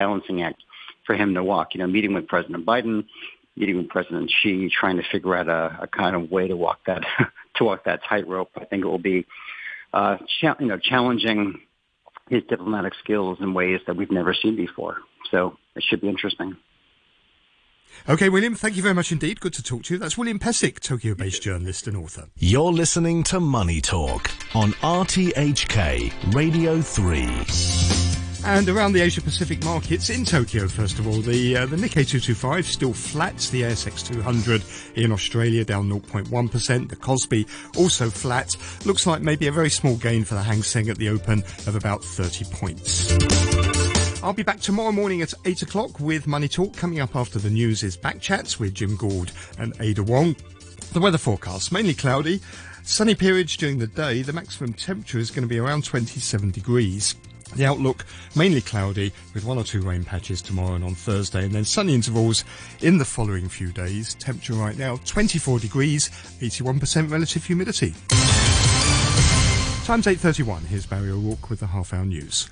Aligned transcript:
balancing 0.00 0.42
act 0.42 0.60
for 1.06 1.14
him 1.14 1.34
to 1.34 1.44
walk. 1.44 1.74
You 1.74 1.78
know, 1.80 1.86
meeting 1.86 2.14
with 2.14 2.26
President 2.26 2.66
Biden, 2.66 3.04
meeting 3.56 3.76
with 3.76 3.88
President 3.88 4.32
Xi, 4.42 4.68
trying 4.68 4.96
to 4.96 5.04
figure 5.12 5.36
out 5.36 5.48
a, 5.48 5.82
a 5.82 5.86
kind 5.86 6.16
of 6.16 6.30
way 6.30 6.48
to 6.48 6.56
walk 6.56 6.80
that 6.86 7.02
to 7.56 7.64
walk 7.64 7.84
that 7.84 8.00
tightrope. 8.08 8.50
I 8.56 8.64
think 8.64 8.84
it 8.84 8.88
will 8.88 8.98
be, 8.98 9.26
uh, 9.94 10.16
cha- 10.40 10.56
you 10.58 10.66
know, 10.66 10.78
challenging 10.78 11.60
his 12.28 12.42
diplomatic 12.48 12.94
skills 13.02 13.38
in 13.40 13.54
ways 13.54 13.80
that 13.86 13.96
we've 13.96 14.10
never 14.10 14.34
seen 14.34 14.56
before. 14.56 14.98
So 15.30 15.56
it 15.76 15.84
should 15.88 16.00
be 16.00 16.08
interesting. 16.08 16.56
Okay, 18.08 18.28
William, 18.28 18.54
thank 18.54 18.76
you 18.76 18.82
very 18.82 18.94
much 18.94 19.10
indeed. 19.12 19.40
Good 19.40 19.52
to 19.54 19.62
talk 19.62 19.82
to 19.84 19.94
you. 19.94 19.98
That's 19.98 20.16
William 20.16 20.38
Pesek, 20.38 20.78
Tokyo 20.80 21.14
based 21.14 21.42
journalist 21.42 21.86
and 21.88 21.96
author. 21.96 22.28
You're 22.36 22.72
listening 22.72 23.24
to 23.24 23.40
Money 23.40 23.80
Talk 23.80 24.30
on 24.54 24.72
RTHK 24.74 26.34
Radio 26.34 26.80
3. 26.80 27.99
And 28.44 28.68
around 28.68 28.92
the 28.92 29.00
Asia 29.00 29.20
Pacific 29.20 29.62
markets 29.64 30.10
in 30.10 30.24
Tokyo, 30.24 30.66
first 30.66 30.98
of 30.98 31.06
all, 31.06 31.20
the 31.20 31.58
uh, 31.58 31.66
the 31.66 31.76
Nikkei 31.76 32.06
225 32.06 32.66
still 32.66 32.92
flat. 32.92 33.36
The 33.52 33.62
ASX 33.62 34.06
200 34.06 34.62
in 34.96 35.12
Australia 35.12 35.64
down 35.64 35.88
0.1%. 35.88 36.88
The 36.88 36.96
Kospi 36.96 37.46
also 37.78 38.08
flat. 38.08 38.56
Looks 38.84 39.06
like 39.06 39.22
maybe 39.22 39.46
a 39.46 39.52
very 39.52 39.70
small 39.70 39.96
gain 39.96 40.24
for 40.24 40.34
the 40.34 40.42
Hang 40.42 40.62
Seng 40.62 40.88
at 40.88 40.96
the 40.96 41.08
open 41.10 41.40
of 41.66 41.76
about 41.76 42.02
30 42.02 42.46
points. 42.46 43.12
I'll 44.22 44.32
be 44.32 44.42
back 44.42 44.60
tomorrow 44.60 44.92
morning 44.92 45.22
at 45.22 45.32
8 45.44 45.62
o'clock 45.62 46.00
with 46.00 46.26
Money 46.26 46.48
Talk. 46.48 46.76
Coming 46.76 47.00
up 47.00 47.16
after 47.16 47.38
the 47.38 47.50
news 47.50 47.82
is 47.82 47.96
Back 47.96 48.20
Chats 48.20 48.58
with 48.58 48.74
Jim 48.74 48.96
Gould 48.96 49.32
and 49.58 49.74
Ada 49.80 50.02
Wong. 50.02 50.34
The 50.92 51.00
weather 51.00 51.18
forecast, 51.18 51.72
mainly 51.72 51.94
cloudy. 51.94 52.40
Sunny 52.82 53.14
periods 53.14 53.56
during 53.56 53.78
the 53.78 53.86
day. 53.86 54.22
The 54.22 54.32
maximum 54.32 54.72
temperature 54.72 55.18
is 55.18 55.30
going 55.30 55.42
to 55.42 55.48
be 55.48 55.58
around 55.58 55.84
27 55.84 56.50
degrees. 56.50 57.14
The 57.56 57.66
outlook 57.66 58.06
mainly 58.36 58.60
cloudy 58.60 59.12
with 59.34 59.44
one 59.44 59.58
or 59.58 59.64
two 59.64 59.82
rain 59.82 60.04
patches 60.04 60.40
tomorrow 60.40 60.74
and 60.74 60.84
on 60.84 60.94
Thursday 60.94 61.44
and 61.44 61.52
then 61.52 61.64
sunny 61.64 61.94
intervals 61.94 62.44
in 62.80 62.98
the 62.98 63.04
following 63.04 63.48
few 63.48 63.72
days. 63.72 64.14
Temperature 64.14 64.54
right 64.54 64.78
now 64.78 64.96
24 65.04 65.58
degrees, 65.58 66.08
81% 66.40 67.10
relative 67.10 67.44
humidity. 67.44 67.94
Time's 69.84 70.06
8.31. 70.06 70.66
Here's 70.66 70.86
Barry 70.86 71.10
O'Rourke 71.10 71.50
with 71.50 71.60
the 71.60 71.66
half 71.66 71.92
hour 71.92 72.04
news. 72.04 72.48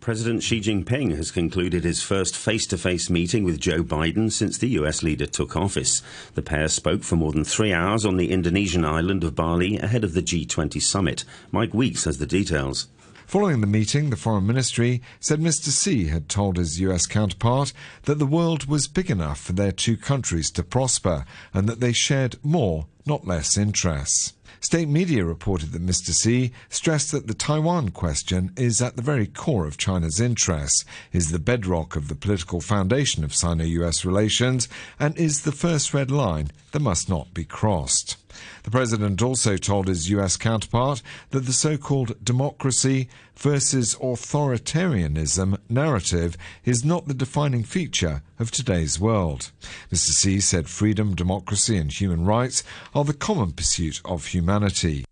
President 0.00 0.42
Xi 0.42 0.60
Jinping 0.60 1.16
has 1.16 1.30
concluded 1.30 1.84
his 1.84 2.02
first 2.02 2.36
face 2.36 2.66
to 2.66 2.76
face 2.76 3.08
meeting 3.08 3.44
with 3.44 3.60
Joe 3.60 3.84
Biden 3.84 4.32
since 4.32 4.58
the 4.58 4.70
US 4.70 5.04
leader 5.04 5.26
took 5.26 5.56
office. 5.56 6.02
The 6.34 6.42
pair 6.42 6.66
spoke 6.66 7.04
for 7.04 7.14
more 7.14 7.30
than 7.30 7.44
three 7.44 7.72
hours 7.72 8.04
on 8.04 8.16
the 8.16 8.32
Indonesian 8.32 8.84
island 8.84 9.22
of 9.22 9.36
Bali 9.36 9.78
ahead 9.78 10.02
of 10.02 10.12
the 10.12 10.20
G20 10.20 10.82
summit. 10.82 11.24
Mike 11.52 11.72
Weeks 11.72 12.04
has 12.04 12.18
the 12.18 12.26
details. 12.26 12.88
Following 13.32 13.62
the 13.62 13.66
meeting, 13.66 14.10
the 14.10 14.16
Foreign 14.16 14.46
Ministry 14.46 15.00
said 15.18 15.40
Mr. 15.40 15.72
Xi 15.72 16.08
had 16.08 16.28
told 16.28 16.58
his 16.58 16.78
US 16.80 17.06
counterpart 17.06 17.72
that 18.02 18.18
the 18.18 18.26
world 18.26 18.66
was 18.66 18.86
big 18.86 19.10
enough 19.10 19.40
for 19.40 19.54
their 19.54 19.72
two 19.72 19.96
countries 19.96 20.50
to 20.50 20.62
prosper 20.62 21.24
and 21.54 21.66
that 21.66 21.80
they 21.80 21.92
shared 21.92 22.36
more, 22.42 22.88
not 23.06 23.26
less, 23.26 23.56
interests. 23.56 24.34
State 24.60 24.90
media 24.90 25.24
reported 25.24 25.72
that 25.72 25.80
Mr. 25.80 26.12
Xi 26.14 26.52
stressed 26.68 27.10
that 27.12 27.26
the 27.26 27.32
Taiwan 27.32 27.88
question 27.88 28.52
is 28.54 28.82
at 28.82 28.96
the 28.96 29.02
very 29.02 29.26
core 29.26 29.66
of 29.66 29.78
China's 29.78 30.20
interests, 30.20 30.84
is 31.10 31.30
the 31.30 31.38
bedrock 31.38 31.96
of 31.96 32.08
the 32.08 32.14
political 32.14 32.60
foundation 32.60 33.24
of 33.24 33.34
Sino 33.34 33.64
US 33.64 34.04
relations, 34.04 34.68
and 35.00 35.16
is 35.16 35.40
the 35.40 35.52
first 35.52 35.94
red 35.94 36.10
line 36.10 36.50
that 36.72 36.80
must 36.80 37.08
not 37.08 37.32
be 37.32 37.44
crossed. 37.44 38.18
The 38.64 38.70
president 38.70 39.22
also 39.22 39.56
told 39.56 39.88
his 39.88 40.10
US 40.10 40.36
counterpart 40.36 41.02
that 41.30 41.46
the 41.46 41.52
so 41.52 41.76
called 41.76 42.22
democracy 42.24 43.08
versus 43.36 43.94
authoritarianism 43.96 45.58
narrative 45.68 46.36
is 46.64 46.84
not 46.84 47.08
the 47.08 47.14
defining 47.14 47.64
feature 47.64 48.22
of 48.38 48.50
today's 48.50 49.00
world. 49.00 49.50
Mr. 49.90 50.12
Xi 50.20 50.40
said 50.40 50.68
freedom, 50.68 51.14
democracy, 51.14 51.76
and 51.76 51.92
human 51.92 52.24
rights 52.24 52.62
are 52.94 53.04
the 53.04 53.14
common 53.14 53.52
pursuit 53.52 54.00
of 54.04 54.26
humanity. 54.26 55.04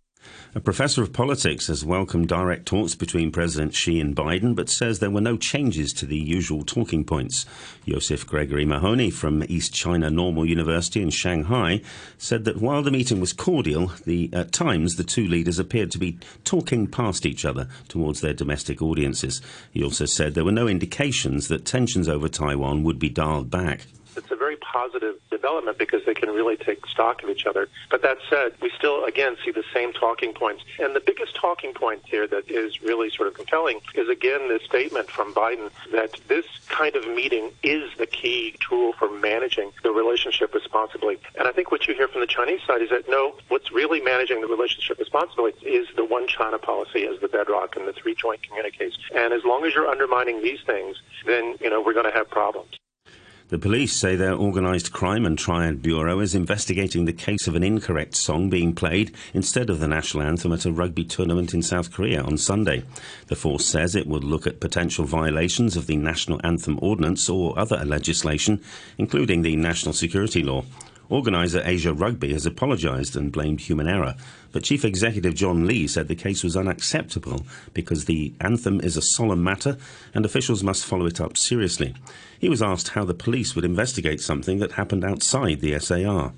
A 0.52 0.60
professor 0.60 1.00
of 1.00 1.12
politics 1.12 1.68
has 1.68 1.84
welcomed 1.84 2.26
direct 2.26 2.66
talks 2.66 2.96
between 2.96 3.30
President 3.30 3.72
Xi 3.72 4.00
and 4.00 4.16
Biden, 4.16 4.56
but 4.56 4.68
says 4.68 4.98
there 4.98 5.10
were 5.10 5.20
no 5.20 5.36
changes 5.36 5.92
to 5.92 6.06
the 6.06 6.18
usual 6.18 6.64
talking 6.64 7.04
points. 7.04 7.46
Joseph 7.86 8.26
Gregory 8.26 8.64
Mahoney 8.64 9.10
from 9.10 9.44
East 9.48 9.72
China 9.72 10.10
Normal 10.10 10.44
University 10.44 11.02
in 11.02 11.10
Shanghai 11.10 11.82
said 12.18 12.44
that 12.46 12.60
while 12.60 12.82
the 12.82 12.90
meeting 12.90 13.20
was 13.20 13.32
cordial, 13.32 13.92
the, 14.06 14.28
at 14.32 14.50
times 14.50 14.96
the 14.96 15.04
two 15.04 15.28
leaders 15.28 15.60
appeared 15.60 15.92
to 15.92 15.98
be 15.98 16.18
talking 16.42 16.88
past 16.88 17.26
each 17.26 17.44
other 17.44 17.68
towards 17.86 18.20
their 18.20 18.34
domestic 18.34 18.82
audiences. 18.82 19.40
He 19.72 19.84
also 19.84 20.04
said 20.04 20.34
there 20.34 20.44
were 20.44 20.50
no 20.50 20.66
indications 20.66 21.46
that 21.46 21.64
tensions 21.64 22.08
over 22.08 22.28
Taiwan 22.28 22.82
would 22.82 22.98
be 22.98 23.08
dialed 23.08 23.50
back 23.50 23.86
positive 24.70 25.16
development 25.30 25.78
because 25.78 26.04
they 26.06 26.14
can 26.14 26.30
really 26.30 26.56
take 26.56 26.86
stock 26.86 27.22
of 27.22 27.28
each 27.28 27.46
other. 27.46 27.68
But 27.90 28.02
that 28.02 28.18
said, 28.28 28.52
we 28.62 28.70
still, 28.76 29.04
again, 29.04 29.36
see 29.44 29.50
the 29.50 29.64
same 29.74 29.92
talking 29.92 30.32
points. 30.32 30.64
And 30.78 30.94
the 30.94 31.00
biggest 31.00 31.34
talking 31.34 31.74
point 31.74 32.02
here 32.04 32.26
that 32.28 32.50
is 32.50 32.80
really 32.82 33.10
sort 33.10 33.28
of 33.28 33.34
compelling 33.34 33.80
is, 33.94 34.08
again, 34.08 34.48
this 34.48 34.62
statement 34.62 35.10
from 35.10 35.34
Biden 35.34 35.70
that 35.92 36.16
this 36.28 36.46
kind 36.68 36.94
of 36.94 37.06
meeting 37.08 37.50
is 37.62 37.90
the 37.98 38.06
key 38.06 38.54
tool 38.60 38.92
for 38.92 39.10
managing 39.10 39.72
the 39.82 39.90
relationship 39.90 40.54
responsibly. 40.54 41.18
And 41.36 41.48
I 41.48 41.52
think 41.52 41.70
what 41.70 41.88
you 41.88 41.94
hear 41.94 42.08
from 42.08 42.20
the 42.20 42.26
Chinese 42.26 42.60
side 42.66 42.82
is 42.82 42.90
that 42.90 43.08
no, 43.08 43.34
what's 43.48 43.72
really 43.72 44.00
managing 44.00 44.40
the 44.40 44.46
relationship 44.46 44.98
responsibly 44.98 45.52
is 45.62 45.88
the 45.96 46.04
one 46.04 46.26
China 46.28 46.58
policy 46.58 47.06
as 47.06 47.20
the 47.20 47.28
bedrock 47.28 47.76
and 47.76 47.88
the 47.88 47.92
three 47.92 48.14
joint 48.14 48.42
communiques. 48.42 48.96
And 49.14 49.32
as 49.32 49.44
long 49.44 49.64
as 49.64 49.74
you're 49.74 49.88
undermining 49.88 50.42
these 50.42 50.60
things, 50.64 50.96
then, 51.26 51.56
you 51.60 51.70
know, 51.70 51.82
we're 51.82 51.94
going 51.94 52.10
to 52.10 52.16
have 52.16 52.30
problems. 52.30 52.78
The 53.50 53.58
police 53.58 53.92
say 53.92 54.14
their 54.14 54.34
organised 54.34 54.92
crime 54.92 55.26
and 55.26 55.36
triad 55.36 55.82
bureau 55.82 56.20
is 56.20 56.36
investigating 56.36 57.04
the 57.04 57.12
case 57.12 57.48
of 57.48 57.56
an 57.56 57.64
incorrect 57.64 58.14
song 58.14 58.48
being 58.48 58.76
played 58.76 59.12
instead 59.34 59.70
of 59.70 59.80
the 59.80 59.88
national 59.88 60.22
anthem 60.22 60.52
at 60.52 60.66
a 60.66 60.70
rugby 60.70 61.02
tournament 61.02 61.52
in 61.52 61.60
South 61.60 61.90
Korea 61.90 62.22
on 62.22 62.38
Sunday. 62.38 62.84
The 63.26 63.34
force 63.34 63.66
says 63.66 63.96
it 63.96 64.06
would 64.06 64.22
look 64.22 64.46
at 64.46 64.60
potential 64.60 65.04
violations 65.04 65.76
of 65.76 65.88
the 65.88 65.96
national 65.96 66.40
anthem 66.44 66.78
ordinance 66.80 67.28
or 67.28 67.58
other 67.58 67.84
legislation, 67.84 68.62
including 68.98 69.42
the 69.42 69.56
national 69.56 69.94
security 69.94 70.44
law. 70.44 70.64
Organiser 71.08 71.60
Asia 71.64 71.92
Rugby 71.92 72.32
has 72.32 72.46
apologised 72.46 73.16
and 73.16 73.32
blamed 73.32 73.62
human 73.62 73.88
error, 73.88 74.14
but 74.52 74.62
Chief 74.62 74.84
Executive 74.84 75.34
John 75.34 75.66
Lee 75.66 75.88
said 75.88 76.06
the 76.06 76.14
case 76.14 76.44
was 76.44 76.56
unacceptable 76.56 77.44
because 77.74 78.04
the 78.04 78.32
anthem 78.40 78.80
is 78.80 78.96
a 78.96 79.02
solemn 79.02 79.42
matter 79.42 79.76
and 80.14 80.24
officials 80.24 80.62
must 80.62 80.86
follow 80.86 81.06
it 81.06 81.20
up 81.20 81.36
seriously. 81.36 81.96
He 82.40 82.48
was 82.48 82.62
asked 82.62 82.88
how 82.96 83.04
the 83.04 83.14
police 83.14 83.54
would 83.54 83.66
investigate 83.66 84.20
something 84.20 84.58
that 84.60 84.72
happened 84.72 85.04
outside 85.04 85.60
the 85.60 85.78
SAR. 85.78 86.32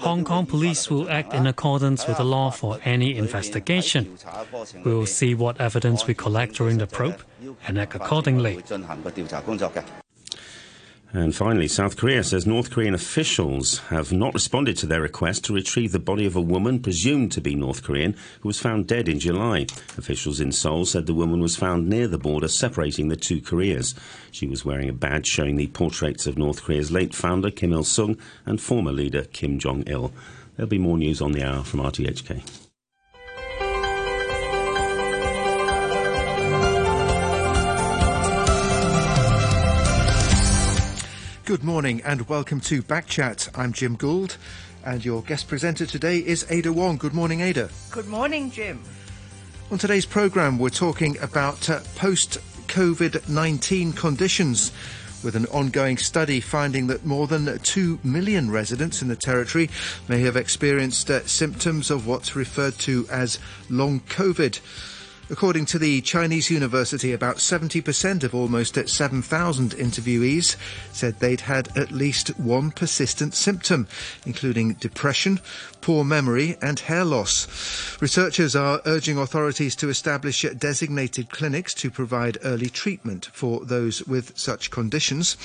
Hong 0.00 0.24
Kong 0.24 0.46
police 0.46 0.90
will 0.90 1.08
act 1.08 1.32
in 1.32 1.46
accordance 1.46 2.08
with 2.08 2.16
the 2.16 2.24
law 2.24 2.50
for 2.50 2.80
any 2.84 3.16
investigation. 3.16 4.18
We 4.84 4.92
will 4.92 5.06
see 5.06 5.34
what 5.34 5.60
evidence 5.60 6.06
we 6.06 6.14
collect 6.14 6.56
during 6.56 6.78
the 6.78 6.88
probe 6.88 7.22
and 7.68 7.78
act 7.78 7.94
accordingly. 7.94 8.60
And 11.14 11.32
finally, 11.32 11.68
South 11.68 11.96
Korea 11.96 12.24
says 12.24 12.44
North 12.44 12.72
Korean 12.72 12.92
officials 12.92 13.78
have 13.88 14.10
not 14.10 14.34
responded 14.34 14.76
to 14.78 14.86
their 14.86 15.00
request 15.00 15.44
to 15.44 15.54
retrieve 15.54 15.92
the 15.92 16.00
body 16.00 16.26
of 16.26 16.34
a 16.34 16.40
woman 16.40 16.80
presumed 16.80 17.30
to 17.32 17.40
be 17.40 17.54
North 17.54 17.84
Korean 17.84 18.16
who 18.40 18.48
was 18.48 18.58
found 18.58 18.88
dead 18.88 19.08
in 19.08 19.20
July. 19.20 19.66
Officials 19.96 20.40
in 20.40 20.50
Seoul 20.50 20.84
said 20.84 21.06
the 21.06 21.14
woman 21.14 21.38
was 21.38 21.54
found 21.54 21.88
near 21.88 22.08
the 22.08 22.18
border 22.18 22.48
separating 22.48 23.10
the 23.10 23.16
two 23.16 23.40
Koreas. 23.40 23.94
She 24.32 24.48
was 24.48 24.64
wearing 24.64 24.88
a 24.88 24.92
badge 24.92 25.28
showing 25.28 25.54
the 25.54 25.68
portraits 25.68 26.26
of 26.26 26.36
North 26.36 26.64
Korea's 26.64 26.90
late 26.90 27.14
founder 27.14 27.52
Kim 27.52 27.72
Il 27.72 27.84
sung 27.84 28.18
and 28.44 28.60
former 28.60 28.90
leader 28.90 29.22
Kim 29.22 29.60
Jong 29.60 29.84
il. 29.86 30.12
There'll 30.56 30.68
be 30.68 30.78
more 30.78 30.98
news 30.98 31.22
on 31.22 31.30
the 31.30 31.44
hour 31.44 31.62
from 31.62 31.78
RTHK. 31.78 32.63
Good 41.44 41.62
morning 41.62 42.00
and 42.06 42.26
welcome 42.26 42.58
to 42.60 42.82
Backchat. 42.82 43.50
I'm 43.54 43.74
Jim 43.74 43.96
Gould 43.96 44.38
and 44.82 45.04
your 45.04 45.20
guest 45.20 45.46
presenter 45.46 45.84
today 45.84 46.20
is 46.20 46.46
Ada 46.48 46.72
Wong. 46.72 46.96
Good 46.96 47.12
morning, 47.12 47.42
Ada. 47.42 47.68
Good 47.90 48.08
morning, 48.08 48.50
Jim. 48.50 48.82
On 49.70 49.76
today's 49.76 50.06
programme, 50.06 50.58
we're 50.58 50.70
talking 50.70 51.18
about 51.18 51.68
uh, 51.68 51.80
post 51.96 52.38
COVID 52.68 53.28
19 53.28 53.92
conditions 53.92 54.72
with 55.22 55.36
an 55.36 55.44
ongoing 55.48 55.98
study 55.98 56.40
finding 56.40 56.86
that 56.86 57.04
more 57.04 57.26
than 57.26 57.58
2 57.58 57.98
million 58.02 58.50
residents 58.50 59.02
in 59.02 59.08
the 59.08 59.16
territory 59.16 59.68
may 60.08 60.20
have 60.20 60.36
experienced 60.36 61.10
uh, 61.10 61.26
symptoms 61.26 61.90
of 61.90 62.06
what's 62.06 62.34
referred 62.34 62.78
to 62.78 63.06
as 63.10 63.38
long 63.68 64.00
COVID. 64.00 64.60
According 65.30 65.64
to 65.66 65.78
the 65.78 66.02
Chinese 66.02 66.50
university, 66.50 67.12
about 67.12 67.36
70% 67.36 68.24
of 68.24 68.34
almost 68.34 68.74
7,000 68.88 69.70
interviewees 69.70 70.56
said 70.92 71.18
they'd 71.18 71.40
had 71.40 71.74
at 71.76 71.90
least 71.90 72.28
one 72.38 72.70
persistent 72.70 73.32
symptom, 73.32 73.88
including 74.26 74.74
depression, 74.74 75.40
poor 75.80 76.04
memory, 76.04 76.58
and 76.60 76.78
hair 76.78 77.04
loss. 77.04 77.46
Researchers 78.02 78.54
are 78.54 78.82
urging 78.84 79.16
authorities 79.16 79.74
to 79.76 79.88
establish 79.88 80.44
designated 80.58 81.30
clinics 81.30 81.72
to 81.74 81.90
provide 81.90 82.36
early 82.44 82.68
treatment 82.68 83.30
for 83.32 83.64
those 83.64 84.06
with 84.06 84.36
such 84.38 84.70
conditions. 84.70 85.38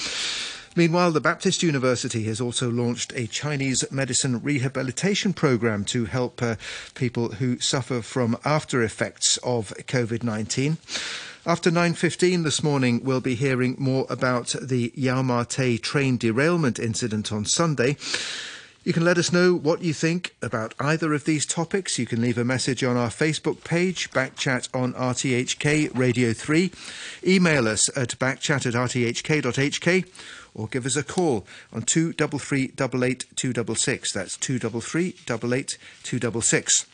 Meanwhile, 0.75 1.11
the 1.11 1.21
Baptist 1.21 1.63
University 1.63 2.23
has 2.23 2.39
also 2.39 2.69
launched 2.69 3.11
a 3.15 3.27
Chinese 3.27 3.83
medicine 3.91 4.41
rehabilitation 4.41 5.33
program 5.33 5.83
to 5.85 6.05
help 6.05 6.41
uh, 6.41 6.55
people 6.93 7.33
who 7.33 7.59
suffer 7.59 8.01
from 8.01 8.37
after 8.45 8.83
effects 8.83 9.37
of 9.37 9.73
COVID-19. 9.87 10.77
After 11.45 11.71
9.15 11.71 12.43
this 12.43 12.61
morning, 12.61 13.01
we'll 13.03 13.21
be 13.21 13.35
hearing 13.35 13.75
more 13.79 14.05
about 14.09 14.55
the 14.61 14.91
Yau 14.95 15.21
Ma 15.21 15.43
Tei 15.43 15.77
train 15.77 16.17
derailment 16.17 16.79
incident 16.79 17.31
on 17.31 17.45
Sunday. 17.45 17.97
You 18.83 18.93
can 18.93 19.03
let 19.03 19.17
us 19.17 19.33
know 19.33 19.53
what 19.53 19.81
you 19.81 19.93
think 19.93 20.35
about 20.41 20.73
either 20.79 21.13
of 21.13 21.25
these 21.25 21.45
topics. 21.45 21.99
You 21.99 22.05
can 22.05 22.21
leave 22.21 22.37
a 22.37 22.45
message 22.45 22.81
on 22.81 22.95
our 22.95 23.09
Facebook 23.09 23.65
page, 23.65 24.09
Backchat 24.11 24.69
on 24.73 24.93
RTHK 24.93 25.97
Radio 25.97 26.31
3. 26.31 26.71
Email 27.27 27.67
us 27.67 27.89
at 27.97 28.17
backchat 28.19 28.65
at 28.65 28.73
rthk.hk 28.73 30.07
or 30.55 30.67
give 30.67 30.85
us 30.85 30.95
a 30.95 31.03
call 31.03 31.45
on 31.73 31.81
233 31.81 32.69
266. 32.69 34.13
That's 34.13 34.37
233 34.37 35.11
266. 35.11 36.85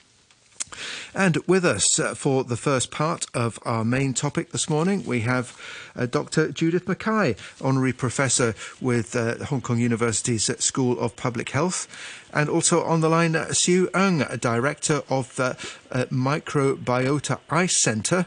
And 1.13 1.38
with 1.47 1.63
us 1.63 2.00
uh, 2.00 2.13
for 2.13 2.44
the 2.44 2.57
first 2.57 2.91
part 2.91 3.25
of 3.33 3.59
our 3.63 3.85
main 3.85 4.13
topic 4.13 4.51
this 4.51 4.69
morning, 4.69 5.06
we 5.06 5.21
have 5.21 5.56
uh, 5.95 6.06
Dr. 6.06 6.51
Judith 6.51 6.88
Mackay, 6.88 7.35
Honorary 7.62 7.94
Professor 7.94 8.53
with 8.81 9.15
uh, 9.15 9.45
Hong 9.45 9.62
Kong 9.62 9.79
University's 9.79 10.44
School 10.63 11.00
of 11.00 11.15
Public 11.15 11.51
Health. 11.51 11.88
And 12.33 12.50
also 12.50 12.83
on 12.83 13.00
the 13.00 13.09
line, 13.09 13.35
uh, 13.35 13.45
Siew 13.51 13.88
Ng, 13.95 14.39
Director 14.39 15.03
of 15.09 15.33
the 15.38 15.57
uh, 15.91 16.06
Microbiota 16.12 17.39
I-Centre 17.50 18.25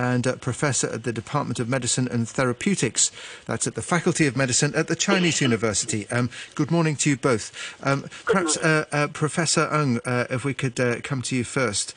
and 0.00 0.26
uh, 0.26 0.34
professor 0.36 0.88
at 0.88 1.04
the 1.04 1.12
Department 1.12 1.60
of 1.60 1.68
Medicine 1.68 2.08
and 2.08 2.26
Therapeutics. 2.26 3.12
That's 3.44 3.66
at 3.66 3.74
the 3.74 3.82
Faculty 3.82 4.26
of 4.26 4.34
Medicine 4.34 4.74
at 4.74 4.88
the 4.88 4.96
Chinese 4.96 5.42
University. 5.42 6.08
Um, 6.08 6.30
good 6.54 6.70
morning 6.70 6.96
to 6.96 7.10
you 7.10 7.18
both. 7.18 7.52
Um, 7.82 8.06
perhaps, 8.24 8.56
uh, 8.56 8.86
uh, 8.92 9.08
Professor 9.08 9.68
Ng, 9.70 10.00
uh, 10.06 10.24
if 10.30 10.42
we 10.42 10.54
could 10.54 10.80
uh, 10.80 11.00
come 11.02 11.20
to 11.22 11.36
you 11.36 11.44
first. 11.44 11.94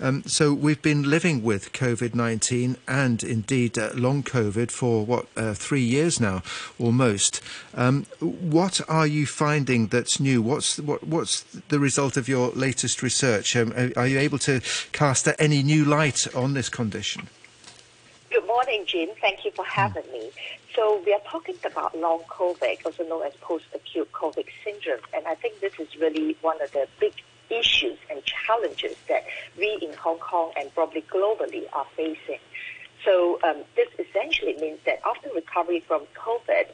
Um, 0.00 0.24
so 0.26 0.52
we've 0.52 0.82
been 0.82 1.08
living 1.08 1.44
with 1.44 1.72
COVID-19 1.72 2.76
and 2.88 3.22
indeed 3.22 3.78
uh, 3.78 3.90
long 3.94 4.24
COVID 4.24 4.72
for 4.72 5.06
what 5.06 5.28
three 5.54 5.82
years 5.82 6.18
now, 6.18 6.42
almost. 6.80 7.40
Um, 7.74 8.04
what 8.18 8.80
are 8.88 9.06
you 9.06 9.26
finding 9.26 9.88
that's 9.88 10.18
new? 10.18 10.42
What's 10.42 10.80
what, 10.80 11.06
what's 11.06 11.42
the 11.68 11.78
result 11.78 12.16
of 12.16 12.28
your 12.28 12.50
latest 12.50 13.00
research? 13.00 13.54
Um, 13.54 13.72
are 13.96 14.08
you 14.08 14.18
able 14.18 14.38
to 14.38 14.60
cast 14.90 15.28
any 15.38 15.62
new 15.62 15.84
light 15.84 16.26
on 16.34 16.54
this 16.54 16.68
condition? 16.68 17.28
Good 18.34 18.48
morning, 18.48 18.82
Jim. 18.84 19.10
Thank 19.20 19.44
you 19.44 19.52
for 19.52 19.64
having 19.64 20.10
me. 20.12 20.32
So 20.74 21.00
we 21.06 21.12
are 21.12 21.20
talking 21.20 21.54
about 21.64 21.96
long 21.96 22.22
COVID, 22.28 22.84
also 22.84 23.04
known 23.04 23.24
as 23.24 23.32
post-acute 23.34 24.10
COVID 24.10 24.46
syndrome, 24.64 24.98
and 25.14 25.24
I 25.28 25.36
think 25.36 25.60
this 25.60 25.74
is 25.78 25.86
really 26.00 26.36
one 26.40 26.60
of 26.60 26.72
the 26.72 26.88
big 26.98 27.12
issues 27.48 27.96
and 28.10 28.20
challenges 28.24 28.96
that 29.08 29.22
we 29.56 29.78
in 29.80 29.92
Hong 29.92 30.18
Kong 30.18 30.50
and 30.56 30.74
probably 30.74 31.02
globally 31.02 31.62
are 31.74 31.86
facing. 31.94 32.40
So 33.04 33.38
um, 33.44 33.58
this 33.76 33.88
essentially 34.00 34.56
means 34.60 34.80
that 34.84 34.98
after 35.06 35.28
recovery 35.32 35.84
from 35.86 36.02
COVID, 36.16 36.66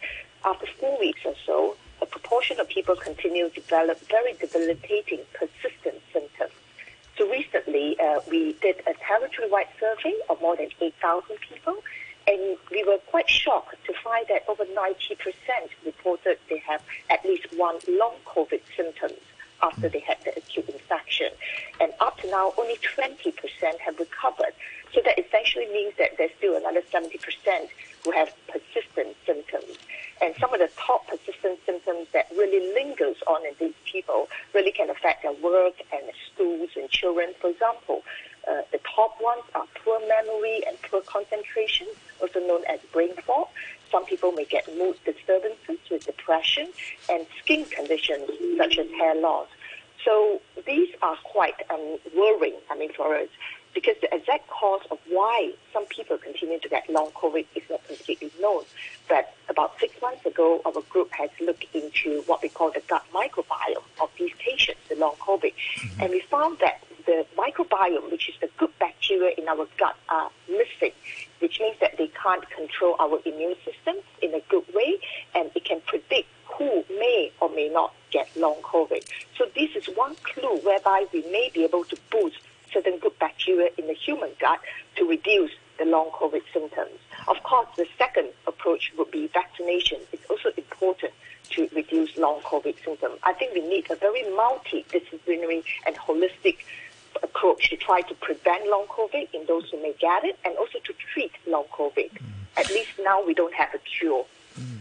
after 0.47 0.67
four 0.79 0.99
weeks 0.99 1.21
or 1.27 1.35
so, 1.45 1.77
a 2.01 2.07
proportion 2.07 2.59
of 2.59 2.71
people 2.71 2.97
continue 2.97 3.51
to 3.51 3.61
develop 3.61 4.01
very 4.09 4.33
debilitating, 4.33 5.21
persistent 5.35 6.01
symptoms. 6.11 6.53
So 7.21 7.29
recently, 7.31 8.01
uh, 8.01 8.21
we 8.31 8.55
did 8.63 8.77
a 8.87 8.95
territory-wide 8.95 9.69
survey 9.79 10.15
of 10.31 10.41
more 10.41 10.57
than 10.57 10.71
8,000 10.81 11.37
people, 11.39 11.77
and 12.27 12.57
we 12.71 12.83
were 12.83 12.97
quite 12.97 13.29
shocked 13.29 13.77
to 13.85 13.93
find 14.03 14.25
that 14.31 14.45
over 14.49 14.65
90% 14.65 15.19
reported 15.85 16.39
they 16.49 16.57
have 16.67 16.81
at 17.11 17.23
least 17.27 17.47
one 17.59 17.77
long 17.91 18.15
COVID 18.25 18.63
symptoms 18.75 19.21
after 19.61 19.91
they 19.91 19.99
had 19.99 20.17
the 20.25 20.31
acute 20.35 20.67
infection. 20.71 21.29
And 21.79 21.93
up 22.01 22.19
to 22.21 22.31
now, 22.31 22.55
only 22.57 22.77
20% 22.77 23.35
have 23.81 23.99
recovered. 23.99 24.55
So 24.95 25.03
that 25.05 25.19
essentially 25.19 25.67
means 25.75 25.93
that 25.99 26.17
there's 26.17 26.33
still 26.39 26.57
another 26.57 26.81
70% 26.81 27.21
who 28.05 28.11
have 28.13 28.33
persistent 28.49 29.17
symptoms. 29.27 29.79
And 30.23 30.35
some 30.39 30.53
of 30.53 30.61
the 30.61 30.71
top 30.77 31.07
persistent 31.07 31.59
symptoms 31.65 32.09
that 32.13 32.29
really 32.37 32.73
lingers 32.75 33.17
on 33.27 33.45
in 33.47 33.55
these 33.59 33.75
people 33.91 34.29
really 34.55 34.73
can 34.73 34.91
affect 34.91 35.23
their 35.23 35.33
work 35.33 35.75
and 35.93 36.03
schools 36.33 36.71
and 36.77 36.89
children. 36.91 37.33
For 37.41 37.51
example, 37.51 38.03
uh, 38.49 38.63
the 38.73 38.81
top 38.95 39.17
ones 39.21 39.43
are 39.55 39.67
poor 39.83 39.99
memory 40.07 40.63
and 40.67 40.81
poor 40.83 41.01
concentration, 41.03 41.87
also 42.21 42.41
known 42.41 42.65
as 42.69 42.81
brain 42.93 43.15
fog. 43.27 43.49
Some 43.91 44.05
people 44.05 44.33
may 44.33 44.45
get 44.45 44.69
mood 44.77 44.97
disturbances 45.05 45.79
with 45.91 46.07
depression 46.07 46.69
and 47.09 47.27
skin 47.43 47.65
conditions 47.65 48.31
such 48.57 48.79
as 48.79 48.89
hair 48.91 49.15
loss. 49.15 49.49
So 50.05 50.41
these 50.67 50.89
are 51.03 51.17
quite 51.25 51.57
um, 51.71 51.99
worrying, 52.17 52.57
I 52.71 52.77
mean, 52.79 52.93
for 52.93 53.15
us 53.17 53.29
because 53.75 53.95
the 54.01 54.13
exact 54.15 54.49
cause 54.49 54.83
of 54.91 54.99
why 55.09 55.53
some 55.73 55.87
people 55.87 56.19
continue 56.19 56.59
to 56.59 56.69
get 56.69 56.89
long 56.91 57.11
COVID 57.13 57.47
is 57.55 57.63
not 57.71 57.87
completely 57.87 58.31
known. 58.41 58.65
But 59.09 59.35
about 59.49 59.79
six 59.79 59.95
months 60.01 60.25
ago, 60.27 60.61
our 60.65 60.83
group 60.89 61.11
has 61.13 61.31
looked 61.41 61.67
into 61.75 62.23
what 62.27 62.43
we 62.43 62.49
call 62.49 62.71
the 62.71 62.83
gut 62.89 63.05
microbiome 63.15 63.85
of 64.01 64.11
these 64.19 64.33
patients, 64.39 64.81
the 64.89 64.97
long 64.97 65.15
COVID, 65.21 65.53
mm-hmm. 65.53 66.01
and 66.03 66.11
we 66.11 66.21
found 66.21 66.59
that 66.59 66.83
the 67.07 67.27
microbiome, 67.37 68.11
which 68.11 68.29
is 68.29 68.35
the 68.41 68.49
good 68.59 68.71
bacteria 68.79 69.35
in 69.37 69.49
our 69.49 69.67
gut, 69.79 69.97
are 70.09 70.31
missing, 70.49 70.93
which 71.41 71.59
means 71.61 71.77
that 71.81 71.97
they 71.97 72.09
can't 72.09 72.49
control 72.51 72.97
our 72.99 73.19
immune 73.25 73.55
system 73.65 73.97
in 74.23 74.35
a 74.35 74.41
good 74.49 74.65
way, 74.75 74.99
and 75.35 75.51
it 75.55 75.65
can 75.65 75.81
predict 75.87 76.29
who 76.45 76.85
may 76.91 77.33
or 77.41 77.49
may 77.51 77.69
not 77.69 77.95
get 78.11 78.29
long 78.37 78.57
COVID. 78.63 79.05
So 79.39 79.47
this 79.55 79.75
is 79.77 79.87
one 79.97 80.15
clue 80.23 80.59
whereby 80.59 81.07
we 81.13 81.23
may 81.31 81.51
be 81.53 81.65
able 81.65 81.85
to 81.85 81.97
boost 82.11 82.39
certain 82.73 82.99
good 82.99 83.19
bacteria 83.19 83.71
in 83.77 83.87
the 83.87 83.95
human 83.95 84.31
gut 84.41 84.61
to 84.97 85.09
reduce 85.09 85.53
the 85.79 85.85
long 85.85 86.11
COVID 86.11 86.43
symptoms. 86.53 86.99
Of 87.27 87.43
course, 87.43 87.69
the 87.77 87.87
second 87.97 88.29
approach 88.47 88.93
would 88.99 89.11
be 89.11 89.29
vaccination. 89.29 89.99
It's 90.13 90.25
also 90.29 90.51
important 90.57 91.13
to 91.51 91.69
reduce 91.75 92.17
long 92.17 92.41
COVID 92.43 92.77
symptoms. 92.85 93.19
I 93.23 93.33
think 93.33 93.55
we 93.55 93.67
need 93.67 93.91
a 93.91 93.97
very 93.97 94.23
multidisciplinary 94.23 95.65
and 95.87 95.97
holistic 95.97 96.59
approach 97.23 97.71
to 97.71 97.77
try 97.77 98.03
to 98.03 98.15
prevent 98.15 98.69
long 98.69 98.87
COVID 98.87 99.29
in 99.35 99.47
those 99.47 99.69
who 99.71 99.83
may 99.83 99.95
get 99.99 100.25
it 100.25 100.39
and 100.45 100.57
also 100.57 100.79
to 100.85 100.93
treat 101.13 101.33
long 101.47 101.65
COVID. 101.73 102.11
Mm. 102.11 102.25
At 102.57 102.69
least 102.71 102.91
now 103.03 103.25
we 103.25 103.35
don't 103.35 103.55
have 103.55 103.75
a 103.75 103.79
cure. 103.79 104.25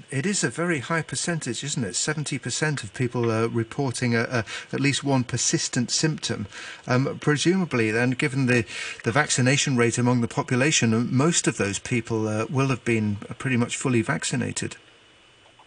It 0.09 0.25
is 0.25 0.43
a 0.43 0.49
very 0.49 0.79
high 0.79 1.03
percentage, 1.03 1.63
isn't 1.63 1.83
it? 1.83 1.93
70% 1.93 2.83
of 2.83 2.93
people 2.93 3.31
are 3.31 3.47
reporting 3.47 4.15
a, 4.15 4.21
a, 4.21 4.45
at 4.73 4.79
least 4.79 5.03
one 5.03 5.23
persistent 5.23 5.91
symptom. 5.91 6.47
Um, 6.87 7.19
presumably, 7.19 7.91
then, 7.91 8.11
given 8.11 8.47
the, 8.47 8.65
the 9.03 9.11
vaccination 9.11 9.77
rate 9.77 9.97
among 9.97 10.21
the 10.21 10.27
population, 10.27 11.15
most 11.15 11.47
of 11.47 11.57
those 11.57 11.79
people 11.79 12.27
uh, 12.27 12.45
will 12.49 12.67
have 12.67 12.83
been 12.83 13.17
pretty 13.37 13.57
much 13.57 13.77
fully 13.77 14.01
vaccinated. 14.01 14.75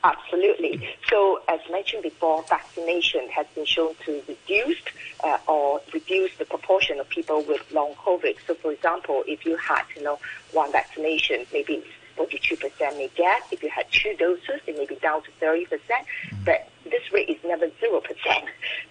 Absolutely. 0.05 0.89
So, 1.09 1.41
as 1.49 1.61
mentioned 1.71 2.03
before, 2.03 2.43
vaccination 2.49 3.29
has 3.29 3.47
been 3.55 3.65
shown 3.65 3.95
to 4.05 4.21
reduce 4.27 4.81
uh, 5.23 5.39
or 5.47 5.81
reduce 5.95 6.37
the 6.39 6.45
proportion 6.45 6.99
of 6.99 7.09
people 7.09 7.43
with 7.43 7.63
long 7.73 7.95
COVID. 7.95 8.37
So, 8.47 8.55
for 8.55 8.73
example, 8.73 9.23
if 9.29 9.47
you 9.47 9.57
had, 9.57 9.85
you 9.95 10.03
know, 10.03 10.19
one 10.53 10.73
vaccination, 10.73 11.47
maybe 11.53 11.85
42% 12.17 12.97
may 12.97 13.11
get. 13.15 13.43
If 13.51 13.63
you 13.63 13.71
had 13.71 13.87
two 13.91 14.15
doses, 14.17 14.61
it 14.67 14.77
may 14.77 14.87
be 14.87 14.97
down 14.97 15.23
to 15.23 15.31
30%, 15.41 15.69
mm-hmm. 15.69 16.45
but 16.45 16.69
this 16.85 17.13
rate 17.13 17.29
is 17.29 17.39
never 17.45 17.67
0%. 17.67 18.03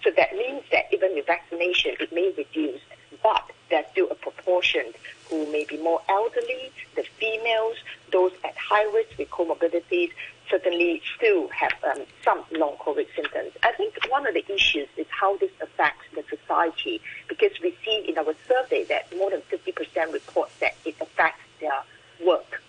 So 0.02 0.10
that 0.16 0.32
means 0.34 0.62
that 0.72 0.84
even 0.92 1.14
with 1.14 1.26
vaccination, 1.26 1.92
it 2.00 2.12
may 2.12 2.32
reduce, 2.36 2.80
but 3.22 3.50
there's 3.70 3.86
still 3.92 4.08
a 4.10 4.14
proportion 4.14 4.92
who 5.28 5.50
may 5.50 5.64
be 5.64 5.78
more 5.78 6.00
elderly, 6.08 6.70
the 6.94 7.04
females, 7.18 7.76
those 8.12 8.32
at 8.44 8.56
high 8.56 8.84
risk 8.92 9.16
with 9.18 9.30
comorbidities, 9.30 10.10
certainly 10.50 11.00
still 11.16 11.48
have 11.48 11.72
um, 11.90 12.02
some 12.22 12.44
long 12.52 12.76
COVID 12.76 13.06
symptoms. 13.16 13.52
I 13.62 13.72
think 13.72 13.94
one 14.10 14.26
of 14.26 14.34
the 14.34 14.44
issues 14.52 14.88
is 14.96 15.06
how 15.08 15.38
this 15.38 15.50
affects 15.62 16.04
the 16.14 16.22
society 16.28 17.00
because 17.28 17.52
we 17.62 17.74
see 17.84 18.04
in 18.06 18.18
our 18.18 18.34
survey 18.46 18.84
that 18.84 19.16
more 19.16 19.30
than 19.30 19.40
50% 19.50 20.12
report 20.12 20.50
that 20.60 20.74
it 20.84 20.94
affects 21.00 21.40
their 21.60 21.82
work 22.26 22.62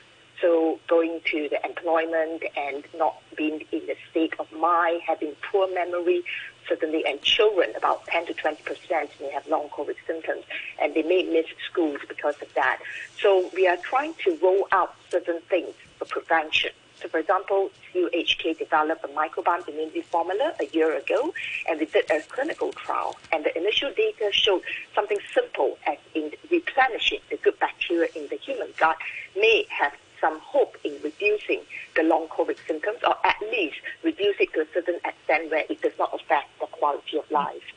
so 0.44 0.78
going 0.88 1.22
to 1.32 1.48
the 1.50 1.66
employment 1.66 2.44
and 2.58 2.84
not 2.98 3.16
being 3.38 3.64
in 3.72 3.88
the 3.88 3.96
state 4.12 4.34
of 4.40 4.52
mind, 4.52 5.02
having 5.08 5.32
poor 5.50 5.74
memory. 5.74 6.22
certainly, 6.68 7.04
and 7.06 7.22
children, 7.22 7.70
about 7.76 8.06
10 8.08 8.28
to 8.28 8.34
20 8.34 8.62
percent 8.64 9.10
may 9.22 9.32
have 9.32 9.48
long 9.48 9.70
COVID 9.70 9.96
symptoms, 10.06 10.44
and 10.82 10.94
they 10.94 11.04
may 11.04 11.24
miss 11.24 11.46
schools 11.70 12.00
because 12.08 12.36
of 12.42 12.54
that. 12.56 12.80
So 13.22 13.50
we 13.56 13.68
are 13.68 13.78
trying 13.78 14.14
to 14.26 14.38
roll 14.44 14.68
out 14.72 14.96
certain 15.10 15.40
things 15.50 15.74
for 15.98 16.06
prevention. 16.06 16.72
So, 17.02 17.10
for 17.10 17.20
example, 17.20 17.70
UHK 17.94 18.58
developed 18.60 19.04
a 19.04 19.10
microbiome 19.10 19.68
immunity 19.68 20.02
formula 20.02 20.54
a 20.60 20.66
year 20.76 20.96
ago, 20.98 21.34
and 21.68 21.80
we 21.80 21.86
did 21.86 22.10
a 22.10 22.22
clinical 22.22 22.72
trial. 22.74 23.18
And 23.32 23.44
the 23.44 23.58
initial 23.58 23.92
data 23.96 24.30
showed 24.32 24.62
something 24.96 25.18
simple 25.34 25.78
as 25.86 25.98
in 26.16 26.32
replenishing 26.50 27.20
the 27.30 27.38
good 27.38 27.60
bacteria 27.60 28.10
in 28.16 28.28
the 28.30 28.38
human 28.38 28.70
gut 28.78 28.98
may 29.36 29.66
have 29.70 29.94
some 30.24 30.40
hope 30.40 30.78
in 30.86 30.94
reducing 31.04 31.60
the 31.98 32.04
long 32.04 32.28
COVID 32.30 32.58
symptoms, 32.66 33.00
or 33.06 33.16
at 33.26 33.36
least 33.42 33.82
reduce 34.04 34.38
it 34.40 34.54
to 34.54 34.62
a 34.62 34.68
certain 34.74 35.00
extent 35.04 35.52
where 35.52 35.66
it 35.70 35.82
does 35.82 35.98
not 36.00 36.12
affect 36.14 36.48
the 36.62 36.68
quality 36.68 37.18
of 37.18 37.30
life. 37.30 37.68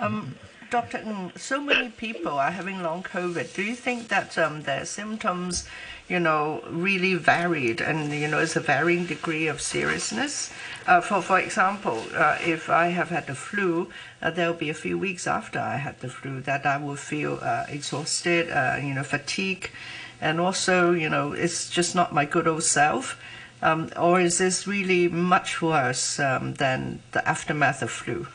Um, 0.00 0.34
Dr. 0.68 0.98
Ng, 0.98 1.32
so 1.36 1.60
many 1.60 1.90
people 1.90 2.32
are 2.32 2.50
having 2.50 2.82
long 2.82 3.04
COVID. 3.04 3.54
Do 3.54 3.62
you 3.62 3.76
think 3.76 4.08
that 4.08 4.36
um, 4.36 4.62
their 4.62 4.84
symptoms, 4.84 5.68
you 6.08 6.18
know, 6.18 6.60
really 6.68 7.14
varied 7.14 7.80
and, 7.80 8.12
you 8.12 8.26
know, 8.26 8.40
it's 8.40 8.56
a 8.56 8.60
varying 8.60 9.06
degree 9.06 9.46
of 9.46 9.60
seriousness? 9.60 10.52
Uh, 10.86 11.00
for, 11.00 11.22
for 11.22 11.38
example, 11.38 12.02
uh, 12.16 12.38
if 12.44 12.68
I 12.68 12.88
have 12.88 13.10
had 13.10 13.28
the 13.28 13.36
flu, 13.36 13.90
uh, 14.20 14.32
there 14.32 14.48
will 14.48 14.58
be 14.58 14.70
a 14.70 14.74
few 14.74 14.98
weeks 14.98 15.28
after 15.28 15.60
I 15.60 15.76
had 15.76 16.00
the 16.00 16.08
flu 16.08 16.40
that 16.40 16.66
I 16.66 16.78
will 16.78 16.96
feel 16.96 17.38
uh, 17.40 17.66
exhausted, 17.68 18.50
uh, 18.50 18.76
you 18.82 18.94
know, 18.94 19.04
fatigue, 19.04 19.70
and 20.20 20.40
also, 20.40 20.92
you 20.92 21.08
know, 21.08 21.32
it's 21.32 21.70
just 21.70 21.94
not 21.94 22.12
my 22.12 22.24
good 22.24 22.46
old 22.46 22.62
self. 22.62 23.20
Um, 23.62 23.90
or 23.96 24.20
is 24.20 24.38
this 24.38 24.66
really 24.66 25.08
much 25.08 25.62
worse 25.62 26.20
um, 26.20 26.54
than 26.54 27.00
the 27.12 27.26
aftermath 27.26 27.82
of 27.82 27.90
flu? 27.90 28.26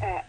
Uh, 0.00 0.20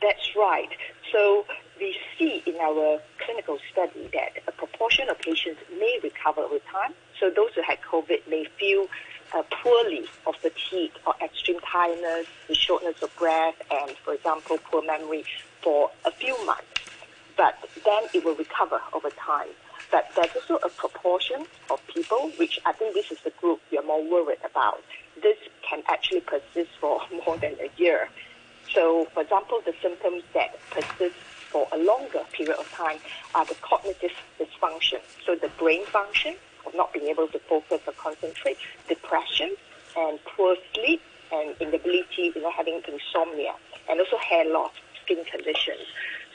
that's 0.00 0.36
right. 0.36 0.70
So 1.12 1.44
we 1.78 1.96
see 2.16 2.42
in 2.46 2.56
our 2.56 3.00
clinical 3.18 3.58
study 3.72 4.08
that 4.12 4.42
a 4.46 4.52
proportion 4.52 5.08
of 5.08 5.18
patients 5.18 5.60
may 5.78 5.98
recover 6.02 6.42
over 6.42 6.58
time. 6.70 6.94
So 7.18 7.30
those 7.30 7.52
who 7.54 7.62
had 7.62 7.80
COVID 7.82 8.28
may 8.28 8.44
feel 8.58 8.86
uh, 9.34 9.42
poorly 9.62 10.06
of 10.26 10.36
fatigue 10.36 10.92
or 11.06 11.14
extreme 11.22 11.58
tiredness, 11.60 12.26
the 12.46 12.54
shortness 12.54 13.02
of 13.02 13.14
breath, 13.16 13.60
and, 13.70 13.90
for 13.98 14.14
example, 14.14 14.58
poor 14.70 14.84
memory 14.84 15.24
for 15.60 15.90
a 16.04 16.10
few 16.10 16.34
months. 16.46 16.66
But 17.36 17.58
then 17.84 18.04
it 18.14 18.24
will 18.24 18.36
recover 18.36 18.80
over 18.92 19.10
time. 19.10 19.48
But 19.94 20.10
there's 20.16 20.34
also 20.34 20.56
a 20.66 20.70
proportion 20.70 21.46
of 21.70 21.80
people, 21.86 22.32
which 22.36 22.58
I 22.66 22.72
think 22.72 22.94
this 22.94 23.12
is 23.12 23.18
the 23.22 23.30
group 23.30 23.60
we 23.70 23.78
are 23.78 23.84
more 23.84 24.02
worried 24.02 24.40
about. 24.44 24.82
This 25.22 25.36
can 25.62 25.84
actually 25.86 26.22
persist 26.22 26.70
for 26.80 27.00
more 27.24 27.36
than 27.38 27.54
a 27.60 27.70
year. 27.80 28.08
So, 28.74 29.04
for 29.14 29.22
example, 29.22 29.60
the 29.64 29.72
symptoms 29.80 30.24
that 30.34 30.58
persist 30.70 31.14
for 31.48 31.68
a 31.70 31.78
longer 31.78 32.24
period 32.32 32.56
of 32.58 32.68
time 32.72 32.98
are 33.36 33.44
the 33.44 33.54
cognitive 33.62 34.10
dysfunction. 34.40 34.98
So, 35.24 35.36
the 35.36 35.48
brain 35.60 35.86
function 35.86 36.34
of 36.66 36.74
not 36.74 36.92
being 36.92 37.06
able 37.06 37.28
to 37.28 37.38
focus 37.38 37.78
or 37.86 37.92
concentrate, 37.92 38.56
depression, 38.88 39.54
and 39.96 40.18
poor 40.24 40.56
sleep, 40.74 41.02
and 41.30 41.54
inability, 41.60 42.32
you 42.34 42.42
know, 42.42 42.50
having 42.50 42.82
insomnia, 42.88 43.54
and 43.88 44.00
also 44.00 44.16
hair 44.18 44.44
loss, 44.52 44.72
skin 45.04 45.24
conditions. 45.30 45.86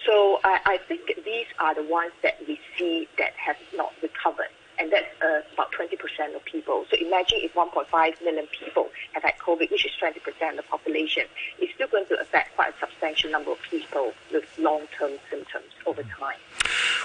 So, 0.09 0.39
I, 0.43 0.59
I 0.65 0.77
think 0.87 1.13
these 1.23 1.45
are 1.59 1.75
the 1.75 1.83
ones 1.83 2.13
that 2.23 2.39
we 2.47 2.59
see 2.75 3.07
that 3.19 3.33
have 3.33 3.57
not 3.75 3.91
recovered 4.01 4.49
and 4.79 4.91
that's 4.91 5.05
uh, 5.21 5.41
about 5.53 5.71
20% 5.73 6.35
of 6.35 6.43
people. 6.45 6.85
So 6.89 6.97
imagine 6.97 7.39
if 7.41 7.53
1.5 7.53 8.23
million 8.23 8.47
people 8.47 8.87
have 9.13 9.23
had 9.23 9.37
COVID, 9.37 9.69
which 9.69 9.85
is 9.85 9.91
20% 10.01 10.15
of 10.49 10.55
the 10.55 10.63
population, 10.63 11.23
it's 11.59 11.73
still 11.75 11.89
going 11.89 12.05
to 12.07 12.19
affect 12.19 12.55
quite 12.55 12.73
a 12.73 12.79
substantial 12.79 13.29
number 13.29 13.51
of 13.51 13.61
people 13.69 14.13
with 14.31 14.45
long-term 14.57 15.11
symptoms 15.29 15.67
over 15.85 16.01
time. 16.03 16.37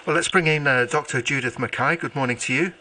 Well, 0.07 0.15
let's 0.15 0.29
bring 0.29 0.47
in 0.47 0.67
uh, 0.67 0.87
Dr. 0.87 1.21
Judith 1.21 1.59
Mackay. 1.59 1.97
Good 1.97 2.15
morning 2.15 2.37
to 2.39 2.55
you. 2.55 2.73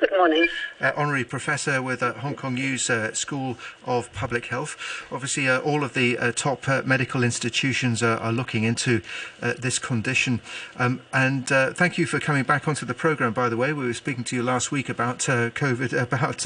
Good 0.00 0.12
morning. 0.12 0.48
Uh, 0.80 0.92
honorary 0.96 1.24
Professor 1.24 1.82
with 1.82 2.02
uh, 2.02 2.14
Hong 2.14 2.34
Kong 2.34 2.56
U's 2.56 2.88
uh, 2.88 3.12
School 3.12 3.58
of 3.84 4.10
Public 4.14 4.46
Health. 4.46 4.74
Obviously, 5.12 5.46
uh, 5.46 5.58
all 5.58 5.84
of 5.84 5.92
the 5.92 6.16
uh, 6.16 6.32
top 6.32 6.66
uh, 6.66 6.80
medical 6.86 7.22
institutions 7.22 8.02
are, 8.02 8.16
are 8.16 8.32
looking 8.32 8.64
into 8.64 9.02
this 9.40 9.78
condition. 9.78 10.40
Um, 10.78 11.02
and 11.12 11.48
thank 11.48 11.98
you 11.98 12.06
for 12.06 12.18
coming 12.18 12.44
back 12.44 12.66
onto 12.66 12.86
the 12.86 12.94
programme, 12.94 13.34
by 13.34 13.50
the 13.50 13.58
way. 13.58 13.74
We 13.74 13.84
were 13.84 13.92
speaking 13.92 14.24
to 14.24 14.36
you 14.36 14.42
last 14.42 14.72
week 14.72 14.88
about 14.88 15.18
COVID, 15.18 15.92
about 16.02 16.38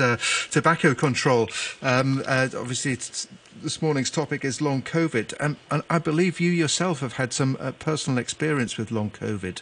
tobacco 0.51 0.93
control. 0.93 1.49
Um, 1.81 2.25
obviously, 2.27 2.97
this 2.97 3.81
morning's 3.81 4.11
topic 4.11 4.45
is 4.45 4.61
long 4.61 4.83
COVID. 4.83 5.33
And 5.39 5.83
I 5.89 6.01
believe 6.01 6.41
you 6.41 6.51
yourself 6.51 6.99
have 7.01 7.15
had 7.15 7.33
some 7.33 7.57
personal 7.79 8.19
experience 8.19 8.77
with 8.77 8.91
long 8.91 9.11
COVID. 9.11 9.61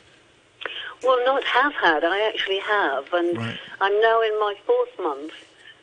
Well, 1.02 1.25
not 1.25 1.44
have 1.44 1.75
had. 1.75 2.04
I 2.04 2.28
actually 2.28 2.61
have, 2.61 3.12
and 3.12 3.37
right. 3.37 3.59
I'm 3.80 4.00
now 4.00 4.23
in 4.23 4.38
my 4.38 4.54
fourth 4.66 4.99
month 5.00 5.32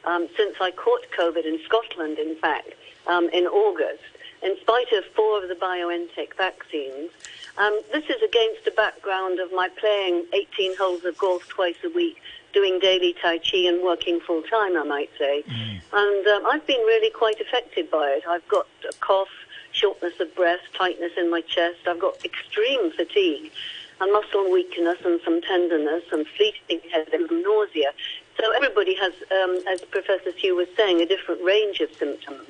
um, 0.06 0.28
since 0.38 0.56
I 0.62 0.72
caught 0.72 1.06
COVID 1.18 1.46
in 1.46 1.60
Scotland. 1.66 2.18
In 2.18 2.36
fact, 2.38 2.70
um, 3.08 3.30
in 3.30 3.46
August, 3.46 4.04
in 4.42 4.56
spite 4.62 4.92
of 4.94 5.04
four 5.16 5.42
of 5.42 5.50
the 5.50 5.56
BioNTech 5.56 6.36
vaccines. 6.38 7.12
Um, 7.58 7.82
this 7.92 8.06
is 8.06 8.22
against 8.22 8.64
the 8.64 8.72
background 8.72 9.40
of 9.40 9.52
my 9.52 9.68
playing 9.68 10.26
18 10.34 10.78
holes 10.78 11.04
of 11.04 11.18
golf 11.18 11.48
twice 11.50 11.76
a 11.84 11.90
week, 11.90 12.22
doing 12.54 12.80
daily 12.80 13.16
Tai 13.22 13.40
Chi 13.40 13.58
and 13.68 13.84
working 13.84 14.20
full 14.22 14.44
time, 14.44 14.78
I 14.78 14.84
might 14.84 15.10
say. 15.18 15.44
Mm. 15.48 15.82
And 15.92 16.28
um, 16.28 16.46
I've 16.46 16.66
been 16.66 16.80
really 16.82 17.12
quite 17.12 17.42
affected 17.42 17.92
by 17.92 18.12
it. 18.18 18.24
I've 18.30 18.48
got 18.48 18.68
a 18.88 18.94
cough, 19.02 19.28
shortness 19.72 20.14
of 20.20 20.34
breath, 20.36 20.62
tightness 20.74 21.12
in 21.18 21.30
my 21.30 21.42
chest. 21.42 21.80
I've 21.88 22.00
got 22.00 22.24
extreme 22.24 22.92
fatigue 22.92 23.52
and 24.00 24.12
muscle 24.12 24.52
weakness 24.52 24.98
and 25.06 25.20
some 25.24 25.42
tenderness 25.42 26.04
and 26.12 26.26
fleeting 26.28 26.80
headache 26.92 27.14
and 27.14 27.44
nausea. 27.44 27.92
So 28.40 28.52
everybody 28.56 28.96
has, 28.96 29.14
um, 29.32 29.62
as 29.68 29.82
Professor 29.82 30.32
Siew 30.32 30.56
was 30.56 30.68
saying, 30.78 31.02
a 31.02 31.06
different 31.06 31.44
range 31.44 31.82
of 31.82 31.92
symptoms. 31.94 32.48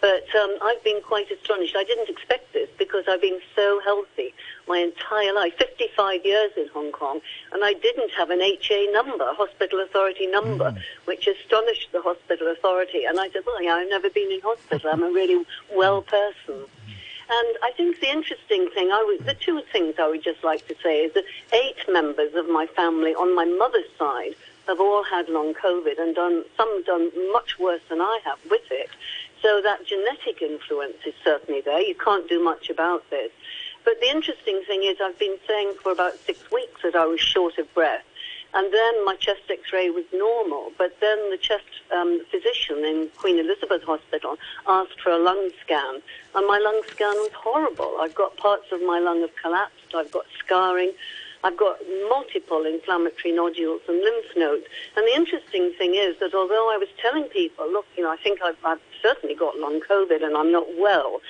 But 0.00 0.26
um, 0.34 0.56
I've 0.62 0.82
been 0.84 1.00
quite 1.02 1.30
astonished. 1.30 1.74
I 1.76 1.84
didn't 1.84 2.08
expect 2.08 2.52
this 2.52 2.68
because 2.78 3.04
I've 3.08 3.20
been 3.20 3.40
so 3.54 3.80
healthy 3.84 4.34
my 4.68 4.78
entire 4.78 5.32
life, 5.32 5.54
55 5.58 6.24
years 6.24 6.52
in 6.56 6.68
Hong 6.68 6.92
Kong, 6.92 7.20
and 7.52 7.64
I 7.64 7.72
didn't 7.72 8.10
have 8.12 8.30
an 8.30 8.42
HA 8.42 8.88
number, 8.92 9.24
hospital 9.34 9.80
authority 9.80 10.26
number, 10.26 10.72
mm. 10.72 10.78
which 11.06 11.26
astonished 11.26 11.88
the 11.92 12.02
hospital 12.02 12.48
authority. 12.48 13.04
And 13.04 13.18
I 13.18 13.30
said, 13.30 13.42
well, 13.46 13.62
yeah, 13.62 13.74
I've 13.74 13.88
never 13.88 14.10
been 14.10 14.30
in 14.30 14.40
hospital. 14.40 14.90
I'm 14.92 15.02
a 15.02 15.10
really 15.10 15.44
well 15.74 16.02
person. 16.02 16.66
And 17.28 17.56
I 17.62 17.72
think 17.76 18.00
the 18.00 18.10
interesting 18.10 18.68
thing, 18.70 18.90
I 18.92 19.02
would, 19.04 19.26
the 19.26 19.34
two 19.34 19.60
things 19.72 19.96
I 19.98 20.08
would 20.08 20.22
just 20.22 20.44
like 20.44 20.66
to 20.68 20.76
say 20.82 21.04
is 21.04 21.14
that 21.14 21.24
eight 21.52 21.76
members 21.88 22.34
of 22.34 22.48
my 22.48 22.66
family 22.66 23.14
on 23.14 23.34
my 23.34 23.44
mother's 23.44 23.90
side 23.98 24.36
have 24.68 24.80
all 24.80 25.02
had 25.02 25.28
long 25.28 25.54
COVID 25.54 25.98
and 25.98 26.14
done 26.14 26.44
some 26.56 26.82
done 26.84 27.10
much 27.32 27.58
worse 27.58 27.82
than 27.88 28.00
I 28.00 28.20
have 28.24 28.38
with 28.50 28.70
it. 28.70 28.90
So 29.42 29.60
that 29.62 29.84
genetic 29.86 30.40
influence 30.42 30.96
is 31.06 31.14
certainly 31.24 31.60
there. 31.60 31.80
You 31.80 31.94
can't 31.94 32.28
do 32.28 32.42
much 32.42 32.70
about 32.70 33.08
this. 33.10 33.30
But 33.84 34.00
the 34.00 34.08
interesting 34.08 34.62
thing 34.66 34.82
is 34.82 34.96
I've 35.00 35.18
been 35.18 35.36
saying 35.46 35.74
for 35.82 35.92
about 35.92 36.18
six 36.18 36.50
weeks 36.50 36.82
that 36.82 36.96
I 36.96 37.06
was 37.06 37.20
short 37.20 37.58
of 37.58 37.72
breath. 37.74 38.04
And 38.56 38.72
then 38.72 39.04
my 39.04 39.16
chest 39.16 39.42
x-ray 39.50 39.90
was 39.90 40.06
normal, 40.14 40.72
but 40.78 40.98
then 41.02 41.18
the 41.30 41.36
chest 41.36 41.68
um, 41.94 42.22
physician 42.30 42.78
in 42.86 43.10
Queen 43.18 43.38
Elizabeth 43.38 43.82
Hospital 43.82 44.38
asked 44.66 44.98
for 45.02 45.10
a 45.10 45.18
lung 45.18 45.50
scan, 45.62 46.00
and 46.34 46.46
my 46.46 46.58
lung 46.58 46.80
scan 46.90 47.14
was 47.16 47.32
horrible. 47.34 47.98
I've 48.00 48.14
got 48.14 48.34
parts 48.38 48.72
of 48.72 48.80
my 48.80 48.98
lung 48.98 49.20
have 49.20 49.36
collapsed, 49.36 49.94
I've 49.94 50.10
got 50.10 50.24
scarring, 50.38 50.92
I've 51.44 51.58
got 51.58 51.76
multiple 52.08 52.64
inflammatory 52.64 53.34
nodules 53.34 53.82
and 53.88 53.98
lymph 54.00 54.32
nodes. 54.38 54.64
And 54.96 55.06
the 55.06 55.14
interesting 55.14 55.74
thing 55.76 55.94
is 55.94 56.18
that 56.20 56.32
although 56.32 56.72
I 56.72 56.78
was 56.78 56.88
telling 56.96 57.24
people, 57.24 57.70
look, 57.70 57.84
you 57.94 58.04
know, 58.04 58.10
I 58.10 58.16
think 58.16 58.40
I've, 58.42 58.56
I've 58.64 58.80
certainly 59.02 59.34
got 59.34 59.58
long 59.58 59.80
COVID 59.80 60.24
and 60.24 60.34
I'm 60.34 60.50
not 60.50 60.66
well, 60.78 61.20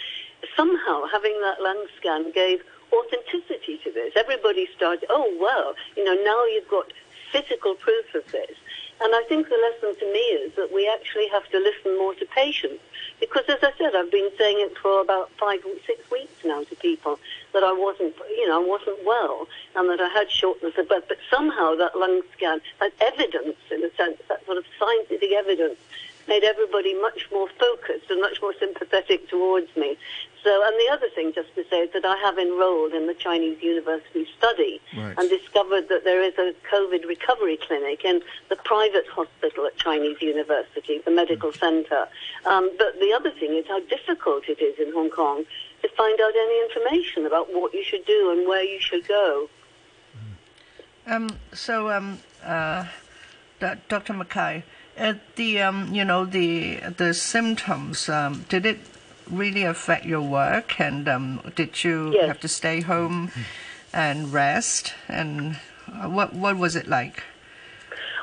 somehow 0.56 1.06
having 1.12 1.36
that 1.42 1.60
lung 1.60 1.86
scan 1.98 2.30
gave 2.30 2.62
authenticity 2.92 3.80
to 3.82 3.90
this. 3.90 4.12
Everybody 4.16 4.68
started, 4.76 5.06
oh, 5.10 5.36
well, 5.40 5.74
you 5.96 6.04
know, 6.04 6.14
now 6.22 6.44
you've 6.44 6.68
got 6.68 6.92
physical 7.32 7.74
proof 7.74 8.14
of 8.14 8.30
this. 8.32 8.56
And 9.00 9.14
I 9.14 9.22
think 9.28 9.48
the 9.48 9.56
lesson 9.56 9.98
to 10.00 10.12
me 10.12 10.24
is 10.40 10.54
that 10.56 10.72
we 10.72 10.88
actually 10.88 11.28
have 11.28 11.46
to 11.50 11.58
listen 11.58 11.98
more 11.98 12.14
to 12.14 12.26
patients. 12.26 12.82
Because 13.20 13.44
as 13.48 13.58
I 13.62 13.72
said, 13.76 13.94
I've 13.94 14.10
been 14.10 14.30
saying 14.38 14.56
it 14.60 14.76
for 14.78 15.00
about 15.00 15.30
five 15.38 15.60
or 15.66 15.76
six 15.86 16.10
weeks 16.10 16.44
now 16.44 16.64
to 16.64 16.76
people 16.76 17.18
that 17.52 17.62
I 17.62 17.72
wasn't, 17.72 18.14
you 18.30 18.48
know, 18.48 18.62
I 18.62 18.66
wasn't 18.66 19.04
well 19.04 19.48
and 19.74 19.90
that 19.90 20.00
I 20.00 20.08
had 20.08 20.30
shortness 20.30 20.78
of 20.78 20.88
breath. 20.88 21.04
But 21.08 21.18
somehow 21.30 21.74
that 21.76 21.96
lung 21.98 22.22
scan, 22.36 22.60
that 22.80 22.92
evidence 23.00 23.56
in 23.70 23.84
a 23.84 23.90
sense, 23.96 24.16
that 24.28 24.44
sort 24.46 24.58
of 24.58 24.64
scientific 24.78 25.32
evidence 25.32 25.78
made 26.28 26.44
everybody 26.44 26.94
much 27.00 27.28
more 27.32 27.48
focused 27.58 28.10
and 28.10 28.20
much 28.20 28.40
more 28.42 28.54
sympathetic 28.58 29.28
towards 29.28 29.74
me. 29.76 29.96
So, 30.42 30.62
and 30.64 30.76
the 30.78 30.92
other 30.92 31.08
thing, 31.14 31.32
just 31.34 31.52
to 31.56 31.64
say, 31.68 31.80
is 31.80 31.92
that 31.92 32.04
I 32.04 32.16
have 32.18 32.38
enrolled 32.38 32.92
in 32.92 33.08
the 33.08 33.14
Chinese 33.14 33.60
university 33.62 34.28
study 34.38 34.80
right. 34.96 35.14
and 35.18 35.28
discovered 35.28 35.88
that 35.88 36.04
there 36.04 36.22
is 36.22 36.34
a 36.38 36.54
COVID 36.72 37.04
recovery 37.06 37.58
clinic 37.66 38.04
in 38.04 38.22
the 38.48 38.56
private 38.56 39.06
hospital 39.08 39.66
at 39.66 39.76
Chinese 39.76 40.22
University, 40.22 41.00
the 41.04 41.10
medical 41.10 41.50
mm. 41.50 41.58
center. 41.58 42.06
Um, 42.44 42.70
but 42.78 42.98
the 43.00 43.12
other 43.12 43.32
thing 43.32 43.54
is 43.54 43.66
how 43.66 43.80
difficult 43.80 44.44
it 44.48 44.60
is 44.62 44.78
in 44.78 44.92
Hong 44.92 45.10
Kong 45.10 45.44
to 45.82 45.88
find 45.96 46.20
out 46.20 46.32
any 46.36 46.62
information 46.62 47.26
about 47.26 47.52
what 47.52 47.74
you 47.74 47.82
should 47.82 48.04
do 48.06 48.30
and 48.30 48.46
where 48.46 48.62
you 48.62 48.78
should 48.80 49.06
go. 49.08 49.48
Um, 51.08 51.28
so, 51.52 51.90
um, 51.90 52.18
uh, 52.44 52.84
Dr. 53.88 54.12
Mackay, 54.12 54.64
uh, 54.98 55.14
the 55.36 55.60
um, 55.60 55.94
you 55.94 56.04
know 56.04 56.24
the 56.24 56.76
the 56.96 57.12
symptoms 57.14 58.08
um, 58.08 58.44
did 58.48 58.66
it 58.66 58.78
really 59.30 59.64
affect 59.64 60.06
your 60.06 60.22
work? 60.22 60.80
And 60.80 61.08
um, 61.08 61.40
did 61.54 61.84
you 61.84 62.12
yes. 62.12 62.28
have 62.28 62.40
to 62.40 62.48
stay 62.48 62.80
home 62.80 63.30
and 63.92 64.32
rest? 64.32 64.94
And 65.08 65.56
what 66.04 66.32
what 66.34 66.56
was 66.56 66.76
it 66.76 66.86
like? 66.86 67.22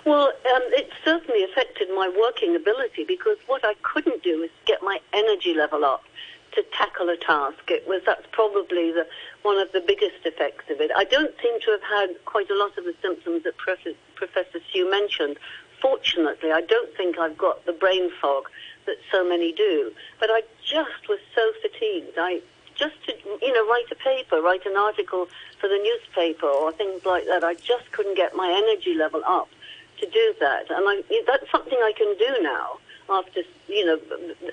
Well, 0.06 0.27
um, 0.27 0.62
it 0.72 0.89
certainly 1.06 1.44
affected 1.46 1.88
my 1.96 2.12
working 2.20 2.56
ability 2.56 3.06
because 3.06 3.38
what 3.48 3.63
I 3.63 3.74
couldn't 3.84 4.22
do 4.22 4.44
is 4.44 4.50
get 4.65 4.82
my 4.82 5.00
energy 5.13 5.53
level 5.53 5.86
up 5.86 6.03
to 6.56 6.63
tackle 6.74 7.10
a 7.10 7.18
task. 7.18 7.70
It 7.70 7.88
was 7.88 8.01
that's 8.06 8.25
probably 8.32 8.92
the 8.92 9.08
one 9.44 9.58
of 9.58 9.72
the 9.72 9.80
biggest 9.80 10.25
effects 10.25 10.70
of 10.70 10.82
it. 10.82 10.92
I 10.96 11.03
don't 11.06 11.34
seem 11.42 11.60
to 11.62 11.72
have 11.72 11.82
had 11.82 12.25
quite 12.25 12.50
a 12.50 12.56
lot 12.56 12.77
of 12.77 12.84
the 12.84 12.94
symptoms 13.01 13.44
that 13.44 13.58
Professor, 13.58 13.94
Professor 14.15 14.60
Siew 14.74 14.89
mentioned. 14.89 15.38
Fortunately, 15.84 16.52
I 16.52 16.62
don't 16.62 16.96
think 16.96 17.20
I've 17.20 17.38
got 17.38 17.66
the 17.66 17.74
brain 17.74 18.10
fog 18.22 18.46
that 18.86 18.96
so 19.12 19.28
many 19.28 19.52
do. 19.52 19.92
But 20.20 20.30
I 20.32 20.42
just 20.66 21.10
was 21.10 21.20
so 21.36 21.52
fatigued. 21.62 22.18
I 22.18 22.42
just 22.75 22.96
to 23.06 23.13
you 23.42 23.54
know 23.54 23.68
write 23.70 23.92
a 23.92 23.96
paper, 23.96 24.42
write 24.42 24.66
an 24.66 24.78
article 24.78 25.28
for 25.60 25.68
the 25.68 25.78
newspaper 25.78 26.48
or 26.48 26.72
things 26.72 27.06
like 27.06 27.25
that. 27.25 27.44
I 27.44 27.56
just 27.56 27.92
couldn't 27.92 28.16
get 28.16 28.36
my 28.36 28.50
energy 28.50 28.96
level 28.98 29.22
up 29.25 29.50
to 30.00 30.10
do 30.10 30.34
that, 30.40 30.72
and 30.72 30.86
I, 30.88 31.04
that's 31.28 31.52
something 31.52 31.78
I 31.78 31.94
can 31.96 32.16
do 32.18 32.42
now. 32.42 32.80
After 33.10 33.42
you 33.68 33.86
know, 33.86 34.00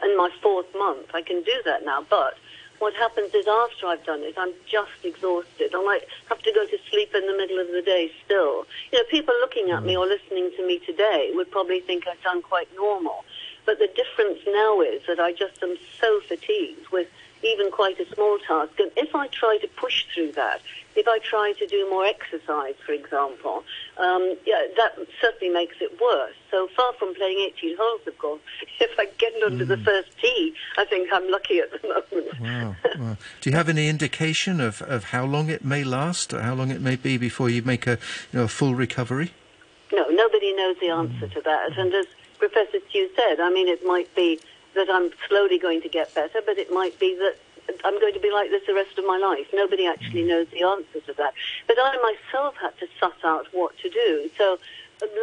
in 0.02 0.16
my 0.16 0.30
fourth 0.42 0.66
month, 0.76 1.06
I 1.14 1.22
can 1.22 1.42
do 1.44 1.62
that 1.64 1.84
now. 1.84 2.04
But 2.10 2.34
what 2.80 2.94
happens 2.94 3.32
is 3.34 3.46
after 3.46 3.86
I've 3.86 4.04
done 4.04 4.22
it, 4.22 4.34
I'm 4.36 4.52
just 4.66 5.04
exhausted. 5.04 5.74
I 5.74 5.84
might 5.84 6.02
have 6.28 6.40
to 6.42 6.52
go 6.52 6.66
to 6.66 6.78
sleep 6.90 7.14
in 7.14 7.26
the 7.26 7.36
middle 7.36 7.60
of 7.60 7.68
the 7.68 7.82
day 7.82 8.10
still. 8.24 8.66
You 8.90 8.98
know, 8.98 9.04
people 9.10 9.34
looking 9.40 9.70
at 9.70 9.84
me 9.84 9.94
mm. 9.94 10.00
or 10.00 10.06
listening 10.06 10.50
to 10.56 10.66
me 10.66 10.80
today 10.80 11.30
would 11.34 11.50
probably 11.50 11.80
think 11.80 12.06
I 12.08 12.14
sound 12.24 12.42
quite 12.42 12.68
normal. 12.74 13.24
But 13.66 13.78
the 13.78 13.88
difference 13.88 14.40
now 14.48 14.80
is 14.80 15.02
that 15.06 15.20
I 15.20 15.32
just 15.32 15.62
am 15.62 15.76
so 16.00 16.20
fatigued 16.26 16.88
with 16.90 17.06
even 17.42 17.70
quite 17.70 17.98
a 18.00 18.14
small 18.14 18.38
task. 18.46 18.72
And 18.78 18.90
if 18.96 19.14
I 19.14 19.26
try 19.28 19.58
to 19.60 19.68
push 19.68 20.04
through 20.14 20.32
that, 20.32 20.60
if 20.96 21.06
I 21.06 21.18
try 21.18 21.52
to 21.58 21.66
do 21.66 21.88
more 21.88 22.04
exercise, 22.04 22.74
for 22.84 22.92
example, 22.92 23.62
um, 23.98 24.36
yeah, 24.44 24.62
that 24.76 24.98
certainly 25.20 25.52
makes 25.52 25.76
it 25.80 26.00
worse. 26.00 26.34
So 26.50 26.68
far 26.76 26.92
from 26.94 27.14
playing 27.14 27.50
18 27.56 27.76
holes, 27.78 28.00
of 28.06 28.18
course, 28.18 28.40
if 28.80 28.98
I 28.98 29.06
get 29.18 29.32
under 29.42 29.64
mm. 29.64 29.68
the 29.68 29.78
first 29.78 30.08
tee, 30.20 30.54
I 30.76 30.84
think 30.84 31.08
I'm 31.12 31.30
lucky 31.30 31.60
at 31.60 31.70
the 31.70 31.88
moment. 31.88 32.40
Wow. 32.40 32.76
wow. 32.98 33.16
Do 33.40 33.50
you 33.50 33.56
have 33.56 33.68
any 33.68 33.88
indication 33.88 34.60
of, 34.60 34.82
of 34.82 35.04
how 35.04 35.24
long 35.24 35.48
it 35.48 35.64
may 35.64 35.84
last, 35.84 36.32
or 36.34 36.42
how 36.42 36.54
long 36.54 36.70
it 36.70 36.80
may 36.80 36.96
be 36.96 37.16
before 37.16 37.48
you 37.48 37.62
make 37.62 37.86
a, 37.86 37.98
you 38.32 38.40
know, 38.40 38.44
a 38.44 38.48
full 38.48 38.74
recovery? 38.74 39.32
No, 39.92 40.06
nobody 40.08 40.52
knows 40.54 40.76
the 40.80 40.90
answer 40.90 41.28
to 41.28 41.40
that. 41.42 41.78
And 41.78 41.92
as 41.94 42.06
Professor 42.38 42.78
Siew 42.92 43.06
said, 43.14 43.40
I 43.40 43.50
mean, 43.50 43.68
it 43.68 43.84
might 43.84 44.14
be 44.14 44.40
that 44.74 44.88
I'm 44.90 45.10
slowly 45.28 45.58
going 45.58 45.82
to 45.82 45.88
get 45.88 46.14
better, 46.14 46.40
but 46.44 46.58
it 46.58 46.72
might 46.72 46.98
be 46.98 47.14
that 47.16 47.36
I'm 47.84 48.00
going 48.00 48.14
to 48.14 48.20
be 48.20 48.30
like 48.30 48.50
this 48.50 48.62
the 48.66 48.74
rest 48.74 48.98
of 48.98 49.04
my 49.04 49.18
life. 49.18 49.46
Nobody 49.52 49.86
actually 49.86 50.22
knows 50.22 50.46
the 50.48 50.62
answer 50.62 51.00
to 51.06 51.12
that. 51.14 51.34
But 51.66 51.76
I 51.80 51.96
myself 51.96 52.56
had 52.60 52.76
to 52.78 52.86
suss 52.98 53.24
out 53.24 53.46
what 53.52 53.76
to 53.78 53.90
do. 53.90 54.30
So 54.36 54.58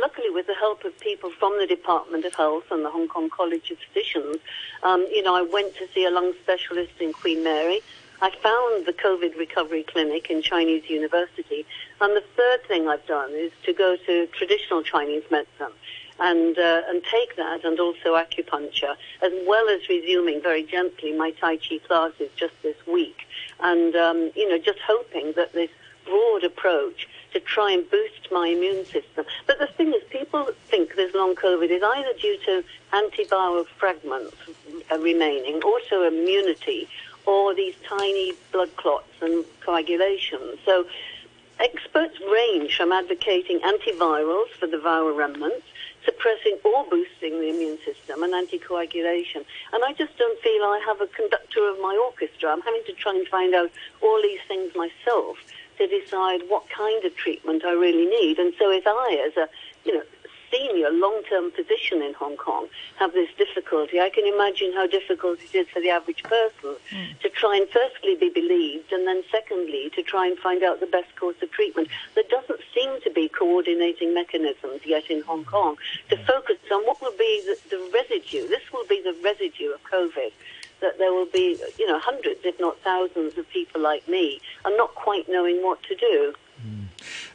luckily 0.02 0.30
with 0.30 0.48
the 0.48 0.56
help 0.56 0.84
of 0.86 0.98
people 1.00 1.32
from 1.32 1.58
the 1.60 1.68
Department 1.68 2.26
of 2.26 2.34
Health 2.36 2.66
and 2.72 2.84
the 2.84 2.90
Hong 2.90 3.08
Kong 3.08 3.30
College 3.30 3.72
of 3.72 3.78
Physicians, 3.80 4.38
um, 4.84 5.06
you 5.12 5.24
know, 5.24 5.36
I 5.36 5.42
went 5.42 5.76
to 5.78 5.88
see 5.94 6.06
a 6.06 6.12
lung 6.12 6.34
specialist 6.44 6.94
in 7.00 7.14
Queen 7.14 7.44
Mary. 7.44 7.82
I 8.22 8.32
found 8.32 8.88
the 8.88 8.94
COVID 8.94 9.38
recovery 9.38 9.84
clinic 9.84 10.32
in 10.32 10.42
Chinese 10.42 10.90
University. 10.90 11.66
And 12.02 12.16
the 12.16 12.24
third 12.36 12.64
thing 12.68 12.88
I've 12.88 13.06
done 13.06 13.32
is 13.34 13.52
to 13.66 13.74
go 13.74 13.96
to 14.08 14.28
traditional 14.28 14.82
Chinese 14.82 15.24
medicine 15.30 15.74
and 16.20 16.58
uh, 16.58 16.82
and 16.88 17.04
take 17.04 17.36
that 17.36 17.64
and 17.64 17.80
also 17.80 18.16
acupuncture, 18.16 18.96
as 19.22 19.32
well 19.46 19.70
as 19.70 19.88
resuming 19.90 20.42
very 20.42 20.64
gently 20.64 21.14
my 21.14 21.32
Tai 21.32 21.58
Chi 21.58 21.80
classes 21.88 22.30
just 22.36 22.54
this 22.64 22.78
week, 22.88 23.28
and 23.60 23.96
um, 23.96 24.32
you 24.36 24.48
know 24.50 24.58
just 24.58 24.80
hoping 24.80 25.34
that 25.36 25.54
this 25.54 25.70
broad 26.06 26.44
approach 26.44 27.08
to 27.34 27.40
try 27.42 27.72
and 27.72 27.90
boost 27.92 28.32
my 28.32 28.48
immune 28.48 28.86
system. 28.86 29.26
But 29.46 29.60
the 29.60 29.68
thing 29.68 29.94
is, 29.94 30.02
people 30.10 30.50
think 30.68 30.96
this 30.96 31.14
long 31.14 31.36
COVID 31.36 31.70
is 31.70 31.84
either 31.84 32.14
due 32.20 32.38
to 32.46 32.64
antiviral 32.94 33.66
fragments 33.78 34.36
remaining, 34.98 35.60
autoimmunity, 35.60 36.88
or 37.26 37.54
these 37.54 37.76
tiny 37.88 38.34
blood 38.52 38.76
clots 38.78 39.12
and 39.22 39.44
coagulation. 39.60 40.40
So 40.66 40.86
experts 41.60 42.18
range 42.32 42.78
from 42.78 42.92
advocating 42.92 43.60
antivirals 43.60 44.50
for 44.60 44.68
the 44.68 44.78
viral 44.78 45.16
remnants 45.16 45.66
suppressing 46.08 46.58
or 46.64 46.86
boosting 46.86 47.42
the 47.42 47.50
immune 47.50 47.78
system 47.84 48.24
and 48.24 48.34
anticoagulation. 48.34 49.44
And 49.74 49.84
I 49.84 49.92
just 49.94 50.18
don't 50.18 50.40
feel 50.40 50.64
I 50.64 50.82
have 50.88 51.02
a 51.02 51.08
conductor 51.08 51.68
of 51.68 51.78
my 51.82 52.00
orchestra. 52.08 52.50
I'm 52.50 52.62
having 52.62 52.84
to 52.86 52.94
try 52.94 53.14
and 53.14 53.28
find 53.28 53.54
out 53.54 53.70
all 54.02 54.22
these 54.22 54.40
things 54.48 54.72
myself 54.74 55.38
to 55.78 55.88
decide 55.88 56.42
what 56.48 56.64
kind 56.70 57.04
of 57.04 57.16
treatment 57.16 57.66
I 57.66 57.74
really 57.74 58.06
need. 58.06 58.40
And 58.40 58.54
so 58.58 58.72
if 58.72 58.88
I, 58.88 59.26
as 59.28 59.36
a 59.36 59.50
you 59.86 59.94
know 59.94 60.04
senior 60.52 60.90
long-term 60.92 61.52
physician 61.52 62.02
in 62.02 62.14
Hong 62.14 62.38
Kong 62.38 62.68
have 62.98 63.14
this 63.14 63.30
difficulty, 63.38 64.00
I 64.00 64.10
can 64.10 64.26
imagine 64.26 64.74
how 64.74 64.88
difficult 64.88 65.40
it 65.42 65.56
is 65.56 65.68
for 65.70 65.82
the 65.82 65.90
average 65.90 66.24
person 66.24 66.76
mm. 66.92 67.20
to 67.20 67.30
try 67.30 67.58
and 67.58 67.68
firstly 67.70 68.16
be 68.16 68.30
believed 68.30 68.92
and 68.92 69.08
then 69.08 69.24
secondly 69.32 69.92
to 69.96 70.04
try 70.04 70.28
and 70.28 70.38
find 70.38 70.64
out 70.64 70.80
the 70.80 70.88
best 70.88 71.16
course 71.16 71.36
of 71.42 71.52
treatment. 71.52 71.90
There 72.16 72.24
doesn't 72.30 72.62
seem 72.74 73.02
to 73.02 73.12
be 73.12 73.30
coordinating 73.30 74.14
mechanisms 74.14 74.82
yet 74.86 75.10
in 75.10 75.22
Hong 75.22 75.46
Kong 75.46 75.78
to 76.10 76.18
focus 76.26 76.58
on 76.72 76.86
what 76.86 77.02
will 77.02 77.18
be 77.18 77.44
the, 77.46 77.58
the 77.70 77.92
residue. 77.94 78.48
This 78.48 78.64
will 78.74 78.86
be 78.88 79.02
the 79.02 79.16
residue 79.24 79.72
of 79.72 79.84
COVID 79.84 80.32
that 80.80 80.98
there 80.98 81.12
will 81.12 81.26
be, 81.26 81.60
you 81.80 81.88
know, 81.88 82.00
hundreds, 82.00 82.40
if 82.44 82.60
not 82.60 82.80
thousands, 82.82 83.38
of 83.38 83.50
people 83.50 83.82
like 83.82 84.08
me, 84.08 84.40
and 84.64 84.78
not 84.78 84.94
quite 84.96 85.28
knowing 85.28 85.64
what 85.64 85.82
to 85.84 85.96
do. 85.96 86.34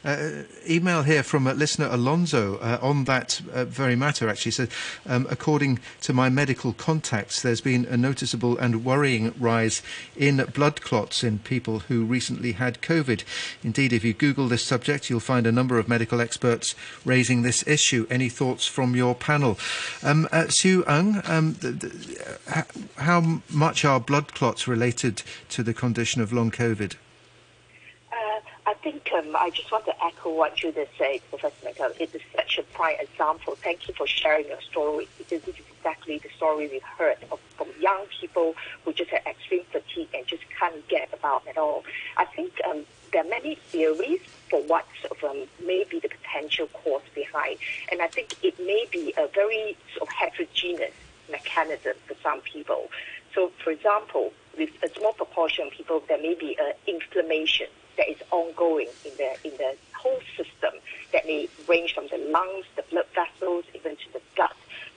Uh, 0.03 0.43
email 0.69 1.03
here 1.03 1.23
from 1.23 1.47
uh, 1.47 1.53
listener 1.53 1.87
Alonso 1.89 2.57
uh, 2.57 2.77
on 2.81 3.05
that 3.05 3.41
uh, 3.53 3.65
very 3.65 3.95
matter 3.95 4.29
actually 4.29 4.51
says, 4.51 4.69
um, 5.05 5.25
according 5.29 5.79
to 6.01 6.13
my 6.13 6.29
medical 6.29 6.73
contacts, 6.73 7.41
there's 7.41 7.61
been 7.61 7.85
a 7.85 7.97
noticeable 7.97 8.57
and 8.57 8.83
worrying 8.83 9.33
rise 9.39 9.81
in 10.15 10.43
blood 10.53 10.81
clots 10.81 11.23
in 11.23 11.39
people 11.39 11.79
who 11.79 12.03
recently 12.03 12.53
had 12.53 12.81
COVID. 12.81 13.23
Indeed, 13.63 13.93
if 13.93 14.03
you 14.03 14.13
Google 14.13 14.47
this 14.47 14.63
subject, 14.63 15.09
you'll 15.09 15.19
find 15.19 15.47
a 15.47 15.51
number 15.51 15.79
of 15.79 15.87
medical 15.87 16.19
experts 16.19 16.75
raising 17.05 17.41
this 17.41 17.65
issue. 17.67 18.05
Any 18.09 18.29
thoughts 18.29 18.65
from 18.65 18.95
your 18.95 19.15
panel? 19.15 19.57
Um, 20.03 20.27
uh, 20.31 20.43
Siew 20.43 20.83
Ng, 20.87 21.21
um, 21.25 21.55
how 22.97 23.41
much 23.49 23.85
are 23.85 23.99
blood 23.99 24.33
clots 24.33 24.67
related 24.67 25.23
to 25.49 25.63
the 25.63 25.73
condition 25.73 26.21
of 26.21 26.33
long 26.33 26.51
COVID? 26.51 26.95
I 28.65 28.73
think 28.75 29.09
um, 29.13 29.35
I 29.35 29.49
just 29.49 29.71
want 29.71 29.85
to 29.85 30.05
echo 30.05 30.33
what 30.33 30.55
Judith 30.55 30.89
said, 30.97 31.19
Professor 31.29 31.65
McCullough. 31.65 31.99
It 31.99 32.15
is 32.15 32.21
such 32.33 32.57
a 32.57 32.63
prime 32.63 32.95
example. 32.99 33.55
Thank 33.61 33.87
you 33.87 33.93
for 33.93 34.07
sharing 34.07 34.47
your 34.47 34.61
story 34.61 35.07
because 35.17 35.41
this 35.41 35.55
is 35.55 35.65
exactly 35.77 36.19
the 36.19 36.29
story 36.37 36.69
we've 36.69 36.81
heard 36.81 37.17
of, 37.29 37.41
from 37.57 37.67
young 37.79 38.05
people 38.21 38.55
who 38.85 38.93
just 38.93 39.09
have 39.09 39.25
extreme 39.25 39.63
fatigue 39.69 40.07
and 40.13 40.25
just 40.27 40.43
can't 40.57 40.87
get 40.87 41.09
about 41.13 41.45
at 41.47 41.57
all. 41.57 41.83
I 42.15 42.23
think 42.23 42.53
um, 42.69 42.85
there 43.11 43.25
are 43.25 43.27
many 43.27 43.55
theories 43.55 44.21
for 44.49 44.61
what 44.61 44.85
sort 45.01 45.21
of, 45.21 45.29
um, 45.29 45.43
may 45.65 45.83
be 45.83 45.99
the 45.99 46.09
potential 46.09 46.67
cause 46.67 47.01
behind, 47.13 47.57
and 47.91 48.01
I 48.01 48.07
think 48.07 48.33
it 48.43 48.57
may 48.59 48.87
be 48.91 49.13
a 49.17 49.27
very 49.27 49.75
sort 49.97 50.09
of 50.09 50.15
heterogeneous 50.15 50.93
mechanism 51.29 51.93
for 52.07 52.15
some 52.23 52.39
people. 52.41 52.89
So, 53.35 53.51
for 53.61 53.71
example, 53.71 54.31
with 54.57 54.69
a 54.83 54.89
small 54.97 55.13
proportion 55.13 55.67
of 55.67 55.73
people, 55.73 56.01
there 56.07 56.21
may 56.21 56.35
be 56.35 56.55
an 56.59 56.73
inflammation 56.87 57.67
that 57.97 58.09
is 58.09 58.17
ongoing 58.31 58.87
in 59.05 59.11
the 59.17 59.31
in 59.43 59.57
the 59.57 59.75
whole 59.95 60.19
system 60.35 60.73
that 61.11 61.25
may 61.25 61.47
range 61.67 61.93
from 61.93 62.07
the 62.07 62.17
lungs, 62.17 62.65
the 62.75 62.83
blood 62.89 63.05
vessels, 63.15 63.65
even 63.73 63.95
to 63.95 64.13
the 64.13 64.21
gut. 64.35 64.55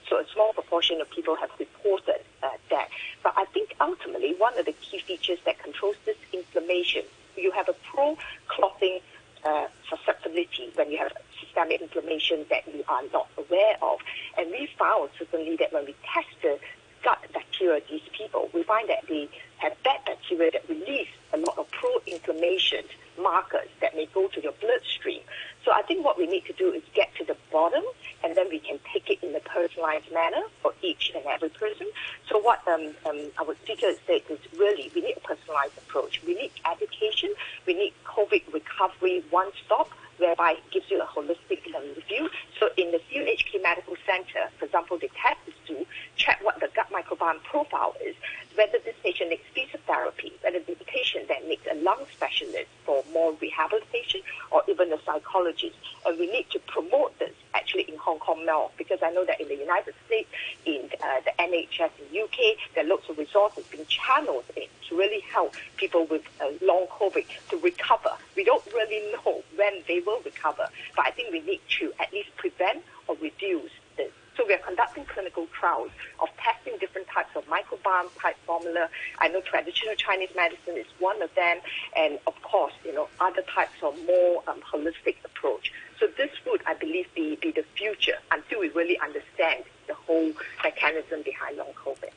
So 0.09 0.19
a 0.19 0.25
small 0.33 0.53
proportion 0.53 1.01
of 1.01 1.09
people 1.09 1.35
have 1.35 1.49
reported 1.59 2.21
uh, 2.43 2.49
that. 2.69 2.89
But 3.23 3.33
I 3.35 3.45
think 3.45 3.75
ultimately 3.79 4.35
one 4.37 4.57
of 4.57 4.65
the 4.65 4.73
key 4.73 4.99
features 4.99 5.39
that 5.45 5.61
controls 5.61 5.95
this 6.05 6.17
inflammation, 6.31 7.03
you 7.35 7.51
have 7.51 7.67
a 7.69 7.75
pro-clotting 7.91 8.99
uh, 9.43 9.67
susceptibility 9.89 10.71
when 10.75 10.91
you 10.91 10.97
have 10.97 11.11
systemic 11.39 11.81
inflammation 11.81 12.45
that 12.49 12.63
you 12.73 12.83
are 12.87 13.03
not 13.13 13.27
aware 13.37 13.75
of. 13.81 13.99
And 14.37 14.49
we 14.51 14.69
found 14.79 15.09
certainly 15.17 15.55
that 15.57 15.73
when 15.73 15.85
we 15.85 15.95
tested 16.13 16.59
gut 17.03 17.19
bacteria, 17.33 17.81
these 17.89 18.01
people, 18.11 18.49
we 18.53 18.63
find 18.63 18.89
that 18.89 19.05
they 19.07 19.29
have 19.57 19.73
bad 19.83 19.99
bacteria 20.05 20.51
that 20.51 20.67
release 20.69 21.07
a 21.33 21.37
lot 21.37 21.57
of 21.57 21.69
pro-inflammation 21.71 22.83
markers 23.19 23.67
that 23.81 23.95
may 23.95 24.07
go 24.13 24.27
to 24.27 24.41
your 24.41 24.53
bloodstream. 24.61 25.21
So 25.65 25.71
I 25.73 25.81
think 25.81 26.05
what 26.05 26.17
we 26.17 26.27
need 26.27 26.45
to 26.45 26.53
do 26.53 26.71
is 26.71 26.83
get 26.93 27.13
to 27.15 27.25
the 27.25 27.35
bottom, 27.51 27.83
and 28.23 28.35
then 28.35 28.47
we 28.49 28.59
can 28.59 28.79
take 28.93 29.09
it 29.09 29.23
in 29.23 29.35
a 29.35 29.39
personalized 29.39 30.11
manner 30.13 30.43
for 30.61 30.73
each 30.81 31.11
and 31.13 31.25
every 31.25 31.49
person. 31.49 31.87
So 32.29 32.39
what 32.39 32.65
um, 32.67 32.93
um, 33.05 33.31
our 33.39 33.55
speaker 33.63 33.91
said 34.05 34.21
is 34.29 34.39
really 34.57 34.91
we 34.95 35.01
need 35.01 35.17
a 35.17 35.21
personalized 35.21 35.77
approach. 35.77 36.21
We 36.25 36.35
need 36.35 36.51
education. 36.71 37.33
We 37.65 37.73
need 37.73 37.93
COVID 38.05 38.53
recovery 38.53 39.23
one 39.29 39.51
stop 39.65 39.89
whereby 40.17 40.51
it 40.53 40.71
gives 40.71 40.89
you 40.89 41.01
a 41.01 41.05
holistic 41.05 41.63
review. 41.95 42.29
So 42.59 42.69
in 42.77 42.91
the 42.91 42.99
CUHK 42.99 43.61
Medical 43.61 43.95
Center, 44.05 44.49
for 44.57 44.65
example, 44.65 44.97
the 44.97 45.09
test 45.21 45.39
is 45.47 45.53
to 45.67 45.85
check 46.15 46.39
what 46.43 46.59
the 46.59 46.69
gut 46.75 46.89
microbiome 46.91 47.43
profile 47.43 47.95
is, 48.03 48.15
whether 48.55 48.79
this 48.83 48.95
patient 49.03 49.29
needs 49.29 49.43
physiotherapy, 49.55 50.31
whether 50.41 50.59
the 50.59 50.75
patient 50.85 51.27
then 51.27 51.47
needs 51.47 51.61
a 51.71 51.75
lung 51.75 52.05
specialist 52.13 52.67
for 52.85 53.03
more 53.13 53.33
rehabilitation, 53.41 54.21
or 54.51 54.63
even 54.67 54.91
a 54.91 54.97
psychologist. 55.05 55.75
And 56.05 56.19
we 56.19 56.27
need 56.31 56.49
to 56.51 56.59
promote 56.59 57.17
this 57.19 57.33
actually 57.53 57.83
in 57.83 57.97
Hong 57.97 58.19
Kong 58.19 58.45
now, 58.45 58.71
because 58.77 58.99
I 59.03 59.11
know 59.11 59.25
that 59.25 59.39
in 59.39 59.47
the 59.47 59.55
United 59.55 59.93
States, 60.05 60.29
in 60.65 60.89
uh, 61.01 61.21
the 61.25 61.31
NHS 61.39 61.91
in 61.99 62.23
UK, 62.23 62.57
there 62.73 62.85
are 62.85 62.87
lots 62.87 63.09
of 63.09 63.17
resources 63.17 63.65
being 63.71 63.85
channeled 63.85 64.45
in 64.55 64.67
to 64.89 64.97
really 64.97 65.21
help 65.21 65.55
people 65.75 66.05
with 66.05 66.23
uh, 66.41 66.49
long 66.61 66.87
COVID 66.87 67.25
to 67.49 67.57
recover. 67.57 68.11
We 68.37 68.43
don't 68.43 68.63
really 68.67 69.11
know 69.13 69.43
when 69.55 69.83
they 69.87 69.99
will 69.99 70.21
recover, 70.23 70.69
but 70.95 71.07
I 71.07 71.11
think 71.11 71.31
we 71.31 71.41
need 71.41 71.59
to 71.79 71.91
at 71.99 72.13
least 72.13 72.29
prevent 72.37 72.83
or 73.07 73.17
reduce 73.19 73.71
this. 73.97 74.11
So 74.37 74.45
we 74.45 74.53
are 74.53 74.59
conducting 74.59 75.05
clinical 75.05 75.47
trials 75.59 75.89
of 76.19 76.29
testing 76.37 76.77
different 76.79 77.07
types 77.07 77.35
of 77.35 77.47
microbiome 77.47 78.09
type 78.21 78.35
formula. 78.45 78.89
I 79.17 79.29
know 79.29 79.41
traditional 79.41 79.95
Chinese 79.95 80.29
medicine 80.35 80.77
is 80.77 80.85
one 80.99 81.19
of 81.23 81.33
them, 81.33 81.57
and 81.95 82.19
of 82.27 82.39
course, 82.43 82.73
you 82.85 82.93
know, 82.93 83.07
other 83.19 83.41
types 83.41 83.81
of 83.81 83.97
more 84.05 84.43
um, 84.47 84.61
holistic 84.61 85.15
approach. 85.25 85.73
So 85.99 86.05
this 86.15 86.29
would, 86.45 86.61
I 86.67 86.75
believe, 86.75 87.07
be, 87.15 87.37
be 87.41 87.49
the 87.49 87.65
future 87.75 88.19
until 88.31 88.59
we 88.59 88.69
really 88.69 88.99
understand 88.99 89.63
the 89.87 89.95
whole 89.95 90.31
mechanism 90.63 91.23
behind 91.23 91.57
long 91.57 91.73
COVID. 91.83 92.11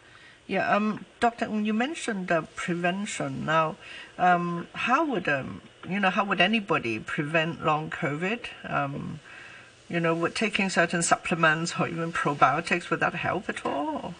Yeah, 0.47 0.69
um, 0.69 1.07
Dr. 1.21 1.47
Ng, 1.47 1.65
you 1.65 1.73
mentioned 1.73 2.31
uh, 2.31 2.43
prevention. 2.57 3.47
Now, 3.47 3.77
um, 4.19 4.67
how 4.75 5.05
would 5.05 5.29
um, 5.29 5.63
you 5.93 6.01
know 6.01 6.11
how 6.11 6.25
would 6.25 6.41
anybody 6.41 6.99
prevent 6.99 7.65
long 7.65 7.91
COVID? 7.91 8.47
Um, 8.69 9.21
you 9.89 9.99
know, 10.01 10.15
would 10.15 10.35
taking 10.35 10.71
certain 10.71 11.03
supplements 11.03 11.75
or 11.79 11.89
even 11.89 12.13
probiotics 12.13 12.91
would 12.91 13.01
that 13.01 13.15
help 13.15 13.49
at 13.49 13.67
all? 13.67 14.15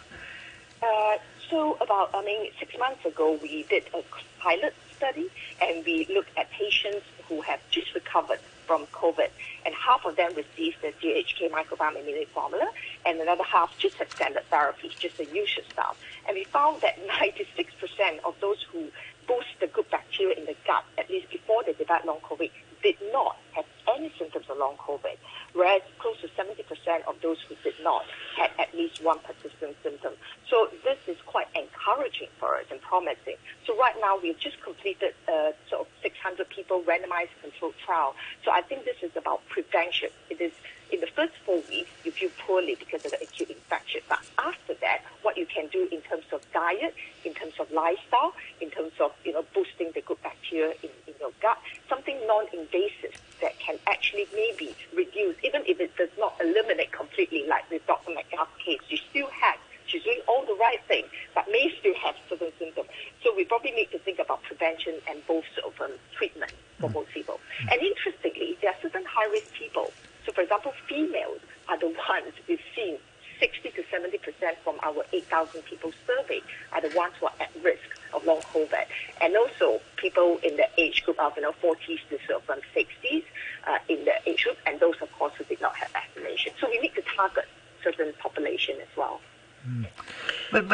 Uh, 0.83 1.19
so 1.49 1.77
about 1.81 2.11
I 2.15 2.25
mean, 2.25 2.51
six 2.59 2.77
months 2.79 3.05
ago 3.05 3.39
we 3.43 3.65
did 3.65 3.85
a 3.95 4.03
pilot 4.41 4.75
study 4.97 5.29
and 5.61 5.85
we 5.85 6.07
looked 6.07 6.37
at 6.37 6.51
patients 6.51 7.07
who 7.29 7.41
have 7.43 7.61
just 7.71 7.95
recovered 7.95 8.41
from 8.71 8.87
COVID, 8.93 9.29
and 9.67 9.75
half 9.75 10.05
of 10.05 10.15
them 10.15 10.33
received 10.37 10.77
the 10.81 10.93
CUHK 11.03 11.51
microbiome 11.51 12.01
immunity 12.01 12.27
formula, 12.27 12.71
and 13.05 13.19
another 13.19 13.43
half 13.43 13.77
just 13.79 13.97
had 13.97 14.09
standard 14.13 14.45
therapies, 14.49 14.97
just 14.97 15.17
the 15.17 15.25
usual 15.25 15.65
stuff. 15.73 15.99
And 16.29 16.37
we 16.37 16.45
found 16.45 16.81
that 16.83 16.97
96% 17.21 18.21
of 18.25 18.39
those 18.41 18.63
who 18.71 18.85
boost 19.31 19.55
the 19.63 19.71
good 19.71 19.87
bacteria 19.95 20.35
in 20.35 20.45
the 20.45 20.59
gut, 20.67 20.83
at 20.99 21.07
least 21.07 21.31
before 21.31 21.63
they 21.63 21.73
developed 21.79 22.05
long 22.05 22.19
COVID, 22.27 22.51
did 22.83 22.99
not 23.15 23.39
have 23.55 23.65
any 23.95 24.11
symptoms 24.19 24.47
of 24.51 24.59
long 24.59 24.75
COVID, 24.83 25.15
whereas 25.55 25.83
close 26.03 26.19
to 26.27 26.29
70% 26.35 26.59
of 27.07 27.15
those 27.23 27.39
who 27.47 27.55
did 27.63 27.79
not 27.87 28.03
had 28.41 28.51
at 28.59 28.75
least 28.75 29.05
one 29.05 29.19
persistent 29.19 29.77
symptom. 29.83 30.15
So 30.49 30.69
this 30.83 30.99
is 31.07 31.19
quite 31.27 31.49
encouraging 31.55 32.29
for 32.39 32.57
us 32.57 32.65
and 32.71 32.81
promising. 32.81 33.37
So 33.67 33.77
right 33.77 33.95
now 34.01 34.19
we've 34.23 34.39
just 34.39 34.61
completed 34.63 35.15
a 35.29 35.53
sort 35.69 35.83
of 35.83 35.87
600 36.03 36.49
people 36.49 36.83
randomized 36.83 37.37
controlled 37.43 37.75
trial. 37.85 38.15
So 38.45 38.51
I 38.51 38.63
think 38.63 38.85
this 38.85 38.97
is 39.03 39.15
about 39.17 39.47
prevention. 39.49 40.09
It 40.31 40.41
is 40.41 40.53
in 40.93 41.01
the 41.01 41.07
first 41.07 41.33
four 41.45 41.63
weeks 41.69 41.91
you 42.05 42.11
feel 42.11 42.31
poorly 42.39 42.75
because 42.75 43.05
of 43.05 43.13
the 43.13 43.23
acute 43.23 43.51
infection, 43.51 44.01
but 44.09 44.19
after 44.39 44.75
that, 44.81 45.03
what 45.23 45.37
you 45.37 45.47
can 45.47 45.69
do 45.69 45.89
in 45.93 46.01
terms 46.03 46.25
of 46.33 46.41
diet, 46.53 46.95
in 47.25 47.35
terms 47.35 47.55
of 47.61 47.71
lifestyle, 47.71 48.35
in 48.61 48.71
terms 48.71 48.93
of 49.01 49.13
you 49.25 49.33
know 49.33 49.45
boosting 49.55 49.91
the 49.95 50.01
good 50.01 50.21
bacteria 50.23 50.73
in, 50.83 50.91
in 51.07 51.15
your 51.21 51.31
gut, 51.41 51.59
something 51.89 52.19
non-invasive 52.27 53.15
that 53.41 53.59
can 53.59 53.79
actually 53.87 54.27
maybe 54.35 54.75
reduce, 54.95 55.37
even 55.45 55.63
if 55.67 55.81
it 55.81 55.97
does 55.97 56.11
not 56.19 56.35
eliminate 56.41 56.93
completely, 56.93 57.47
like 57.49 57.69
with 57.71 57.87
Dr. 57.87 58.11
McGuff's 58.13 58.51
case, 58.65 58.81
you 58.89 58.99
still 59.11 59.29
have 59.29 59.57
she's 59.87 60.03
doing 60.05 60.21
all 60.29 60.45
the 60.47 60.55
right 60.55 60.81
thing, 60.87 61.05
but 61.35 61.47
may 61.51 61.73
still 61.81 61.95
have 61.95 62.15
certain 62.29 62.53
symptoms. 62.59 62.89
So 63.25 63.35
we 63.35 63.45
probably 63.45 63.73
need 63.73 63.91
to 63.91 63.99
think 63.99 64.21
about 64.21 64.43
prevention 64.45 64.95
and 65.09 65.19
both 65.27 65.45
sort 65.59 65.75
of 65.75 65.81
um, 65.81 65.91
treatment 66.17 66.53
for 66.79 66.89
mm. 66.89 66.95
most 66.95 67.11
people. 67.11 67.41
Mm. 67.65 67.73
And 67.73 67.83
interestingly, 67.83 68.57
there 68.63 68.71
are 68.71 68.77
certain 68.81 69.05
high-risk 69.05 69.53
people. 69.53 69.91
So, 70.27 70.33
for 70.33 70.43
example, 70.43 70.73
females 70.89 71.41
are 71.69 71.79
the 71.79 71.87
ones 71.87 72.35
we've 72.49 72.61
seen 72.77 72.99
60 73.41 73.71
to 73.71 73.83
70 73.91 74.19
percent 74.19 74.59
from 74.63 74.77
our 74.83 75.03
8,000 75.13 75.63
people 75.63 75.93
surveyed 76.07 76.43
are 76.73 76.81
the 76.83 76.95
ones 76.95 77.15
who 77.19 77.27
are 77.27 77.33
at 77.41 77.51
risk 77.65 77.99
of 78.13 78.25
long 78.27 78.41
COVID, 78.53 78.85
and 79.21 79.37
also 79.37 79.81
people 79.97 80.39
in 80.43 80.57
the 80.57 80.69
age 80.77 81.05
group 81.05 81.19
of 81.19 81.33
you 81.37 81.43
know 81.43 81.55
40s 81.63 82.01
to 82.11 82.19
sort 82.29 82.43
of 82.43 82.51
um, 82.51 82.61
60s 82.77 83.25
uh, 83.67 83.79
in 83.89 84.05
the 84.05 84.13
age 84.27 84.45
group, 84.45 84.59
and 84.67 84.79
those 84.79 84.97
of 85.01 85.11
course 85.13 85.33
who 85.39 85.45
did 85.45 85.61
not 85.61 85.75
have 85.77 85.91
vaccination. 85.91 86.53
So 86.61 86.69
we 86.69 86.79
need 86.81 86.95
to 86.95 87.03
target 87.17 87.47
certain 87.83 88.13
population 88.21 88.77
as 88.81 88.95
well. 88.97 89.21
Mm. 89.67 89.87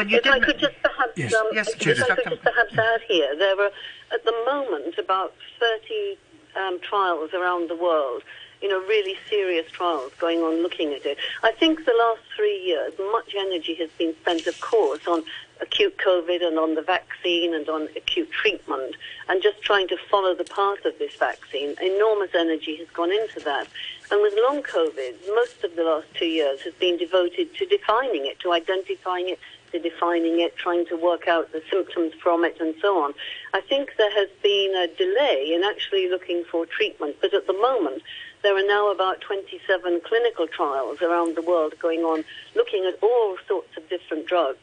You 0.09 0.17
if 0.17 0.25
I 0.25 0.39
could 0.39 0.59
just 0.59 0.75
perhaps, 0.81 1.13
yes. 1.15 1.33
Um, 1.33 1.47
yes, 1.53 1.67
if 1.69 1.75
I 1.75 2.15
could 2.15 2.23
just 2.29 2.41
perhaps 2.41 2.77
add 2.77 3.01
here, 3.07 3.35
there 3.37 3.59
are 3.59 3.71
at 4.13 4.23
the 4.25 4.31
moment 4.45 4.97
about 4.97 5.33
30 5.59 6.17
um, 6.55 6.79
trials 6.81 7.33
around 7.33 7.69
the 7.69 7.75
world 7.75 8.23
you 8.61 8.69
know, 8.69 8.79
really 8.87 9.15
serious 9.29 9.69
trials 9.71 10.11
going 10.19 10.39
on 10.39 10.61
looking 10.63 10.93
at 10.93 11.05
it. 11.05 11.17
I 11.43 11.51
think 11.51 11.85
the 11.85 11.93
last 11.93 12.21
three 12.35 12.59
years, 12.65 12.93
much 13.11 13.35
energy 13.37 13.75
has 13.75 13.89
been 13.97 14.15
spent, 14.21 14.47
of 14.47 14.59
course, 14.61 15.05
on 15.07 15.23
acute 15.61 15.97
COVID 15.97 16.43
and 16.45 16.57
on 16.57 16.75
the 16.75 16.81
vaccine 16.81 17.53
and 17.53 17.67
on 17.69 17.87
acute 17.95 18.31
treatment 18.31 18.95
and 19.27 19.41
just 19.41 19.61
trying 19.61 19.87
to 19.87 19.97
follow 20.09 20.35
the 20.35 20.43
path 20.43 20.85
of 20.85 20.97
this 20.99 21.15
vaccine. 21.15 21.75
Enormous 21.81 22.31
energy 22.35 22.75
has 22.77 22.87
gone 22.89 23.11
into 23.11 23.39
that. 23.41 23.67
And 24.11 24.21
with 24.21 24.33
long 24.47 24.63
COVID, 24.63 25.15
most 25.35 25.63
of 25.63 25.75
the 25.75 25.83
last 25.83 26.07
two 26.15 26.27
years 26.27 26.61
has 26.61 26.73
been 26.75 26.97
devoted 26.97 27.53
to 27.55 27.65
defining 27.65 28.25
it, 28.25 28.39
to 28.41 28.53
identifying 28.53 29.29
it, 29.29 29.39
defining 29.71 30.39
it, 30.39 30.55
trying 30.55 30.85
to 30.87 30.95
work 30.95 31.27
out 31.27 31.51
the 31.51 31.61
symptoms 31.71 32.13
from 32.21 32.43
it, 32.43 32.57
and 32.59 32.75
so 32.81 33.01
on. 33.03 33.13
I 33.53 33.61
think 33.61 33.93
there 33.97 34.11
has 34.11 34.29
been 34.41 34.75
a 34.75 34.87
delay 34.97 35.53
in 35.53 35.63
actually 35.63 36.09
looking 36.09 36.43
for 36.49 36.65
treatment, 36.65 37.17
but 37.21 37.33
at 37.33 37.47
the 37.47 37.53
moment, 37.53 38.03
there 38.43 38.55
are 38.55 38.67
now 38.67 38.91
about 38.91 39.21
27 39.21 40.01
clinical 40.05 40.47
trials 40.47 41.01
around 41.01 41.35
the 41.35 41.41
world 41.41 41.73
going 41.79 42.01
on, 42.01 42.23
looking 42.55 42.85
at 42.85 42.97
all 43.01 43.37
sorts 43.47 43.75
of 43.77 43.87
different 43.89 44.27
drugs 44.27 44.59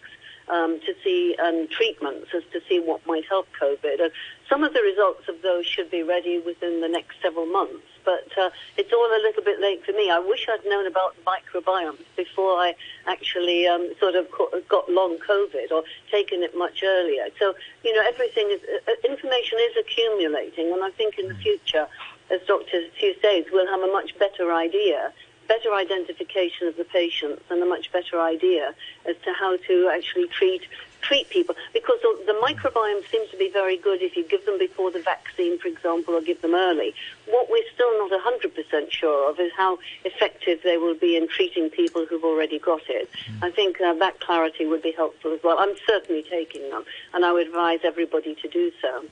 um, 0.49 0.81
to 0.81 0.95
see 1.03 1.37
and 1.39 1.71
treatments 1.71 2.29
as 2.35 2.43
to 2.53 2.61
see 2.69 2.81
what 2.81 3.07
might 3.07 3.25
help 3.27 3.49
COVID. 3.61 4.01
And 4.01 4.13
some 4.49 4.63
of 4.63 4.73
the 4.73 4.83
results 4.83 5.29
of 5.29 5.43
those 5.43 5.67
should 5.67 5.91
be 5.91 6.03
ready 6.03 6.39
within 6.39 6.81
the 6.81 6.89
next 6.89 7.17
several 7.23 7.47
months. 7.47 7.87
But 8.05 8.29
uh, 8.39 8.51
it's 8.77 8.93
all 8.93 9.07
a 9.07 9.23
little 9.23 9.43
bit 9.43 9.61
late 9.61 9.85
for 9.85 9.93
me. 9.93 10.11
I 10.11 10.19
wish 10.19 10.47
I'd 10.49 10.65
known 10.69 10.87
about 10.87 11.17
microbiomes 11.27 12.05
before 12.17 12.59
I 12.59 12.75
actually 13.07 13.67
um, 13.67 13.93
sort 13.99 14.15
of 14.15 14.27
got 14.69 14.91
long 14.91 15.19
COVID 15.19 15.71
or 15.71 15.83
taken 16.11 16.43
it 16.43 16.57
much 16.57 16.83
earlier. 16.83 17.27
So, 17.39 17.55
you 17.83 17.95
know, 17.95 18.03
everything 18.07 18.51
is, 18.51 18.61
uh, 18.63 18.91
uh, 18.91 19.13
information 19.13 19.59
is 19.61 19.77
accumulating. 19.81 20.73
And 20.73 20.83
I 20.85 20.91
think 20.91 21.19
in 21.19 21.29
the 21.29 21.35
future, 21.37 21.87
as 22.31 22.41
Dr. 22.47 22.85
Siew 23.01 23.21
says, 23.21 23.45
we'll 23.53 23.69
have 23.69 23.81
a 23.81 23.93
much 23.93 24.19
better 24.19 24.53
idea 24.53 25.13
better 25.47 25.75
identification 25.75 26.69
of 26.69 26.77
the 26.77 26.85
patients 26.85 27.43
and 27.51 27.63
a 27.63 27.67
much 27.67 27.93
better 27.93 28.21
idea 28.21 28.75
as 29.07 29.17
to 29.25 29.33
how 29.33 29.57
to 29.57 29.91
actually 29.95 30.27
treat 30.29 30.63
treat 31.07 31.29
people 31.31 31.55
because 31.73 31.99
the 32.03 32.33
microbiome 32.43 33.09
seems 33.11 33.31
to 33.31 33.37
be 33.37 33.51
very 33.51 33.77
good 33.77 34.03
if 34.03 34.17
you 34.17 34.25
give 34.25 34.45
them 34.47 34.59
before 34.59 34.91
the 34.91 35.01
vaccine, 35.01 35.59
for 35.59 35.69
example, 35.69 36.15
or 36.15 36.21
give 36.21 36.41
them 36.43 36.55
early. 36.55 36.95
What 37.27 37.49
we're 37.51 37.69
still 37.75 38.09
not 38.09 38.11
100% 38.11 38.91
sure 38.91 39.31
of 39.31 39.39
is 39.39 39.53
how 39.57 39.79
effective 40.05 40.61
they 40.65 40.79
will 40.79 40.95
be 40.95 41.17
in 41.17 41.29
treating 41.29 41.71
people 41.71 42.07
who've 42.07 42.25
already 42.25 42.59
got 42.59 42.83
it. 42.89 43.11
Mm. 43.13 43.45
I 43.45 43.51
think 43.51 43.81
uh, 43.81 43.95
that 43.95 44.21
clarity 44.21 44.67
would 44.67 44.83
be 44.83 44.93
helpful 44.93 45.33
as 45.33 45.41
well. 45.43 45.59
I'm 45.59 45.75
certainly 45.87 46.25
taking 46.29 46.69
them, 46.71 46.85
and 47.13 47.25
I 47.25 47.33
would 47.33 47.47
advise 47.47 47.81
everybody 47.85 48.35
to 48.37 48.49
do 48.49 48.73
so. 48.81 49.05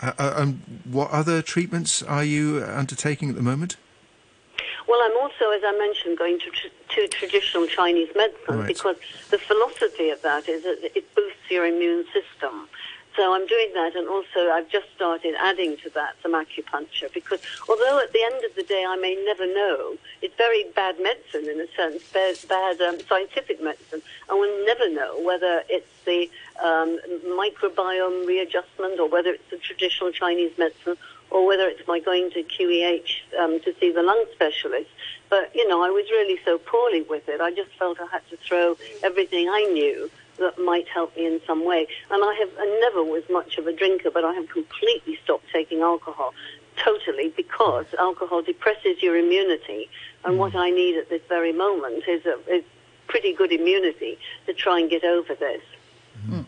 Uh, 0.00 0.12
uh, 0.18 0.32
um, 0.36 0.62
what 0.84 1.10
other 1.10 1.42
treatments 1.42 2.02
are 2.02 2.24
you 2.24 2.62
undertaking 2.64 3.30
at 3.30 3.34
the 3.34 3.42
moment? 3.42 3.76
Well, 4.88 5.00
I'm 5.02 5.16
also, 5.18 5.50
as 5.50 5.62
I 5.64 5.76
mentioned, 5.78 6.16
going 6.16 6.38
to, 6.40 6.50
tr- 6.50 6.94
to 6.94 7.08
traditional 7.08 7.66
Chinese 7.66 8.08
medicine 8.16 8.60
right. 8.60 8.66
because 8.66 8.96
the 9.30 9.38
philosophy 9.38 10.08
of 10.08 10.22
that 10.22 10.48
is 10.48 10.62
that 10.64 10.96
it 10.96 11.14
boosts 11.14 11.50
your 11.50 11.66
immune 11.66 12.04
system. 12.06 12.68
So 13.16 13.34
I'm 13.34 13.46
doing 13.48 13.70
that, 13.74 13.96
and 13.96 14.08
also 14.08 14.48
I've 14.52 14.68
just 14.68 14.86
started 14.94 15.34
adding 15.40 15.76
to 15.78 15.90
that 15.90 16.14
some 16.22 16.34
acupuncture 16.34 17.12
because 17.12 17.40
although 17.68 17.98
at 17.98 18.12
the 18.12 18.22
end 18.22 18.44
of 18.44 18.54
the 18.54 18.62
day 18.62 18.84
I 18.86 18.94
may 18.96 19.16
never 19.26 19.44
know, 19.44 19.96
it's 20.22 20.36
very 20.36 20.64
bad 20.76 21.00
medicine 21.02 21.50
in 21.50 21.60
a 21.60 21.66
sense, 21.76 22.04
bad, 22.12 22.38
bad 22.48 22.80
um, 22.80 23.00
scientific 23.08 23.60
medicine. 23.60 24.02
I 24.30 24.34
will 24.34 24.64
never 24.64 24.88
know 24.88 25.20
whether 25.20 25.64
it's 25.68 25.90
the 26.06 26.30
um, 26.64 27.00
microbiome 27.26 28.24
readjustment 28.24 29.00
or 29.00 29.08
whether 29.08 29.30
it's 29.30 29.50
the 29.50 29.58
traditional 29.58 30.12
Chinese 30.12 30.56
medicine 30.56 30.96
or 31.30 31.46
whether 31.46 31.68
it's 31.68 31.86
my 31.86 32.00
going 32.00 32.30
to 32.30 32.42
QEH 32.42 33.10
um, 33.38 33.60
to 33.60 33.74
see 33.80 33.92
the 33.92 34.02
lung 34.02 34.24
specialist. 34.32 34.90
But, 35.28 35.54
you 35.54 35.68
know, 35.68 35.82
I 35.82 35.90
was 35.90 36.04
really 36.10 36.38
so 36.44 36.58
poorly 36.58 37.02
with 37.02 37.28
it. 37.28 37.40
I 37.40 37.50
just 37.50 37.70
felt 37.78 38.00
I 38.00 38.06
had 38.06 38.22
to 38.30 38.36
throw 38.36 38.76
everything 39.02 39.48
I 39.48 39.62
knew 39.72 40.10
that 40.38 40.58
might 40.58 40.88
help 40.88 41.16
me 41.16 41.26
in 41.26 41.40
some 41.46 41.64
way. 41.64 41.86
And 42.10 42.24
I 42.24 42.34
have 42.34 42.50
I 42.58 42.78
never 42.80 43.02
was 43.02 43.24
much 43.28 43.58
of 43.58 43.66
a 43.66 43.72
drinker, 43.72 44.10
but 44.10 44.24
I 44.24 44.32
have 44.34 44.48
completely 44.48 45.18
stopped 45.22 45.44
taking 45.52 45.80
alcohol 45.80 46.32
totally 46.76 47.32
because 47.36 47.86
alcohol 47.98 48.42
depresses 48.42 49.02
your 49.02 49.16
immunity. 49.16 49.90
And 50.24 50.38
what 50.38 50.54
I 50.54 50.70
need 50.70 50.96
at 50.96 51.08
this 51.08 51.22
very 51.28 51.52
moment 51.52 52.04
is 52.08 52.24
a 52.24 52.38
is 52.48 52.64
pretty 53.08 53.32
good 53.32 53.52
immunity 53.52 54.18
to 54.46 54.54
try 54.54 54.78
and 54.80 54.88
get 54.88 55.04
over 55.04 55.34
this. 55.34 55.62
Mm. 56.28 56.44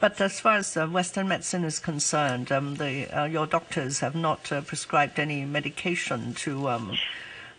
But 0.00 0.18
as 0.20 0.40
far 0.40 0.56
as 0.56 0.76
uh, 0.76 0.86
Western 0.86 1.28
medicine 1.28 1.62
is 1.62 1.78
concerned, 1.78 2.50
um, 2.50 2.76
the, 2.76 3.06
uh, 3.08 3.24
your 3.26 3.46
doctors 3.46 4.00
have 4.00 4.14
not 4.14 4.50
uh, 4.50 4.62
prescribed 4.62 5.18
any 5.18 5.44
medication 5.44 6.32
to 6.34 6.70
um, 6.70 6.96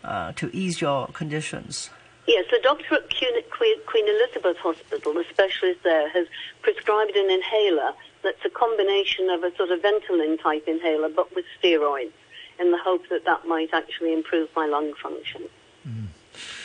uh, 0.02 0.32
to 0.32 0.50
ease 0.54 0.80
your 0.80 1.06
conditions. 1.08 1.90
Yes, 2.26 2.44
the 2.50 2.58
doctor 2.60 2.96
at 2.96 3.10
Queen 3.50 4.08
Elizabeth 4.08 4.56
Hospital, 4.58 5.14
the 5.14 5.24
specialist 5.30 5.80
there, 5.84 6.08
has 6.10 6.26
prescribed 6.62 7.14
an 7.14 7.30
inhaler 7.30 7.92
that's 8.22 8.44
a 8.44 8.50
combination 8.50 9.30
of 9.30 9.44
a 9.44 9.54
sort 9.56 9.70
of 9.70 9.80
Ventolin 9.80 10.40
type 10.40 10.66
inhaler, 10.66 11.08
but 11.08 11.34
with 11.34 11.44
steroids, 11.60 12.12
in 12.58 12.70
the 12.70 12.78
hope 12.78 13.08
that 13.10 13.24
that 13.24 13.46
might 13.46 13.70
actually 13.72 14.12
improve 14.12 14.48
my 14.56 14.66
lung 14.66 14.92
function. 14.94 15.42
Mm. 15.86 16.06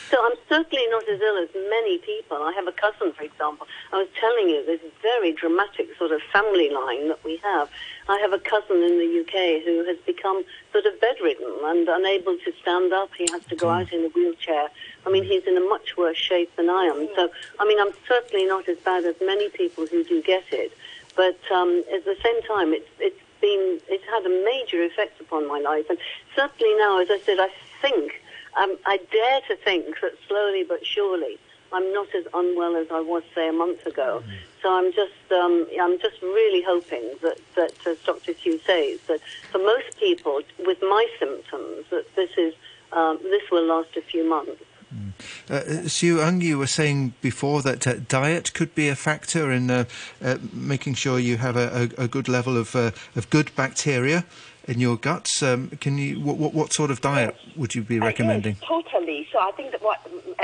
So 0.10 0.18
I'm 0.24 0.38
certainly 0.48 0.86
not 0.90 1.08
as 1.10 1.20
ill 1.20 1.38
as 1.38 1.50
many 1.54 1.98
people. 1.98 2.38
I 2.38 2.54
have 2.54 2.68
a 2.68 2.72
cousin, 2.72 3.12
for 3.12 3.24
example. 3.24 3.68
I 3.92 3.98
was 3.98 4.08
telling 4.20 4.50
you 4.50 4.66
this 4.66 4.80
very 5.02 5.34
dramatic 5.34 5.90
sort 5.98 6.12
of 6.12 6.22
family 6.32 6.70
line 6.70 7.10
that 7.10 7.22
we 7.26 7.38
have. 7.44 7.70
I 8.08 8.18
have 8.20 8.32
a 8.32 8.40
cousin 8.40 8.78
in 8.78 8.98
the 9.00 9.10
UK 9.22 9.64
who 9.66 9.84
has 9.86 9.98
become 10.06 10.46
sort 10.72 10.86
of 10.86 11.00
bedridden 11.02 11.52
and 11.64 11.90
unable 11.90 12.38
to 12.38 12.54
stand 12.62 12.94
up. 12.94 13.10
He 13.18 13.28
has 13.32 13.44
to 13.46 13.56
go 13.56 13.70
out 13.70 13.92
in 13.92 14.06
a 14.06 14.10
wheelchair. 14.10 14.70
I 15.06 15.10
mean, 15.10 15.26
he's 15.26 15.44
in 15.44 15.58
a 15.58 15.68
much 15.68 15.98
worse 15.98 16.18
shape 16.18 16.56
than 16.56 16.70
I 16.70 16.86
am. 16.86 17.10
So, 17.16 17.30
I 17.60 17.66
mean, 17.66 17.80
I'm 17.80 17.92
certainly 18.08 18.46
not 18.46 18.70
as 18.70 18.78
bad 18.78 19.04
as 19.04 19.16
many 19.22 19.50
people 19.50 19.88
who 19.88 20.06
do 20.06 20.22
get 20.22 20.46
it. 20.52 20.72
But 21.18 21.40
um, 21.52 21.84
at 21.94 22.06
the 22.06 22.16
same 22.24 22.42
time, 22.44 22.74
it's 22.74 22.88
it's 23.00 23.20
been 23.42 23.80
it's 23.90 24.06
had 24.06 24.26
a 24.26 24.46
major 24.46 24.84
effect 24.84 25.20
upon 25.20 25.48
my 25.48 25.60
life. 25.60 25.86
And 25.90 25.98
certainly 26.36 26.74
now, 26.78 27.02
as 27.02 27.10
I 27.10 27.20
said, 27.26 27.40
I 27.40 27.50
think 27.82 28.22
um, 28.58 28.78
I 28.86 28.98
dare 29.12 29.42
to 29.50 29.56
think 29.64 29.86
that 30.02 30.14
slowly 30.28 30.64
but 30.68 30.86
surely 30.86 31.38
I'm 31.74 31.94
not 31.94 32.08
as 32.16 32.26
unwell 32.34 32.76
as 32.76 32.88
I 32.92 33.02
was, 33.02 33.24
say, 33.36 33.50
a 33.50 33.54
month 33.54 33.86
ago. 33.86 34.22
Mm-hmm. 34.24 34.36
So 34.62 34.74
I'm 34.74 34.92
just, 34.94 35.32
um, 35.32 35.68
I'm 35.82 36.00
just 36.00 36.22
really 36.22 36.64
hoping 36.64 37.04
that, 37.22 37.38
that, 37.56 37.74
as 37.86 37.98
Dr. 38.00 38.34
Siew 38.34 38.62
says, 38.66 39.00
that 39.08 39.20
for 39.52 39.60
most 39.60 39.98
people 40.00 40.42
with 40.66 40.82
my 40.82 41.08
symptoms, 41.20 41.86
that 41.90 42.06
this 42.16 42.30
is, 42.38 42.54
um, 42.94 43.20
this 43.24 43.44
will 43.52 43.66
last 43.66 43.96
a 43.98 44.02
few 44.02 44.28
months. 44.28 44.64
Mm. 44.94 45.12
Uh, 45.50 45.84
Siew 45.84 46.26
Ng, 46.26 46.42
you 46.42 46.58
were 46.58 46.68
saying 46.68 47.14
before 47.20 47.62
that 47.62 47.86
uh, 47.86 47.96
diet 48.08 48.54
could 48.54 48.74
be 48.74 48.88
a 48.88 48.96
factor 48.96 49.52
in 49.52 49.70
uh, 49.70 49.84
uh 50.24 50.38
making 50.54 50.94
sure 50.94 51.20
you 51.20 51.36
have 51.38 51.58
a, 51.58 51.90
a, 51.98 52.04
a 52.04 52.08
good 52.08 52.30
level 52.30 52.56
of, 52.56 52.74
uh, 52.74 52.92
of 53.14 53.30
good 53.30 53.54
bacteria 53.56 54.24
in 54.68 54.80
your 54.80 54.98
guts. 54.98 55.42
Um, 55.42 55.70
can 55.82 55.98
you 55.98 56.20
what, 56.20 56.38
what, 56.38 56.54
what, 56.54 56.74
sort 56.74 56.92
of 56.92 57.02
diet 57.02 57.36
would 57.56 57.74
you 57.74 57.82
be 57.82 58.00
recommending? 58.00 58.58
Yes, 58.62 58.68
totally. 58.68 59.28
So 59.32 59.40
I 59.40 59.52
think 59.52 59.72
that 59.72 59.82
what 59.82 60.00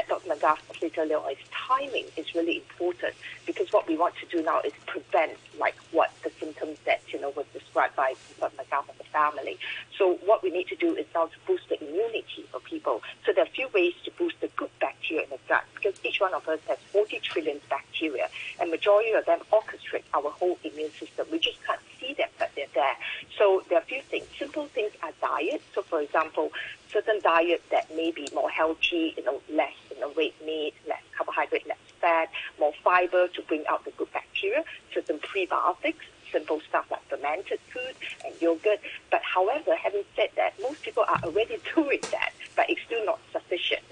Dr. 0.07 0.29
McGrath 0.29 0.59
said 0.79 0.91
earlier 0.97 1.19
is 1.29 1.37
timing 1.51 2.05
is 2.17 2.33
really 2.33 2.57
important 2.57 3.13
because 3.53 3.71
what 3.71 3.87
we 3.87 3.97
want 3.97 4.15
to 4.17 4.25
do 4.25 4.43
now 4.43 4.59
is 4.61 4.73
prevent 4.85 5.37
like 5.59 5.75
what 5.91 6.11
the 6.23 6.31
symptoms 6.39 6.77
that 6.85 7.01
you 7.07 7.19
know 7.19 7.31
was 7.35 7.45
described 7.53 7.95
by. 7.95 8.13
McGrath 8.51 8.89
and 8.89 8.97
the 8.97 9.03
family. 9.05 9.57
So 9.97 10.15
what 10.25 10.43
we 10.43 10.49
need 10.49 10.67
to 10.67 10.75
do 10.75 10.95
is 10.95 11.05
now 11.13 11.25
to 11.25 11.37
boost 11.45 11.69
the 11.69 11.81
immunity 11.83 12.45
for 12.51 12.59
people. 12.59 13.01
So 13.25 13.31
there 13.33 13.43
are 13.43 13.47
a 13.47 13.51
few 13.51 13.67
ways 13.73 13.93
to 14.05 14.11
boost 14.11 14.39
the 14.41 14.49
good 14.55 14.69
bacteria 14.79 15.23
in 15.23 15.29
the 15.29 15.39
gut 15.47 15.63
because 15.75 15.93
each 16.03 16.19
one 16.19 16.33
of 16.33 16.47
us 16.47 16.59
has 16.67 16.77
40 16.91 17.19
trillion 17.19 17.59
bacteria 17.69 18.29
and 18.59 18.69
majority 18.69 19.11
of 19.11 19.25
them 19.25 19.39
orchestrate 19.51 20.03
our 20.13 20.29
whole 20.29 20.57
immune 20.63 20.91
system. 20.91 21.27
We 21.31 21.39
just 21.39 21.63
can't 21.65 21.79
see 21.99 22.13
them, 22.13 22.29
but 22.39 22.51
they're 22.55 22.65
there. 22.73 22.95
So 23.37 23.63
there 23.69 23.79
are 23.79 23.81
a 23.81 23.85
few 23.85 24.01
things. 24.01 24.25
Simple 24.37 24.67
things 24.67 24.91
are 25.01 25.11
diet. 25.21 25.61
So 25.73 25.81
for 25.81 26.01
example, 26.01 26.51
certain 26.91 27.19
diet 27.21 27.61
that 27.71 27.95
may 27.95 28.11
be 28.11 28.27
more 28.33 28.49
healthy, 28.49 29.13
you 29.17 29.23
know, 29.23 29.41
less 29.49 29.73
you 29.91 29.99
know, 29.99 30.11
red 30.15 30.33
meat, 30.45 30.73
less 30.87 31.01
carbohydrate, 31.15 31.67
less 31.67 31.77
fat, 32.03 32.29
more 32.59 32.73
fiber 32.83 33.29
to 33.29 33.41
bring 33.43 33.63
out 33.67 33.85
the 33.85 33.91
good 33.91 34.11
bacteria, 34.11 34.63
certain 34.93 35.19
prebiotics, 35.19 36.03
simple 36.31 36.59
stuff 36.67 36.85
like 36.91 37.07
fermented 37.07 37.59
food 37.71 37.95
and 38.25 38.33
yogurt. 38.41 38.79
But 39.09 39.21
however, 39.23 39.75
having 39.75 40.03
said 40.15 40.29
that, 40.35 40.53
most 40.61 40.81
people 40.81 41.05
are 41.07 41.21
already 41.23 41.57
doing 41.75 42.01
that, 42.11 42.31
but 42.55 42.69
it's 42.69 42.81
still 42.85 43.05
not 43.05 43.19
sufficient. 43.31 43.83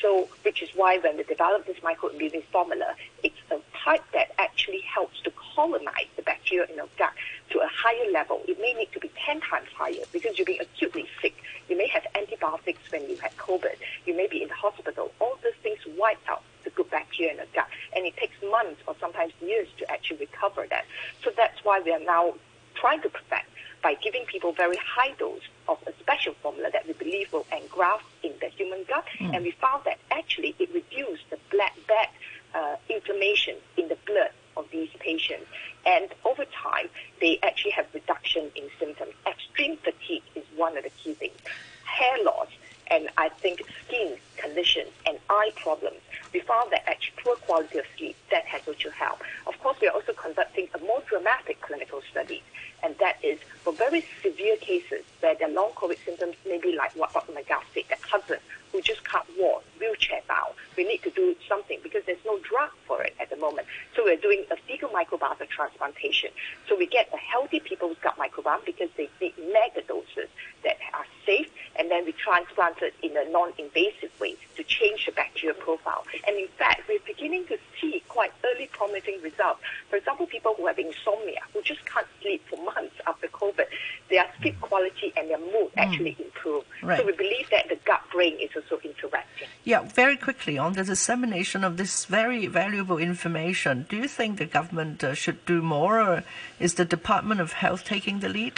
So, 0.00 0.28
which 0.42 0.62
is 0.62 0.70
why 0.74 0.98
when 0.98 1.18
we 1.18 1.24
develop 1.24 1.66
this 1.66 1.76
microimmunity 1.80 2.44
formula, 2.44 2.94
it's 3.22 3.36
a 3.50 3.58
type 3.84 4.02
that 4.14 4.32
actually 4.38 4.80
helps 4.80 5.20
to 5.22 5.32
colonize 5.54 6.08
the 6.16 6.22
bacteria 6.22 6.66
in 6.70 6.76
your 6.76 6.88
gut 6.98 7.12
to 7.50 7.58
a 7.58 7.68
higher 7.70 8.10
level. 8.10 8.40
It 8.48 8.58
may 8.60 8.72
need 8.72 8.90
to 8.92 9.00
be 9.00 9.10
10 9.26 9.40
times 9.40 9.68
higher 9.76 10.04
because 10.10 10.38
you're 10.38 10.46
being 10.46 10.60
acutely 10.60 11.06
sick. 11.20 11.34
You 11.68 11.76
may 11.76 11.86
have 11.88 12.06
antibiotics 12.14 12.80
when 12.90 13.08
you 13.10 13.16
had 13.16 13.36
COVID. 13.36 13.76
You 14.06 14.16
may 14.16 14.26
be 14.26 14.42
in 14.42 14.48
the 14.48 14.54
hospital. 14.54 15.12
All 15.20 15.38
those 15.42 15.52
things 15.62 15.78
wipe 15.98 16.18
out 16.28 16.42
the 16.64 16.70
good 16.70 16.90
bacteria 16.90 17.32
in 17.32 17.38
the 17.38 17.46
gut. 17.54 17.68
And 17.94 18.06
it 18.06 18.16
takes 18.16 18.34
months 18.50 18.80
or 18.86 18.94
sometimes 19.00 19.32
years 19.40 19.68
to 19.78 19.90
actually 19.90 20.18
recover 20.18 20.66
that. 20.70 20.84
So 21.22 21.30
that's 21.36 21.64
why 21.64 21.80
we 21.80 21.92
are 21.92 21.99
now 22.14 22.34
trying 22.74 23.00
to 23.06 23.10
prevent 23.18 23.46
by 23.82 23.94
giving 24.06 24.24
people 24.26 24.52
very 24.52 24.78
high 24.94 25.12
dose 25.22 25.46
of 25.68 25.78
a 25.86 25.92
special 26.02 26.34
formula 26.42 26.68
that 26.72 26.86
we 26.86 26.94
believe 27.04 27.32
will 27.32 27.46
engraft 27.60 28.04
in 28.22 28.32
the 28.42 28.48
human 28.58 28.84
gut. 28.92 29.06
Mm. 29.18 29.34
And 29.34 29.44
we 29.48 29.52
found 29.52 29.84
that 29.84 29.98
actually 30.10 30.54
it 30.58 30.68
reduced 30.80 31.24
the 31.30 31.38
black 31.50 31.74
bad 31.88 32.08
uh, 32.54 32.76
inflammation 32.96 33.56
in 33.76 33.88
the 33.88 33.98
blood 34.06 34.32
of 34.56 34.64
these 34.70 34.90
patients. 34.98 35.46
And 35.86 36.08
over 36.24 36.44
time, 36.68 36.88
they 37.20 37.38
actually 37.42 37.74
have 37.78 37.86
reduction 37.94 38.50
in 38.54 38.64
symptoms. 38.78 39.14
Extreme 39.26 39.76
fatigue 39.78 40.26
is 40.34 40.44
one 40.56 40.76
of 40.76 40.84
the 40.84 40.90
key 40.90 41.14
things. 41.14 41.38
Hair 41.84 42.24
loss, 42.24 42.48
and 42.90 43.08
I 43.16 43.28
think 43.28 43.62
skin 43.86 44.16
conditions 44.36 44.90
and 45.06 45.16
eye 45.30 45.52
problems. 45.56 46.00
We 46.34 46.40
found 46.40 46.70
that 46.72 46.82
actually 46.86 47.14
poor 47.24 47.36
quality 47.36 47.78
of 47.78 47.84
sleep, 47.96 48.16
that 48.30 48.44
has 48.46 48.62
also 48.66 48.90
helped. 48.90 49.22
Of 49.46 49.58
course, 49.60 49.76
we 49.80 49.88
are 49.88 49.94
also 49.94 50.12
conducting 50.12 50.68
a 50.74 50.78
more 50.80 51.02
dramatic 51.08 51.60
clinical 51.60 52.02
study, 52.10 52.42
and 52.82 52.96
that 52.98 53.16
is 53.22 53.38
for 53.62 53.72
very 53.72 54.04
severe 54.22 54.56
cases 54.56 55.04
where 55.20 55.34
the 55.34 55.48
long 55.48 55.70
COVID 55.76 56.04
symptoms 56.04 56.36
may 56.46 56.58
be 56.58 56.74
like 56.76 56.94
what 56.96 57.12
Dr. 57.12 57.32
McGrath 57.32 57.68
said, 57.74 57.84
that 57.90 58.02
cousin 58.02 58.38
who 58.72 58.80
just 58.80 59.04
can't 59.04 59.26
walk, 59.38 59.64
wheelchair 59.80 60.20
bound. 60.28 60.54
We 60.76 60.84
need 60.84 61.02
to 61.02 61.10
do 61.10 61.34
something 61.48 61.80
because 61.82 62.02
there's 62.06 62.24
no 62.24 62.38
drug 62.38 62.70
for 62.86 63.02
it 63.02 63.14
at 63.20 63.28
the 63.30 63.36
moment. 63.36 63.66
So 63.96 64.04
we're 64.04 64.16
doing 64.16 64.44
a 64.50 64.56
fecal 64.56 64.88
microbiota 64.90 65.48
transplantation. 65.48 66.30
So 66.68 66.76
we 66.76 66.86
get 66.86 67.10
the 67.10 67.18
healthy 67.18 67.60
people's 67.60 67.96
gut 68.00 68.16
microbiome 68.16 68.64
because 68.64 68.88
they 68.96 69.08
need 69.20 69.34
mega 69.38 69.82
doses 69.86 70.28
that 70.62 70.76
are 70.94 71.06
safe, 71.26 71.50
and 71.76 71.90
then 71.90 72.04
we 72.04 72.12
transplant 72.12 72.82
it 72.82 72.94
in 73.02 73.16
a 73.16 73.28
non-invasive 73.30 74.10
way 74.20 74.36
to 74.56 74.62
change 74.64 75.06
the 75.06 75.12
bacterial 75.12 75.58
profile. 75.58 76.04
And 76.26 76.36
in 76.36 76.48
fact, 76.58 76.82
we're 76.88 76.98
beginning 77.06 77.46
to 77.46 77.58
see 77.80 78.02
quite 78.08 78.32
early 78.44 78.68
promising 78.72 79.20
results. 79.22 79.60
For 79.88 79.96
example, 79.96 80.26
people 80.26 80.54
who 80.56 80.66
have 80.66 80.78
insomnia, 80.78 81.40
who 81.52 81.62
just 81.62 81.84
can't 81.86 82.06
sleep 82.20 82.42
for 82.48 82.62
months 82.62 82.94
after 83.06 83.28
COVID, 83.28 83.66
their 84.10 84.26
sleep 84.40 84.60
quality 84.60 85.12
and 85.16 85.30
their 85.30 85.38
mood 85.38 85.70
mm. 85.72 85.76
actually 85.76 86.16
improve. 86.18 86.64
Right. 86.82 86.98
So 86.98 87.06
we 87.06 87.12
believe 87.12 87.48
that 87.50 87.68
the 87.68 87.76
gut-brain 87.84 88.38
is 88.40 88.50
also 88.54 88.80
interacting. 88.84 89.48
Yeah, 89.64 89.82
very 89.82 90.16
quickly 90.40 90.56
on 90.56 90.72
the 90.72 90.82
dissemination 90.82 91.62
of 91.62 91.76
this 91.76 92.06
very 92.06 92.46
valuable 92.46 92.96
information, 92.96 93.84
do 93.90 93.96
you 93.98 94.08
think 94.08 94.38
the 94.38 94.46
government 94.46 95.04
uh, 95.04 95.12
should 95.12 95.44
do 95.44 95.60
more, 95.60 96.00
or 96.00 96.24
is 96.58 96.76
the 96.76 96.84
Department 96.86 97.42
of 97.42 97.52
Health 97.52 97.84
taking 97.84 98.20
the 98.20 98.28
lead? 98.30 98.54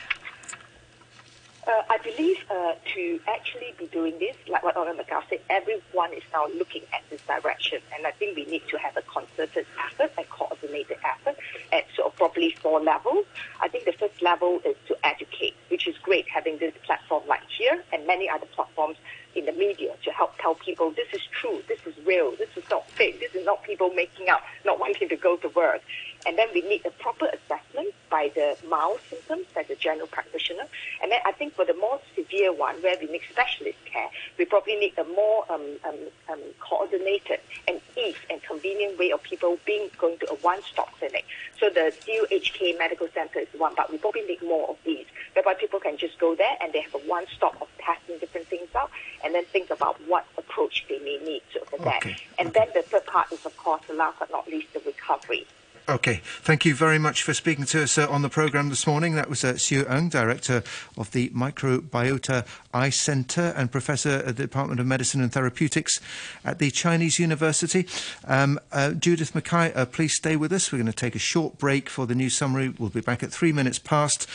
Uh, 1.66 1.70
I 1.90 1.98
believe 1.98 2.38
uh, 2.48 2.74
to 2.94 3.20
actually 3.26 3.74
be 3.78 3.86
doing 3.86 4.16
this, 4.20 4.36
like 4.48 4.62
what 4.62 4.74
Dr. 4.74 4.94
McGrath 4.94 5.28
said, 5.28 5.40
everyone 5.50 6.12
is 6.12 6.22
now 6.32 6.46
looking 6.56 6.82
at 6.92 7.02
this 7.10 7.20
direction, 7.22 7.80
and 7.96 8.06
I 8.06 8.12
think 8.12 8.36
we 8.36 8.44
need 8.44 8.62
to 8.68 8.78
have 8.78 8.96
a 8.96 9.02
concerted 9.02 9.66
effort 9.84 10.12
and 10.16 10.28
coordinated 10.28 10.98
effort 11.04 11.36
at 11.72 11.84
sort 11.96 12.12
of 12.12 12.16
probably 12.16 12.54
four 12.62 12.80
levels. 12.80 13.26
I 13.60 13.66
think 13.66 13.86
the 13.86 13.92
first 13.92 14.22
level 14.22 14.60
is 14.64 14.76
to 14.86 14.96
educate, 15.04 15.54
which 15.68 15.88
is 15.88 15.96
great 15.98 16.28
having 16.28 16.58
this 16.58 16.74
platform 16.84 17.24
like 17.26 17.42
here 17.48 17.82
and 17.92 18.06
many 18.06 18.28
other 18.28 18.46
platforms 18.54 18.98
in 19.34 19.46
the 19.46 19.52
media 19.52 19.94
to 20.04 20.10
help 20.10 20.36
tell 20.38 20.54
people 20.54 20.90
this 20.90 21.08
is 21.12 21.22
true, 21.40 21.62
this 21.68 21.80
is 21.86 21.94
real, 22.04 22.32
this 22.32 22.50
is 23.12 23.20
this 23.20 23.34
is 23.34 23.44
not 23.44 23.62
people 23.62 23.90
making 23.90 24.28
up, 24.28 24.42
not 24.64 24.78
wanting 24.78 25.08
to 25.08 25.16
go 25.16 25.36
to 25.36 25.48
work. 25.50 25.82
And 26.24 26.38
then 26.38 26.48
we 26.54 26.62
need 26.62 26.86
a 26.86 26.90
proper 26.90 27.26
assessment 27.26 27.94
by 28.08 28.30
the 28.34 28.56
mild 28.68 29.00
symptoms, 29.10 29.46
like 29.56 29.66
the 29.66 29.74
general 29.74 30.06
practitioner. 30.06 30.66
And 31.02 31.10
then 31.10 31.20
I 31.24 31.32
think 31.32 31.54
for 31.54 31.64
the 31.64 31.74
more 31.74 32.00
severe 32.14 32.52
one, 32.52 32.76
where 32.76 32.96
we 33.00 33.06
need 33.06 33.22
specialist 33.30 33.78
care, 33.84 34.08
we 34.38 34.44
probably 34.44 34.76
need 34.76 34.96
a 34.98 35.04
more 35.04 35.44
um, 35.50 35.62
um, 35.84 35.96
um, 36.30 36.40
coordinated 36.60 37.40
and 37.66 37.80
ease 37.96 38.14
and 38.30 38.40
convenient 38.42 38.98
way 38.98 39.10
of 39.10 39.22
people 39.22 39.58
being 39.66 39.90
going 39.98 40.18
to 40.18 40.30
a 40.30 40.36
one-stop 40.36 40.96
clinic. 40.98 41.24
So 41.58 41.68
the 41.70 41.92
CUHK 42.06 42.78
Medical 42.78 43.08
Center 43.12 43.40
is 43.40 43.48
one, 43.58 43.74
but 43.76 43.90
we 43.90 43.98
probably 43.98 44.22
need 44.22 44.42
more 44.42 44.70
of 44.70 44.76
these, 44.84 45.06
whereby 45.34 45.54
people 45.54 45.80
can 45.80 45.96
just 45.96 46.18
go 46.20 46.36
there 46.36 46.56
and 46.60 46.72
they 46.72 46.82
have 46.82 46.94
a 46.94 46.98
one-stop 46.98 47.60
of 47.60 47.68
testing 47.78 48.18
different 48.18 48.46
things 48.46 48.68
out, 48.76 48.90
and 49.24 49.34
then 49.34 49.44
think 49.46 49.70
about 49.70 50.00
what 50.06 50.24
approach 50.38 50.84
they 50.88 51.00
may 51.00 51.18
need 51.24 51.42
to, 51.52 51.64
for 51.66 51.78
that. 51.78 52.04
Okay. 52.04 52.16
And 52.38 52.52
then 52.52 52.68
the 52.74 52.82
third 52.82 53.06
part 53.06 53.32
is, 53.32 53.44
of 53.44 53.56
course, 53.56 53.82
the 53.88 53.94
last 53.94 54.20
but 54.20 54.30
not 54.30 54.46
least, 54.46 54.72
the 54.72 54.80
recovery. 54.80 55.46
Okay, 55.88 56.20
thank 56.42 56.64
you 56.64 56.74
very 56.74 56.98
much 56.98 57.22
for 57.22 57.32
speaking 57.32 57.64
to 57.66 57.82
us 57.82 57.96
uh, 57.96 58.06
on 58.08 58.22
the 58.22 58.28
programme 58.28 58.68
this 58.68 58.86
morning. 58.86 59.14
That 59.14 59.30
was 59.30 59.44
uh, 59.44 59.54
Siew 59.54 59.88
Ng, 59.90 60.08
Director 60.08 60.62
of 60.96 61.10
the 61.12 61.30
Microbiota 61.30 62.46
I-Centre 62.74 63.54
and 63.56 63.70
Professor 63.70 64.10
at 64.10 64.36
the 64.36 64.42
Department 64.42 64.80
of 64.80 64.86
Medicine 64.86 65.20
and 65.20 65.32
Therapeutics 65.32 66.00
at 66.44 66.58
the 66.58 66.70
Chinese 66.70 67.18
University. 67.18 67.86
Um, 68.26 68.58
uh, 68.72 68.92
Judith 68.92 69.34
Mackay, 69.34 69.72
uh, 69.74 69.86
please 69.86 70.14
stay 70.14 70.36
with 70.36 70.52
us. 70.52 70.72
We're 70.72 70.78
going 70.78 70.86
to 70.86 70.92
take 70.92 71.14
a 71.14 71.20
short 71.20 71.58
break 71.58 71.88
for 71.88 72.06
the 72.06 72.14
news 72.14 72.34
summary. 72.36 72.68
We'll 72.68 72.90
be 72.90 73.00
back 73.00 73.22
at 73.22 73.30
three 73.30 73.52
minutes 73.52 73.78
past. 73.78 74.28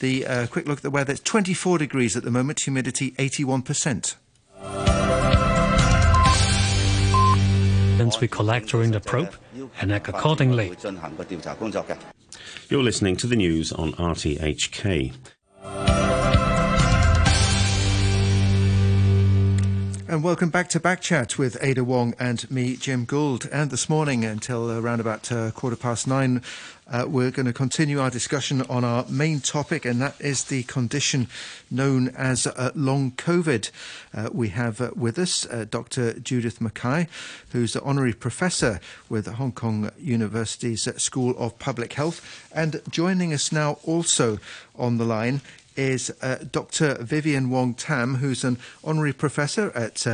The 0.00 0.26
uh, 0.26 0.46
quick 0.46 0.66
look 0.66 0.78
at 0.78 0.82
the 0.82 0.90
weather. 0.90 1.12
It's 1.12 1.20
24 1.22 1.78
degrees 1.78 2.16
at 2.16 2.22
the 2.22 2.30
moment, 2.30 2.60
humidity 2.60 3.12
81%. 3.12 4.16
evidence 8.06 8.20
we 8.20 8.28
collect 8.28 8.68
during 8.68 8.90
the 8.92 9.00
probe 9.00 9.34
and 9.80 9.92
act 9.92 10.08
accordingly. 10.08 10.74
You're 12.68 12.82
listening 12.82 13.16
to 13.16 13.26
the 13.26 13.36
news 13.36 13.72
on 13.72 13.92
RTHK. 13.92 15.12
And 20.08 20.22
welcome 20.22 20.50
back 20.50 20.68
to 20.68 20.78
Backchat 20.78 21.36
with 21.36 21.56
Ada 21.60 21.82
Wong 21.82 22.14
and 22.20 22.48
me, 22.48 22.76
Jim 22.76 23.06
Gould. 23.06 23.48
And 23.50 23.72
this 23.72 23.88
morning, 23.88 24.24
until 24.24 24.70
around 24.70 25.00
about 25.00 25.32
uh, 25.32 25.50
quarter 25.50 25.74
past 25.74 26.06
nine, 26.06 26.42
uh, 26.88 27.04
we're 27.08 27.30
going 27.30 27.46
to 27.46 27.52
continue 27.52 28.00
our 28.00 28.10
discussion 28.10 28.62
on 28.62 28.84
our 28.84 29.04
main 29.08 29.40
topic, 29.40 29.84
and 29.84 30.00
that 30.00 30.20
is 30.20 30.44
the 30.44 30.62
condition 30.64 31.26
known 31.70 32.08
as 32.10 32.46
uh, 32.46 32.70
long 32.74 33.10
COVID. 33.12 33.70
Uh, 34.14 34.28
we 34.32 34.50
have 34.50 34.80
uh, 34.80 34.90
with 34.94 35.18
us 35.18 35.46
uh, 35.46 35.66
Dr. 35.68 36.20
Judith 36.20 36.60
Mackay, 36.60 37.08
who's 37.50 37.74
an 37.74 37.82
honorary 37.84 38.12
professor 38.12 38.80
with 39.08 39.26
Hong 39.26 39.52
Kong 39.52 39.90
University's 39.98 40.88
School 41.02 41.34
of 41.38 41.58
Public 41.58 41.94
Health. 41.94 42.48
And 42.54 42.80
joining 42.88 43.32
us 43.32 43.50
now 43.50 43.78
also 43.82 44.38
on 44.76 44.98
the 44.98 45.04
line 45.04 45.40
is 45.74 46.12
uh, 46.22 46.36
Dr. 46.50 46.94
Vivian 47.02 47.50
Wong 47.50 47.74
Tam, 47.74 48.16
who's 48.16 48.44
an 48.44 48.58
honorary 48.84 49.12
professor 49.12 49.72
at 49.74 50.06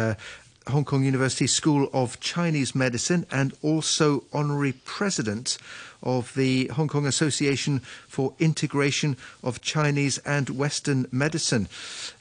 Hong 0.68 0.84
Kong 0.84 1.04
University 1.04 1.46
School 1.46 1.88
of 1.92 2.20
Chinese 2.20 2.74
Medicine 2.74 3.26
and 3.30 3.52
also 3.62 4.24
honorary 4.32 4.72
president 4.72 5.58
of 6.02 6.34
the 6.34 6.66
Hong 6.68 6.88
Kong 6.88 7.06
Association 7.06 7.80
for 8.08 8.34
Integration 8.38 9.16
of 9.42 9.60
Chinese 9.60 10.18
and 10.18 10.50
Western 10.50 11.06
Medicine. 11.10 11.68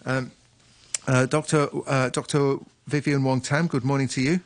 Um, 0.06 0.32
uh, 1.08 1.26
Dr. 1.26 1.70
Uh, 1.88 2.10
Dr. 2.10 2.58
Vivian 2.88 3.24
Wong 3.24 3.42
Tam, 3.42 3.68
good 3.68 3.84
morning 3.84 4.08
to 4.10 4.22
you. 4.22 4.40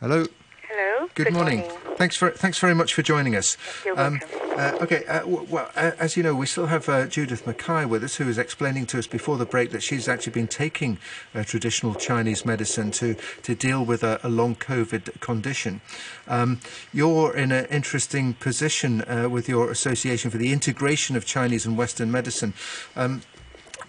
Hello. 0.00 0.26
Hello. 0.68 1.08
Good, 1.14 1.32
morning. 1.32 1.64
Thanks 1.96 2.16
for 2.16 2.30
thanks 2.30 2.58
very 2.58 2.74
much 2.74 2.94
for 2.94 3.02
joining 3.02 3.36
us. 3.36 3.56
You're 3.84 3.98
Um, 4.00 4.18
welcome. 4.20 4.39
Uh, 4.50 4.76
okay, 4.80 5.04
uh, 5.06 5.26
well, 5.26 5.70
uh, 5.76 5.92
as 5.98 6.16
you 6.16 6.22
know, 6.22 6.34
we 6.34 6.46
still 6.46 6.66
have 6.66 6.88
uh, 6.88 7.06
Judith 7.06 7.46
Mackay 7.46 7.84
with 7.84 8.02
us, 8.02 8.16
who 8.16 8.28
is 8.28 8.38
explaining 8.38 8.86
to 8.86 8.98
us 8.98 9.06
before 9.06 9.36
the 9.36 9.46
break 9.46 9.70
that 9.70 9.82
she's 9.82 10.08
actually 10.08 10.32
been 10.32 10.48
taking 10.48 10.98
uh, 11.34 11.44
traditional 11.44 11.94
Chinese 11.94 12.44
medicine 12.44 12.90
to, 12.90 13.14
to 13.42 13.54
deal 13.54 13.84
with 13.84 14.02
a, 14.02 14.20
a 14.22 14.28
long 14.28 14.54
COVID 14.56 15.20
condition. 15.20 15.80
Um, 16.28 16.60
you're 16.92 17.34
in 17.34 17.52
an 17.52 17.66
interesting 17.66 18.34
position 18.34 19.02
uh, 19.02 19.28
with 19.28 19.48
your 19.48 19.70
Association 19.70 20.30
for 20.30 20.38
the 20.38 20.52
Integration 20.52 21.16
of 21.16 21.24
Chinese 21.24 21.64
and 21.64 21.76
Western 21.76 22.10
Medicine. 22.10 22.52
Um, 22.96 23.22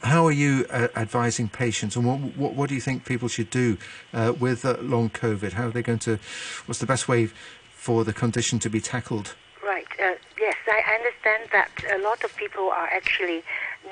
how 0.04 0.26
are 0.26 0.32
you 0.32 0.66
advising 0.72 1.48
patients, 1.48 1.96
and 1.96 2.06
what, 2.06 2.36
what, 2.36 2.54
what 2.56 2.70
do 2.70 2.76
you 2.76 2.82
think 2.82 3.06
people 3.06 3.28
should 3.28 3.52
do 3.52 3.78
with 4.40 4.64
long 4.82 5.12
COVID? 5.12 5.54
How 5.54 5.68
are 5.68 5.72
they 5.72 5.84
going 5.84 6.00
to? 6.00 6.18
What's 6.66 6.80
the 6.80 6.88
best 6.88 7.08
way 7.08 7.30
for 7.70 8.04
the 8.04 8.12
condition 8.12 8.58
to 8.60 8.70
be 8.70 8.82
tackled? 8.82 9.36
Right. 9.64 9.86
Yes, 10.42 10.58
I 10.68 10.96
understand 10.96 11.50
that 11.52 11.70
a 11.94 12.02
lot 12.02 12.24
of 12.24 12.36
people 12.36 12.72
are 12.72 12.88
actually 12.88 13.44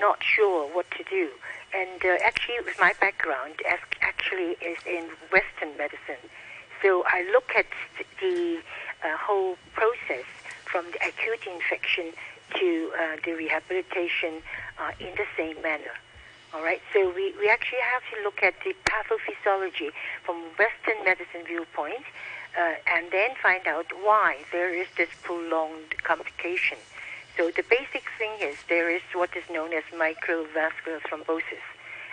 not 0.02 0.24
sure 0.24 0.66
what 0.74 0.90
to 0.98 1.04
do. 1.04 1.30
And 1.76 2.04
uh, 2.04 2.18
actually, 2.26 2.58
with 2.66 2.80
my 2.80 2.94
background, 3.00 3.62
actually 4.02 4.58
is 4.58 4.80
in 4.88 5.06
Western 5.32 5.78
medicine, 5.78 6.26
so 6.82 7.04
I 7.06 7.22
look 7.32 7.52
at 7.56 7.68
the 8.20 8.62
uh, 9.06 9.16
whole 9.18 9.58
process 9.74 10.26
from 10.66 10.86
the 10.90 10.98
acute 11.08 11.46
infection 11.46 12.14
to 12.56 12.92
uh, 12.98 13.18
the 13.24 13.34
rehabilitation 13.34 14.42
uh, 14.80 14.90
in 15.00 15.14
the 15.22 15.30
same 15.38 15.62
manner. 15.62 15.94
All 16.52 16.64
right, 16.64 16.82
so 16.92 17.14
we, 17.14 17.32
we 17.38 17.48
actually 17.48 17.86
have 17.94 18.02
to 18.16 18.24
look 18.24 18.42
at 18.42 18.56
the 18.66 18.74
pathophysiology 18.90 19.92
from 20.24 20.42
Western 20.58 21.06
medicine 21.06 21.46
viewpoint 21.46 22.06
uh, 22.58 22.76
and 22.96 23.12
then 23.12 23.32
find 23.42 23.68
out 23.68 23.86
why 24.02 24.38
there 24.52 24.74
is 24.74 24.88
this 24.98 25.10
prolonged 25.24 26.02
complication. 26.04 26.78
So 27.38 27.52
the 27.52 27.64
basic 27.64 28.04
thing 28.18 28.32
is 28.42 28.58
there 28.68 28.90
is 28.90 29.02
what 29.14 29.30
is 29.36 29.44
known 29.52 29.74
as 29.74 29.84
microvascular 29.94 31.00
thrombosis, 31.08 31.64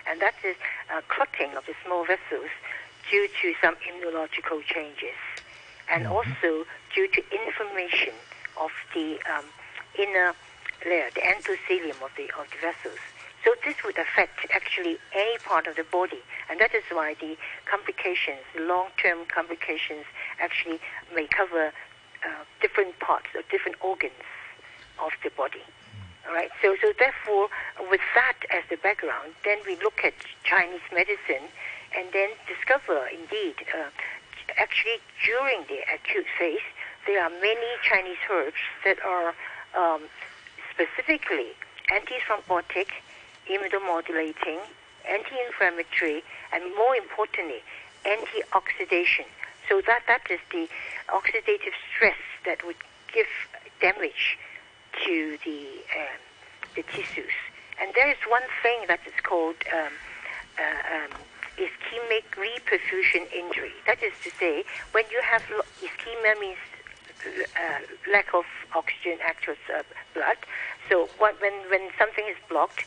and 0.09 0.21
that 0.21 0.35
is 0.45 0.57
uh, 0.95 1.01
clotting 1.09 1.57
of 1.57 1.67
the 1.67 1.75
small 1.85 2.05
vessels 2.05 2.51
due 3.11 3.29
to 3.43 3.55
some 3.63 3.75
immunological 3.77 4.63
changes, 4.65 5.19
and 5.89 6.07
also 6.07 6.65
due 6.95 7.09
to 7.09 7.23
inflammation 7.33 8.15
of 8.61 8.71
the 8.95 9.19
um, 9.35 9.45
inner 9.99 10.35
layer, 10.85 11.11
the 11.15 11.21
endothelium 11.21 12.01
of 12.03 12.11
the 12.17 12.31
of 12.39 12.47
the 12.51 12.59
vessels. 12.61 13.01
So 13.45 13.55
this 13.65 13.77
would 13.85 13.97
affect 13.97 14.45
actually 14.53 14.99
any 15.15 15.39
part 15.39 15.69
of 15.69 15.77
the 15.77 15.85
body, 15.85 16.19
and 16.51 16.59
that 16.59 16.75
is 16.75 16.83
why 16.91 17.15
the 17.15 17.37
complications, 17.65 18.43
long-term 18.59 19.27
complications, 19.33 20.05
actually 20.41 20.81
may 21.15 21.27
cover 21.27 21.73
uh, 22.25 22.45
different 22.61 22.99
parts 23.01 23.27
or 23.35 23.43
different 23.51 23.77
organs 23.83 24.15
of 25.03 25.13
the 25.23 25.31
body. 25.31 25.63
All 26.27 26.35
right. 26.35 26.51
So, 26.61 26.77
so 26.81 26.93
therefore, 26.99 27.49
with 27.91 28.01
that 28.15 28.39
as 28.51 28.65
the 28.69 28.77
background, 28.77 29.33
then 29.45 29.59
we 29.67 29.77
look 29.77 30.01
at 30.03 30.15
Chinese 30.43 30.81
medicine, 30.93 31.47
and 31.97 32.09
then 32.13 32.31
discover 32.49 33.07
indeed, 33.07 33.55
uh, 33.73 33.91
actually 34.59 34.99
during 35.25 35.63
the 35.69 35.81
acute 35.93 36.27
phase, 36.39 36.67
there 37.07 37.23
are 37.23 37.31
many 37.31 37.71
Chinese 37.83 38.19
herbs 38.31 38.59
that 38.85 38.99
are 39.05 39.35
um, 39.79 40.03
specifically 40.73 41.55
anti-thrombotic, 41.93 42.89
immunomodulating, 43.49 44.59
anti-inflammatory, 45.09 46.25
and 46.53 46.65
more 46.75 46.97
importantly, 46.97 47.63
antioxidation. 48.05 49.27
So 49.69 49.83
that 49.87 50.03
that 50.07 50.23
is 50.31 50.41
the 50.51 50.69
oxidative 51.09 51.75
stress 51.95 52.19
that 52.45 52.65
would 52.65 52.77
give 53.13 53.27
damage 53.81 54.39
to 55.05 55.39
the 55.45 55.61
um, 55.97 56.21
the 56.75 56.83
tissues. 56.83 57.35
And 57.81 57.93
there 57.95 58.09
is 58.09 58.17
one 58.29 58.47
thing 58.63 58.87
that 58.89 59.01
is 59.07 59.13
called 59.23 59.57
um, 59.73 59.93
uh, 60.59 60.95
um, 60.97 61.11
ischemic 61.59 62.25
reperfusion 62.37 63.31
injury. 63.33 63.73
That 63.87 64.03
is 64.03 64.13
to 64.25 64.31
say, 64.39 64.65
when 64.93 65.05
you 65.11 65.21
have 65.23 65.43
ischemia 65.83 66.41
means 66.41 66.59
uh, 67.27 68.13
lack 68.13 68.33
of 68.35 68.45
oxygen 68.75 69.19
actual 69.25 69.57
uh, 69.75 69.83
blood. 70.15 70.37
So 70.89 71.09
what, 71.19 71.41
when 71.41 71.53
when 71.71 71.91
something 71.99 72.25
is 72.29 72.37
blocked, 72.49 72.85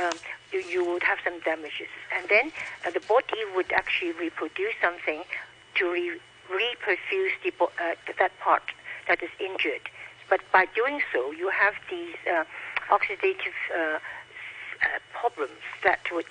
um, 0.00 0.18
you, 0.52 0.60
you 0.60 0.84
would 0.84 1.02
have 1.02 1.18
some 1.22 1.40
damages, 1.40 1.92
and 2.16 2.28
then 2.28 2.52
uh, 2.86 2.90
the 2.90 3.00
body 3.00 3.42
would 3.54 3.70
actually 3.72 4.12
reproduce 4.12 4.74
something 4.80 5.22
to 5.76 5.90
re- 5.90 6.20
reperfuse 6.50 7.32
the, 7.42 7.52
uh, 7.64 7.94
that 8.18 8.32
part 8.40 8.62
that 9.08 9.22
is 9.22 9.30
injured. 9.40 9.88
But 10.28 10.40
by 10.52 10.66
doing 10.74 11.00
so, 11.12 11.32
you 11.32 11.48
have 11.50 11.74
these 11.90 12.16
uh, 12.30 12.44
oxidative 12.90 13.58
uh, 13.74 13.78
uh, 13.78 13.98
problems 15.12 15.60
that 15.84 16.00
would 16.12 16.26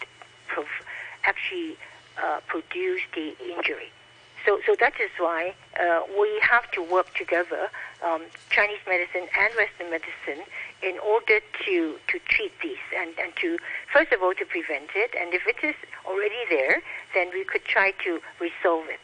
prov- 0.48 0.86
actually 1.24 1.78
uh, 2.22 2.40
produce 2.48 3.02
the 3.14 3.36
injury. 3.40 3.92
So, 4.46 4.60
so 4.66 4.76
that 4.80 4.94
is 5.00 5.12
why 5.20 5.54
uh, 5.80 6.02
we 6.20 6.40
have 6.42 6.70
to 6.72 6.82
work 6.82 7.14
together, 7.14 7.70
um, 8.04 8.24
Chinese 8.50 8.80
medicine 8.88 9.28
and 9.38 9.54
Western 9.56 9.92
medicine, 9.92 10.44
in 10.82 10.98
order 10.98 11.40
to, 11.66 11.96
to 12.08 12.20
treat 12.26 12.52
these 12.64 12.82
and, 12.98 13.12
and 13.20 13.36
to, 13.36 13.60
first 13.94 14.12
of 14.12 14.24
all, 14.24 14.34
to 14.34 14.46
prevent 14.46 14.90
it. 14.96 15.14
And 15.20 15.34
if 15.34 15.46
it 15.46 15.64
is 15.64 15.76
already 16.08 16.42
there, 16.50 16.82
then 17.14 17.30
we 17.32 17.44
could 17.44 17.66
try 17.66 17.92
to 18.04 18.20
resolve 18.40 18.86
it. 18.90 19.00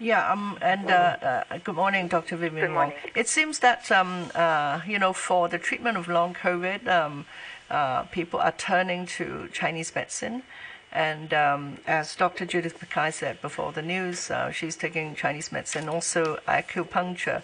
Yeah, 0.00 0.32
um, 0.32 0.58
and 0.62 0.90
uh, 0.90 1.44
uh, 1.50 1.58
good 1.62 1.74
morning, 1.74 2.08
Dr. 2.08 2.36
Vivian 2.36 2.68
Good 2.68 2.72
morning. 2.72 2.96
Wong. 3.04 3.12
It 3.14 3.28
seems 3.28 3.58
that 3.58 3.92
um, 3.92 4.30
uh, 4.34 4.80
you 4.86 4.98
know 4.98 5.12
for 5.12 5.46
the 5.48 5.58
treatment 5.58 5.98
of 5.98 6.08
long 6.08 6.32
COVID, 6.32 6.88
um, 6.88 7.26
uh, 7.68 8.04
people 8.04 8.40
are 8.40 8.52
turning 8.52 9.04
to 9.18 9.50
Chinese 9.52 9.94
medicine, 9.94 10.42
and 10.90 11.34
um, 11.34 11.78
as 11.86 12.16
Dr. 12.16 12.46
Judith 12.46 12.80
Mackay 12.80 13.10
said 13.10 13.42
before 13.42 13.72
the 13.72 13.82
news, 13.82 14.30
uh, 14.30 14.50
she's 14.50 14.74
taking 14.74 15.14
Chinese 15.14 15.52
medicine, 15.52 15.86
also 15.86 16.38
acupuncture. 16.48 17.42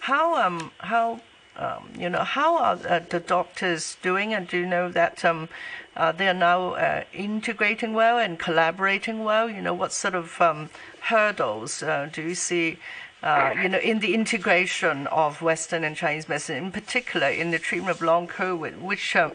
How 0.00 0.42
um, 0.42 0.70
how 0.78 1.20
um, 1.56 1.90
you 1.98 2.08
know 2.08 2.24
how 2.24 2.56
are 2.56 2.78
uh, 2.88 3.00
the 3.06 3.20
doctors 3.20 3.98
doing, 4.00 4.32
and 4.32 4.48
do 4.48 4.60
you 4.60 4.66
know 4.66 4.90
that 4.90 5.26
um, 5.26 5.50
uh, 5.98 6.12
they 6.12 6.28
are 6.28 6.34
now 6.34 6.74
uh, 6.74 7.02
integrating 7.12 7.92
well 7.92 8.18
and 8.18 8.38
collaborating 8.38 9.24
well? 9.24 9.50
You 9.50 9.60
know 9.60 9.74
what 9.74 9.92
sort 9.92 10.14
of 10.14 10.40
um, 10.40 10.70
hurdles 11.00 11.82
uh, 11.82 12.08
do 12.10 12.22
you 12.22 12.34
see? 12.34 12.78
Uh, 13.20 13.52
you 13.60 13.68
know, 13.68 13.78
in 13.78 13.98
the 13.98 14.14
integration 14.14 15.08
of 15.08 15.42
Western 15.42 15.82
and 15.82 15.96
Chinese 15.96 16.28
medicine, 16.28 16.56
in 16.56 16.70
particular 16.70 17.26
in 17.26 17.50
the 17.50 17.58
treatment 17.58 17.96
of 17.96 18.00
long 18.00 18.28
COVID, 18.28 18.80
which 18.80 19.16
uh, 19.16 19.30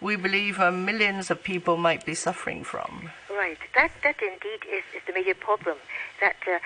we 0.00 0.16
believe 0.16 0.58
uh, 0.58 0.70
millions 0.70 1.30
of 1.30 1.42
people 1.42 1.76
might 1.76 2.06
be 2.06 2.14
suffering 2.14 2.64
from. 2.64 3.10
Right. 3.38 3.58
That 3.76 3.92
that 4.02 4.18
indeed 4.18 4.66
is, 4.66 4.82
is 4.90 5.02
the 5.06 5.14
major 5.14 5.38
problem. 5.38 5.78
That 6.20 6.42
uh, 6.50 6.58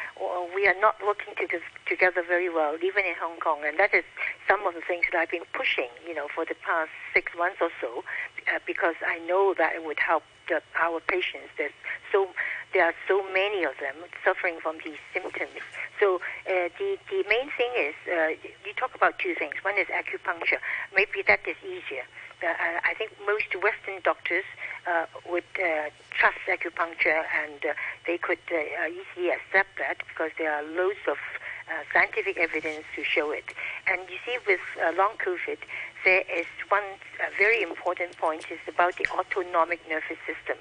we 0.56 0.66
are 0.66 0.78
not 0.80 0.96
working 1.04 1.34
to, 1.36 1.60
together 1.84 2.24
very 2.26 2.48
well, 2.48 2.76
even 2.80 3.04
in 3.04 3.12
Hong 3.20 3.36
Kong, 3.40 3.60
and 3.60 3.78
that 3.78 3.92
is 3.92 4.04
some 4.48 4.66
of 4.66 4.72
the 4.72 4.80
things 4.80 5.04
that 5.12 5.18
I've 5.20 5.30
been 5.30 5.44
pushing, 5.52 5.92
you 6.08 6.14
know, 6.14 6.28
for 6.34 6.46
the 6.46 6.56
past 6.64 6.88
six 7.12 7.30
months 7.36 7.58
or 7.60 7.68
so, 7.78 8.04
uh, 8.48 8.58
because 8.66 8.94
I 9.06 9.18
know 9.28 9.52
that 9.58 9.74
it 9.76 9.84
would 9.84 10.00
help 10.00 10.22
the, 10.48 10.62
our 10.80 11.00
patients. 11.00 11.52
There's 11.58 11.76
so 12.10 12.32
there 12.72 12.88
are 12.88 12.96
so 13.06 13.20
many 13.36 13.64
of 13.64 13.76
them 13.76 14.08
suffering 14.24 14.56
from 14.62 14.78
these 14.82 15.00
symptoms. 15.12 15.60
So 16.00 16.24
uh, 16.48 16.72
the 16.80 16.96
the 17.12 17.20
main 17.28 17.52
thing 17.52 17.72
is 17.76 17.94
uh, 18.08 18.32
you 18.64 18.72
talk 18.80 18.94
about 18.94 19.18
two 19.18 19.34
things. 19.36 19.60
One 19.60 19.76
is 19.76 19.92
acupuncture. 19.92 20.64
Maybe 20.96 21.20
that 21.28 21.44
is 21.44 21.60
easier. 21.60 22.08
Uh, 22.42 22.80
I 22.82 22.94
think 22.98 23.12
most 23.22 23.54
Western 23.62 24.02
doctors 24.02 24.42
uh, 24.86 25.06
would 25.30 25.44
uh, 25.58 25.90
trust 26.10 26.38
acupuncture 26.48 27.22
and 27.44 27.64
uh, 27.64 27.74
they 28.06 28.18
could 28.18 28.38
uh, 28.50 28.86
easily 28.88 29.30
accept 29.30 29.78
that 29.78 29.98
because 30.08 30.30
there 30.38 30.52
are 30.52 30.62
loads 30.62 31.00
of 31.08 31.16
uh, 31.68 31.82
scientific 31.92 32.36
evidence 32.36 32.84
to 32.96 33.04
show 33.04 33.30
it. 33.30 33.54
And 33.86 34.00
you 34.10 34.18
see, 34.26 34.36
with 34.46 34.60
uh, 34.82 34.92
long 34.96 35.12
COVID, 35.24 35.58
there 36.04 36.24
is 36.34 36.46
one 36.68 36.82
uh, 37.20 37.30
very 37.38 37.62
important 37.62 38.16
point 38.18 38.46
is 38.50 38.58
about 38.66 38.96
the 38.96 39.06
autonomic 39.16 39.80
nervous 39.88 40.18
system. 40.26 40.58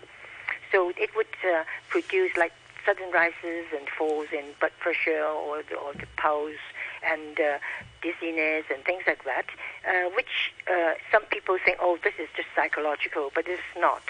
So 0.72 0.94
it 0.98 1.16
would 1.16 1.36
uh, 1.44 1.64
produce 1.90 2.32
like 2.38 2.54
sudden 2.86 3.12
rises 3.12 3.66
and 3.76 3.88
falls 3.90 4.28
in 4.32 4.46
blood 4.60 4.72
pressure 4.80 5.24
or 5.24 5.64
the, 5.64 5.76
or 5.76 5.94
the 5.94 6.08
pulse 6.18 6.66
and 7.06 7.40
uh, 7.40 7.58
dizziness 8.02 8.66
and 8.74 8.84
things 8.84 9.04
like 9.08 9.24
that, 9.26 9.46
uh, 9.88 10.10
which 10.16 10.54
uh, 10.70 10.94
some 11.12 11.24
people 11.26 11.58
think, 11.64 11.78
oh, 11.82 11.98
this 12.04 12.14
is 12.20 12.30
just 12.36 12.48
psychological, 12.56 13.32
but 13.34 13.46
it's 13.48 13.62
not. 13.78 14.04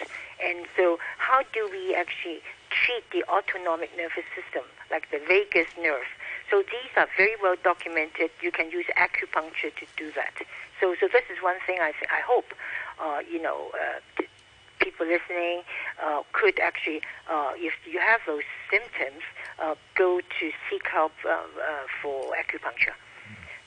And 0.43 0.65
so, 0.75 0.99
how 1.17 1.41
do 1.53 1.69
we 1.71 1.93
actually 1.95 2.41
treat 2.69 3.03
the 3.11 3.23
autonomic 3.29 3.91
nervous 3.97 4.25
system, 4.35 4.63
like 4.89 5.11
the 5.11 5.19
vagus 5.19 5.67
nerve? 5.81 6.07
So 6.49 6.63
these 6.67 6.91
are 6.97 7.07
very 7.15 7.35
well 7.41 7.55
documented. 7.63 8.29
You 8.41 8.51
can 8.51 8.71
use 8.71 8.85
acupuncture 8.97 9.71
to 9.75 9.85
do 9.95 10.11
that. 10.15 10.33
So, 10.81 10.95
so 10.99 11.07
this 11.07 11.23
is 11.31 11.41
one 11.41 11.55
thing 11.65 11.79
I, 11.79 11.91
th- 11.91 12.11
I 12.11 12.19
hope, 12.25 12.51
uh, 12.99 13.19
you 13.29 13.41
know, 13.41 13.71
uh, 13.73 14.23
people 14.81 15.05
listening 15.05 15.61
uh, 16.03 16.23
could 16.33 16.59
actually, 16.59 17.01
uh, 17.29 17.51
if 17.55 17.73
you 17.85 17.99
have 17.99 18.21
those 18.25 18.43
symptoms, 18.69 19.23
uh, 19.61 19.75
go 19.95 20.19
to 20.19 20.51
seek 20.69 20.87
help 20.91 21.13
uh, 21.25 21.29
uh, 21.29 21.37
for 22.01 22.33
acupuncture. 22.33 22.97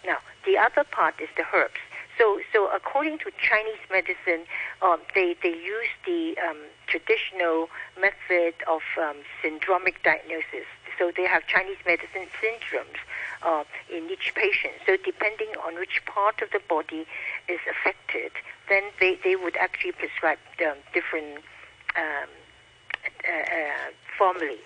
Now, 0.04 0.18
the 0.44 0.58
other 0.58 0.84
part 0.84 1.14
is 1.20 1.28
the 1.36 1.44
herbs. 1.54 1.80
So, 2.18 2.40
so 2.52 2.68
according 2.70 3.18
to 3.18 3.32
Chinese 3.42 3.82
medicine, 3.90 4.46
um, 4.82 5.00
they 5.14 5.34
they 5.42 5.50
use 5.50 5.90
the 6.06 6.36
um, 6.38 6.58
traditional 6.86 7.68
method 8.00 8.54
of 8.70 8.82
um, 9.00 9.16
syndromic 9.42 10.02
diagnosis. 10.04 10.68
So 10.98 11.10
they 11.16 11.26
have 11.26 11.46
Chinese 11.48 11.82
medicine 11.84 12.30
syndromes 12.38 13.02
uh, 13.44 13.64
in 13.92 14.08
each 14.10 14.32
patient. 14.34 14.74
So 14.86 14.96
depending 14.96 15.48
on 15.66 15.74
which 15.76 16.02
part 16.06 16.42
of 16.42 16.50
the 16.50 16.60
body 16.68 17.06
is 17.48 17.60
affected, 17.70 18.32
then 18.68 18.82
they, 19.00 19.18
they 19.22 19.36
would 19.36 19.56
actually 19.56 19.92
prescribe 19.92 20.38
um, 20.66 20.76
different 20.92 21.38
um, 21.96 22.28
uh, 23.28 23.32
uh, 23.32 23.90
formulae. 24.18 24.58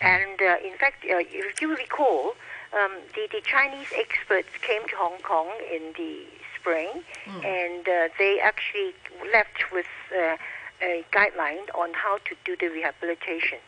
And 0.00 0.40
uh, 0.40 0.56
in 0.64 0.76
fact, 0.78 1.04
uh, 1.04 1.18
if 1.20 1.60
you 1.60 1.74
recall, 1.74 2.34
um, 2.78 2.92
the, 3.14 3.28
the 3.32 3.40
Chinese 3.40 3.88
experts 3.96 4.48
came 4.62 4.82
to 4.88 4.96
Hong 4.96 5.18
Kong 5.22 5.48
in 5.72 5.94
the 5.96 6.24
spring, 6.58 7.02
and 7.44 7.88
uh, 7.88 8.08
they 8.18 8.38
actually 8.42 8.92
left 9.32 9.72
with 9.72 9.86
uh, 10.12 10.36
a 10.82 11.04
guideline 11.12 11.66
on 11.74 11.94
how 11.94 12.18
to 12.28 12.34
do 12.44 12.56
the 12.56 12.68
rehabilitation. 12.68 13.58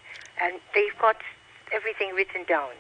And 0.41 0.55
they've 0.75 0.99
got 1.01 1.17
everything 1.73 2.15
written 2.15 2.45
down. 2.45 2.71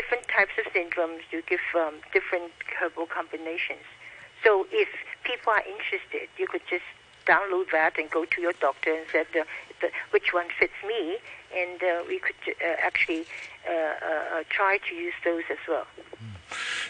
Different 0.00 0.28
types 0.28 0.54
of 0.60 0.66
syndromes, 0.72 1.22
you 1.32 1.42
give 1.52 1.64
um, 1.74 1.94
different 2.12 2.52
herbal 2.78 3.06
combinations. 3.06 3.86
So 4.44 4.50
if 4.70 4.88
people 5.24 5.52
are 5.52 5.64
interested, 5.74 6.28
you 6.40 6.46
could 6.46 6.62
just 6.74 6.88
download 7.26 7.72
that 7.72 7.98
and 7.98 8.08
go 8.08 8.24
to 8.24 8.40
your 8.40 8.52
doctor 8.60 8.92
and 8.94 9.04
say 9.12 9.24
the, 9.32 9.44
the, 9.80 9.88
which 10.12 10.32
one 10.32 10.46
fits 10.56 10.78
me, 10.86 11.16
and 11.62 11.82
uh, 11.82 12.04
we 12.06 12.20
could 12.20 12.36
uh, 12.46 12.76
actually 12.88 13.24
uh, 13.68 13.72
uh, 13.74 14.44
try 14.48 14.78
to 14.88 14.94
use 14.94 15.14
those 15.24 15.42
as 15.50 15.58
well. 15.68 15.86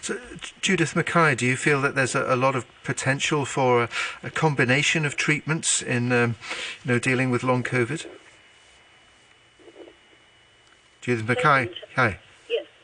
So, 0.02 0.18
Judith 0.61 0.94
Mackay, 0.94 1.34
do 1.34 1.46
you 1.46 1.56
feel 1.56 1.80
that 1.80 1.94
there's 1.94 2.14
a, 2.14 2.24
a 2.34 2.36
lot 2.36 2.54
of 2.54 2.66
potential 2.84 3.46
for 3.46 3.84
a, 3.84 3.88
a 4.22 4.30
combination 4.30 5.06
of 5.06 5.16
treatments 5.16 5.80
in, 5.80 6.12
um, 6.12 6.36
you 6.84 6.92
know, 6.92 6.98
dealing 6.98 7.30
with 7.30 7.42
long 7.42 7.62
COVID? 7.62 8.06
Judith 11.00 11.26
Mackay, 11.26 11.70
hi. 11.96 12.18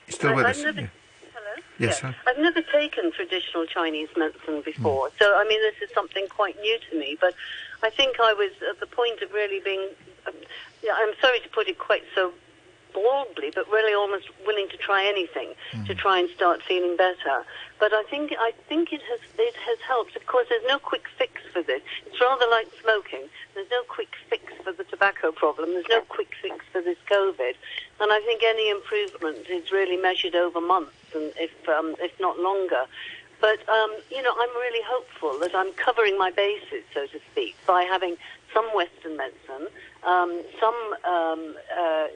Still 0.09 0.31
I- 0.31 0.35
with 0.35 0.47
I've 0.47 0.57
us? 0.57 0.63
never- 0.65 0.81
Yeah. 0.83 0.87
Hello? 1.35 1.55
Yes, 1.79 2.01
Yeah. 2.03 2.13
I've 2.27 2.39
never 2.39 2.63
taken 2.63 3.11
traditional 3.13 3.67
Chinese 3.67 4.09
medicine 4.17 4.61
before, 4.63 5.11
so 5.19 5.35
I 5.37 5.45
mean, 5.45 5.61
this 5.63 5.75
is 5.83 5.93
something 5.95 6.29
quite 6.29 6.59
new 6.61 6.79
to 6.91 6.97
me. 6.97 7.17
But 7.21 7.35
I 7.83 7.91
think 7.91 8.21
I 8.21 8.33
was 8.33 8.51
at 8.71 8.81
the 8.81 8.87
point 8.87 9.21
of 9.23 9.33
really 9.33 9.61
being, 9.61 9.89
um, 10.27 10.35
yeah, 10.83 10.95
I'm 10.95 11.15
sorry 11.21 11.41
to 11.41 11.49
put 11.49 11.69
it 11.69 11.79
quite 11.79 12.05
so 12.15 12.33
baldly, 12.95 13.51
but 13.55 13.69
really 13.71 13.93
almost 13.93 14.29
willing 14.47 14.69
to 14.71 14.77
try 14.77 15.05
anything 15.05 15.53
to 15.87 15.95
try 15.95 16.19
and 16.19 16.31
start 16.31 16.63
feeling 16.63 16.97
better. 16.97 17.45
But 17.81 17.93
I 17.93 18.05
think 18.05 18.33
I 18.39 18.53
think 18.69 18.93
it 18.93 19.03
has 19.11 19.21
it 19.39 19.57
has 19.57 19.79
helped. 19.87 20.17
Of 20.17 20.27
course, 20.27 20.47
there's 20.49 20.65
no 20.67 20.79
quick 20.79 21.05
fix 21.19 21.43
for 21.53 21.63
this. 21.63 21.83
It's 22.07 22.21
rather 22.21 22.47
like 22.51 22.69
smoking. 22.81 23.29
There's 23.55 23.71
no 23.71 23.83
quick 23.89 24.09
fix 24.31 24.53
for 24.63 24.73
the 24.73 24.85
tobacco 24.85 25.33
problem. 25.33 25.71
There's 25.71 25.91
no 25.91 26.01
quick 26.03 26.33
fix 26.41 26.65
for 26.73 26.81
this 26.81 26.99
COVID. 27.11 27.55
And 28.01 28.13
I 28.13 28.21
think 28.21 28.43
any 28.43 28.71
improvement 28.71 29.49
is 29.51 29.71
really 29.71 29.97
measured 29.97 30.35
over 30.35 30.61
months, 30.61 30.97
and 31.15 31.33
if 31.37 31.69
um, 31.69 31.97
if 31.99 32.19
not 32.21 32.39
longer. 32.39 32.87
But 33.41 33.69
um, 33.69 33.93
you 34.11 34.23
know, 34.23 34.35
I'm 34.39 34.55
really 34.57 34.85
hopeful 34.87 35.39
that 35.41 35.55
I'm 35.55 35.73
covering 35.75 36.17
my 36.17 36.31
bases, 36.31 36.85
so 36.95 37.07
to 37.07 37.21
speak, 37.31 37.57
by 37.67 37.83
having 37.83 38.17
some 38.55 38.65
Western 38.75 39.17
medicine, 39.17 39.69
um, 40.05 40.43
some 40.61 40.75
um, 41.05 41.57
uh, 41.77 42.07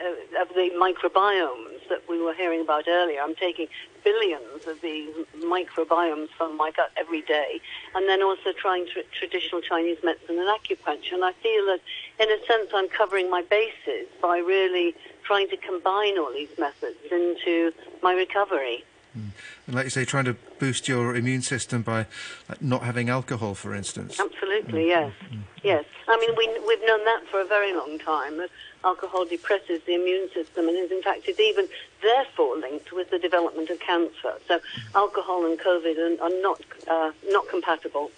uh, 0.00 0.42
of 0.42 0.48
the 0.50 0.70
microbiomes 0.78 1.88
that 1.88 2.02
we 2.08 2.20
were 2.20 2.34
hearing 2.34 2.60
about 2.60 2.88
earlier. 2.88 3.20
I'm 3.20 3.34
taking 3.34 3.68
billions 4.04 4.66
of 4.66 4.80
these 4.80 5.10
microbiomes 5.38 6.28
from 6.36 6.56
my 6.56 6.70
gut 6.70 6.90
every 6.96 7.22
day, 7.22 7.60
and 7.94 8.08
then 8.08 8.22
also 8.22 8.52
trying 8.52 8.86
tr- 8.86 9.00
traditional 9.12 9.60
Chinese 9.60 9.98
medicine 10.02 10.38
and 10.38 10.48
acupuncture. 10.48 11.14
And 11.14 11.24
I 11.24 11.32
feel 11.32 11.66
that, 11.66 11.80
in 12.20 12.30
a 12.30 12.44
sense, 12.46 12.70
I'm 12.74 12.88
covering 12.88 13.30
my 13.30 13.42
bases 13.42 14.08
by 14.20 14.38
really 14.38 14.94
trying 15.22 15.48
to 15.48 15.56
combine 15.56 16.18
all 16.18 16.32
these 16.32 16.56
methods 16.58 16.98
into 17.10 17.72
my 18.02 18.12
recovery. 18.14 18.84
Hmm. 19.12 19.28
And 19.66 19.76
like 19.76 19.84
you 19.84 19.90
say, 19.90 20.04
trying 20.04 20.24
to 20.24 20.36
boost 20.58 20.88
your 20.88 21.14
immune 21.14 21.42
system 21.42 21.82
by 21.82 22.06
like, 22.48 22.62
not 22.62 22.82
having 22.82 23.10
alcohol, 23.10 23.54
for 23.54 23.74
instance. 23.74 24.18
Absolutely, 24.18 24.84
hmm. 24.84 24.88
yes, 24.88 25.12
hmm. 25.30 25.40
yes. 25.62 25.84
I 26.08 26.18
mean, 26.18 26.34
we 26.36 26.48
we've 26.66 26.86
known 26.86 27.04
that 27.04 27.22
for 27.30 27.40
a 27.40 27.44
very 27.44 27.74
long 27.74 27.98
time 27.98 28.38
that 28.38 28.50
alcohol 28.84 29.24
depresses 29.24 29.80
the 29.86 29.94
immune 29.94 30.28
system, 30.32 30.68
and 30.68 30.76
is 30.76 30.90
in 30.90 31.02
fact 31.02 31.28
is 31.28 31.38
even 31.38 31.68
therefore 32.02 32.56
linked 32.56 32.92
with 32.92 33.10
the 33.10 33.18
development 33.18 33.70
of 33.70 33.80
cancer. 33.80 34.34
So, 34.48 34.60
alcohol 34.94 35.46
and 35.46 35.58
COVID 35.58 35.96
are, 35.98 36.24
are 36.24 36.42
not 36.42 36.60
uh, 36.88 37.12
not 37.28 37.48
compatible. 37.48 38.10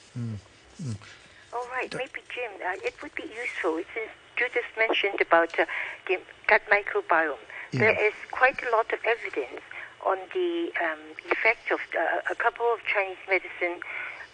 All 1.52 1.66
right, 1.70 1.92
maybe 1.94 2.20
Jim, 2.34 2.50
uh, 2.66 2.76
it 2.84 3.00
would 3.00 3.14
be 3.14 3.22
useful 3.22 3.80
since 3.94 4.10
Judith 4.36 4.66
mentioned 4.76 5.20
about 5.20 5.58
uh, 5.58 5.66
the 6.08 6.18
gut 6.48 6.62
microbiome. 6.70 7.38
There 7.72 8.06
is 8.06 8.14
quite 8.30 8.62
a 8.62 8.70
lot 8.70 8.92
of 8.92 9.00
evidence 9.04 9.60
on 10.06 10.18
the 10.32 10.70
um, 10.82 11.00
effect 11.30 11.70
of 11.72 11.80
uh, 11.98 12.20
a 12.30 12.34
couple 12.34 12.66
of 12.66 12.78
Chinese 12.92 13.16
medicine 13.28 13.80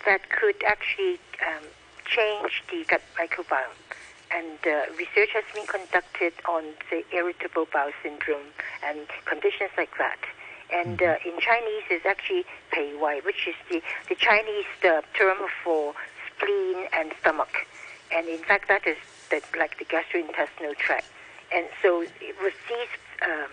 that 0.04 0.28
could 0.30 0.62
actually 0.66 1.18
um, 1.46 1.64
change 2.04 2.62
the 2.70 2.84
gut 2.84 3.02
microbiome. 3.18 3.76
And 4.32 4.58
uh, 4.66 4.92
research 4.96 5.30
has 5.34 5.44
been 5.54 5.66
conducted 5.66 6.32
on, 6.48 6.62
say, 6.88 7.04
irritable 7.12 7.66
bowel 7.72 7.92
syndrome 8.02 8.52
and 8.84 9.00
conditions 9.24 9.70
like 9.76 9.96
that. 9.98 10.18
And 10.72 11.02
uh, 11.02 11.16
in 11.24 11.38
Chinese, 11.40 11.82
it's 11.90 12.06
actually 12.06 12.44
Pei 12.70 12.94
Wai, 12.94 13.20
which 13.24 13.48
is 13.48 13.54
the, 13.70 13.82
the 14.08 14.14
Chinese 14.14 14.66
uh, 14.84 15.02
term 15.14 15.38
for 15.64 15.94
spleen 16.28 16.86
and 16.92 17.12
stomach. 17.20 17.66
And 18.12 18.28
in 18.28 18.38
fact, 18.38 18.68
that 18.68 18.86
is 18.86 18.96
the, 19.30 19.42
like 19.58 19.78
the 19.78 19.84
gastrointestinal 19.84 20.76
tract. 20.76 21.06
And 21.52 21.66
so 21.82 22.02
it 22.02 22.36
was 22.40 22.52
these 22.68 22.88
um, 23.22 23.50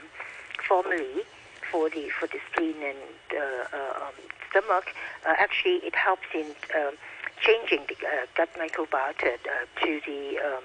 for 0.67 0.84
the 0.84 2.09
for 2.09 2.28
the 2.28 2.39
spleen 2.51 2.75
and 2.82 2.97
uh, 3.36 3.75
uh, 3.75 4.05
um, 4.05 4.13
stomach. 4.49 4.93
Uh, 5.28 5.34
actually, 5.38 5.78
it 5.84 5.95
helps 5.95 6.28
in 6.34 6.45
um, 6.75 6.93
changing 7.42 7.86
the 7.88 7.96
uh, 7.96 8.26
gut 8.36 8.50
microbiota 8.56 9.34
uh, 9.34 9.82
to 9.82 10.02
the 10.06 10.38
um, 10.40 10.64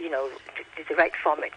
you 0.00 0.10
know 0.10 0.28
to 0.76 0.84
the 0.88 0.94
right 0.94 1.12
format. 1.22 1.52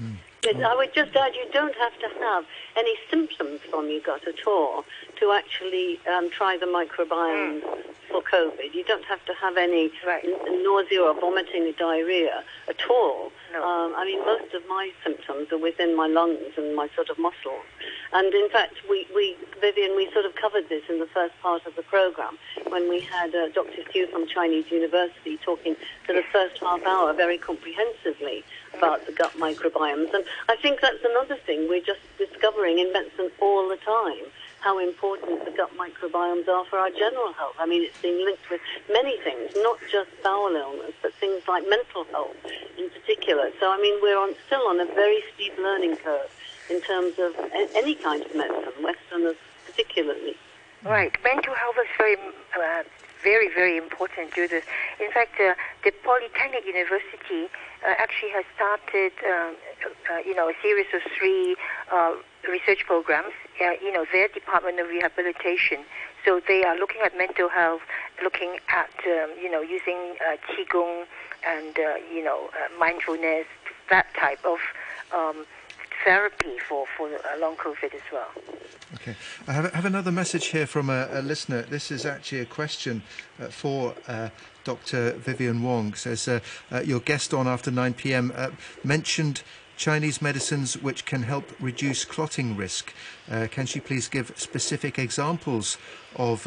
Mm. 0.00 0.16
I 0.46 0.74
would 0.74 0.94
just 0.94 1.14
add 1.16 1.34
you 1.34 1.46
don't 1.52 1.74
have 1.76 1.92
to 1.98 2.08
have 2.20 2.44
any 2.76 2.94
symptoms 3.10 3.60
from 3.68 3.90
your 3.90 4.00
gut 4.00 4.26
at 4.26 4.46
all 4.46 4.84
to 5.18 5.32
actually 5.32 6.00
um, 6.08 6.30
try 6.30 6.56
the 6.56 6.64
microbiome 6.64 7.60
mm. 7.60 7.94
for 8.08 8.22
COVID. 8.22 8.72
You 8.72 8.82
don't 8.84 9.04
have 9.04 9.22
to 9.26 9.34
have 9.34 9.58
any 9.58 9.90
right. 10.06 10.24
n- 10.24 10.64
nausea 10.64 11.02
or 11.02 11.14
vomiting 11.14 11.66
or 11.66 11.72
diarrhea 11.72 12.42
at 12.68 12.88
all. 12.88 13.32
No. 13.52 13.62
Um, 13.62 13.94
I 13.96 14.06
mean, 14.06 14.24
most 14.24 14.54
of 14.54 14.62
my 14.66 14.90
symptoms 15.04 15.52
are 15.52 15.58
within 15.58 15.94
my 15.94 16.06
lungs 16.06 16.56
and 16.56 16.74
my 16.74 16.88
sort 16.94 17.10
of 17.10 17.18
muscles. 17.18 17.66
And 18.14 18.32
in 18.32 18.48
fact, 18.48 18.76
we, 18.88 19.06
we 19.14 19.36
Vivian, 19.60 19.94
we 19.94 20.10
sort 20.12 20.24
of 20.24 20.34
covered 20.36 20.70
this 20.70 20.84
in 20.88 21.00
the 21.00 21.06
first 21.06 21.34
part 21.42 21.66
of 21.66 21.76
the 21.76 21.82
program 21.82 22.38
when 22.68 22.88
we 22.88 23.00
had 23.00 23.34
uh, 23.34 23.48
Dr. 23.48 23.82
Xu 23.92 24.10
from 24.10 24.26
Chinese 24.26 24.70
University 24.70 25.38
talking 25.44 25.76
for 26.06 26.14
the 26.14 26.24
first 26.32 26.58
half 26.60 26.82
hour 26.86 27.12
very 27.12 27.36
comprehensively 27.36 28.42
about 28.80 29.04
the 29.04 29.12
gut 29.12 29.32
microbiomes. 29.36 30.08
And 30.14 30.24
I 30.48 30.56
think 30.56 30.80
that's 30.80 31.04
another 31.04 31.36
thing 31.44 31.68
we're 31.68 31.84
just 31.84 32.00
discovering 32.16 32.78
in 32.78 32.90
medicine 32.92 33.30
all 33.40 33.68
the 33.68 33.76
time 33.76 34.24
how 34.60 34.78
important 34.78 35.44
the 35.44 35.50
gut 35.50 35.70
microbiomes 35.76 36.48
are 36.48 36.64
for 36.66 36.78
our 36.78 36.90
general 36.90 37.32
health. 37.34 37.56
I 37.58 37.66
mean, 37.66 37.82
it's 37.84 38.00
being 38.00 38.24
linked 38.24 38.48
with 38.50 38.60
many 38.90 39.18
things, 39.20 39.52
not 39.56 39.78
just 39.90 40.10
bowel 40.22 40.54
illness, 40.54 40.92
but 41.02 41.12
things 41.14 41.42
like 41.48 41.64
mental 41.68 42.04
health 42.04 42.36
in 42.78 42.88
particular. 42.90 43.50
So, 43.58 43.70
I 43.70 43.78
mean, 43.80 44.00
we're 44.02 44.18
on, 44.18 44.34
still 44.46 44.66
on 44.68 44.80
a 44.80 44.86
very 44.86 45.22
steep 45.34 45.56
learning 45.58 45.96
curve 45.96 46.28
in 46.70 46.80
terms 46.82 47.14
of 47.18 47.32
any 47.74 47.94
kind 47.94 48.22
of 48.22 48.34
medicine, 48.34 48.82
Westerners 48.82 49.36
particularly. 49.66 50.36
Right. 50.84 51.12
Mental 51.24 51.54
health 51.54 51.76
is 51.80 51.88
very, 51.96 52.16
uh, 52.16 52.82
very, 53.22 53.48
very 53.48 53.76
important 53.76 54.32
to 54.34 54.48
this. 54.48 54.64
In 55.00 55.10
fact, 55.10 55.40
uh, 55.40 55.54
the 55.84 55.92
Polytechnic 56.04 56.64
University 56.66 57.48
actually 57.86 58.30
has 58.30 58.44
started, 58.54 59.12
um, 59.24 59.56
uh, 60.10 60.18
you 60.24 60.34
know, 60.34 60.48
a 60.48 60.54
series 60.62 60.86
of 60.94 61.00
three 61.16 61.56
uh, 61.92 62.14
research 62.48 62.84
programs. 62.86 63.32
Uh, 63.60 63.72
you 63.82 63.92
know, 63.92 64.06
their 64.12 64.28
Department 64.28 64.80
of 64.80 64.88
Rehabilitation. 64.88 65.84
So 66.24 66.40
they 66.46 66.64
are 66.64 66.76
looking 66.76 67.02
at 67.04 67.16
mental 67.16 67.48
health, 67.48 67.82
looking 68.22 68.56
at, 68.68 68.90
um, 69.06 69.30
you 69.40 69.50
know, 69.50 69.60
using 69.60 70.16
uh, 70.26 70.36
qigong 70.48 71.04
and 71.46 71.78
uh, 71.78 71.96
you 72.12 72.24
know, 72.24 72.50
mindfulness, 72.78 73.46
that 73.90 74.06
type 74.14 74.44
of. 74.44 74.58
Um, 75.12 75.44
therapy 76.04 76.58
for, 76.66 76.86
for 76.96 77.10
long 77.38 77.56
COVID 77.56 77.94
as 77.94 78.00
well. 78.12 78.28
Okay. 78.94 79.14
I 79.46 79.52
have, 79.52 79.72
have 79.72 79.84
another 79.84 80.10
message 80.10 80.46
here 80.46 80.66
from 80.66 80.90
a, 80.90 81.08
a, 81.12 81.20
listener. 81.22 81.62
This 81.62 81.90
is 81.90 82.06
actually 82.06 82.40
a 82.40 82.46
question 82.46 83.02
uh, 83.38 83.48
for 83.48 83.94
uh, 84.08 84.30
Dr. 84.64 85.12
Vivian 85.12 85.62
Wong. 85.62 85.94
Says 85.94 86.28
uh, 86.28 86.40
uh 86.70 86.80
your 86.80 87.00
guest 87.00 87.34
on 87.34 87.46
after 87.46 87.70
9 87.70 87.94
p.m. 87.94 88.32
Uh, 88.34 88.50
mentioned 88.84 89.42
Chinese 89.76 90.20
medicines 90.20 90.76
which 90.76 91.04
can 91.06 91.22
help 91.22 91.44
reduce 91.58 92.04
clotting 92.04 92.56
risk. 92.56 92.92
Uh, 93.30 93.46
can 93.50 93.64
she 93.66 93.80
please 93.80 94.08
give 94.08 94.32
specific 94.36 94.98
examples 94.98 95.78
of 96.16 96.46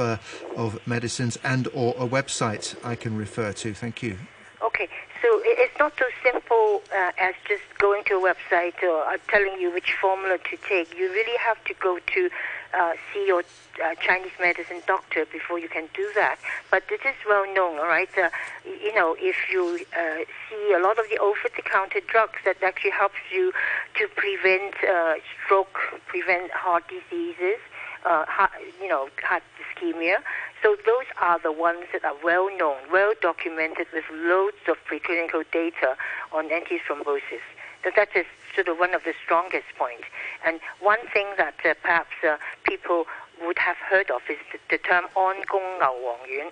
of 0.55 0.79
medicines 0.87 1.37
and 1.43 1.67
or 1.73 1.95
a 1.97 2.07
website 2.07 2.75
I 2.83 2.95
can 2.95 3.17
refer 3.17 3.51
to? 3.53 3.73
Thank 3.73 4.03
you. 4.03 4.17
Okay, 4.63 4.87
so 5.21 5.41
it's 5.43 5.77
not 5.77 5.93
so 5.99 6.05
simple 6.23 6.81
uh, 6.95 7.11
as 7.17 7.33
just 7.47 7.63
going 7.79 8.03
to 8.05 8.13
a 8.15 8.33
website 8.33 8.81
or 8.81 9.03
uh, 9.03 9.17
telling 9.27 9.59
you 9.59 9.71
which 9.73 9.93
formula 9.99 10.37
to 10.37 10.57
take. 10.69 10.97
You 10.97 11.11
really 11.11 11.37
have 11.37 11.61
to 11.65 11.73
go 11.81 11.99
to 11.99 12.29
uh, 12.73 12.93
see 13.13 13.25
your 13.27 13.43
uh, 13.83 13.95
Chinese 14.05 14.31
medicine 14.39 14.81
doctor 14.87 15.25
before 15.31 15.59
you 15.59 15.69
can 15.69 15.87
do 15.93 16.09
that. 16.15 16.37
But 16.71 16.83
it 16.89 17.01
is 17.05 17.15
well 17.27 17.45
known, 17.53 17.79
all 17.79 17.87
right? 17.87 18.09
Uh, 18.17 18.29
you 18.65 18.93
know, 18.93 19.15
if 19.19 19.35
you 19.51 19.85
uh, 19.97 20.25
see 20.49 20.73
a 20.73 20.79
lot 20.79 20.99
of 20.99 21.05
the 21.09 21.17
over-the-counter 21.17 22.01
drugs 22.07 22.39
that 22.45 22.61
actually 22.63 22.91
helps 22.91 23.21
you 23.31 23.51
to 23.95 24.07
prevent 24.15 24.75
uh, 24.83 25.15
stroke, 25.45 25.77
prevent 26.07 26.51
heart 26.51 26.83
diseases, 26.87 27.59
uh, 28.05 28.25
heart, 28.27 28.51
you 28.81 28.87
know, 28.87 29.09
heart 29.23 29.43
ischemia. 29.61 30.17
So 30.61 30.75
those 30.85 31.05
are 31.21 31.39
the 31.39 31.51
ones 31.51 31.85
that 31.91 32.05
are 32.05 32.15
well 32.23 32.49
known, 32.57 32.77
well 32.91 33.13
documented 33.21 33.87
with 33.93 34.05
loads 34.11 34.57
of 34.67 34.77
preclinical 34.89 35.43
data 35.51 35.95
on 36.31 36.49
antithrombosis. 36.49 37.43
That 37.83 38.09
is 38.15 38.25
sort 38.55 38.67
of 38.67 38.77
one 38.77 38.93
of 38.93 39.03
the 39.03 39.13
strongest 39.23 39.65
points. 39.77 40.05
And 40.45 40.59
one 40.79 40.99
thing 41.13 41.27
that 41.37 41.55
uh, 41.65 41.73
perhaps 41.81 42.11
uh, 42.27 42.37
people 42.63 43.05
would 43.45 43.57
have 43.57 43.77
heard 43.77 44.09
of 44.09 44.21
is 44.29 44.37
the, 44.51 44.59
the 44.69 44.77
term 44.77 45.05
Angong 45.15 45.79
Ngao 45.79 46.03
Wang 46.03 46.19
Yuan. 46.29 46.51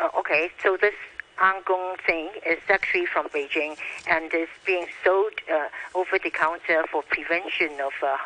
Uh, 0.00 0.18
okay, 0.18 0.50
so 0.62 0.76
this 0.76 0.94
Angong 1.38 2.00
thing 2.06 2.30
is 2.46 2.58
actually 2.68 3.06
from 3.06 3.28
Beijing 3.28 3.76
and 4.08 4.32
is 4.34 4.48
being 4.66 4.86
sold 5.04 5.34
uh, 5.52 5.68
over 5.94 6.18
the 6.22 6.30
counter 6.30 6.84
for 6.90 7.02
prevention 7.02 7.80
of 7.80 7.92
uh, 8.02 8.16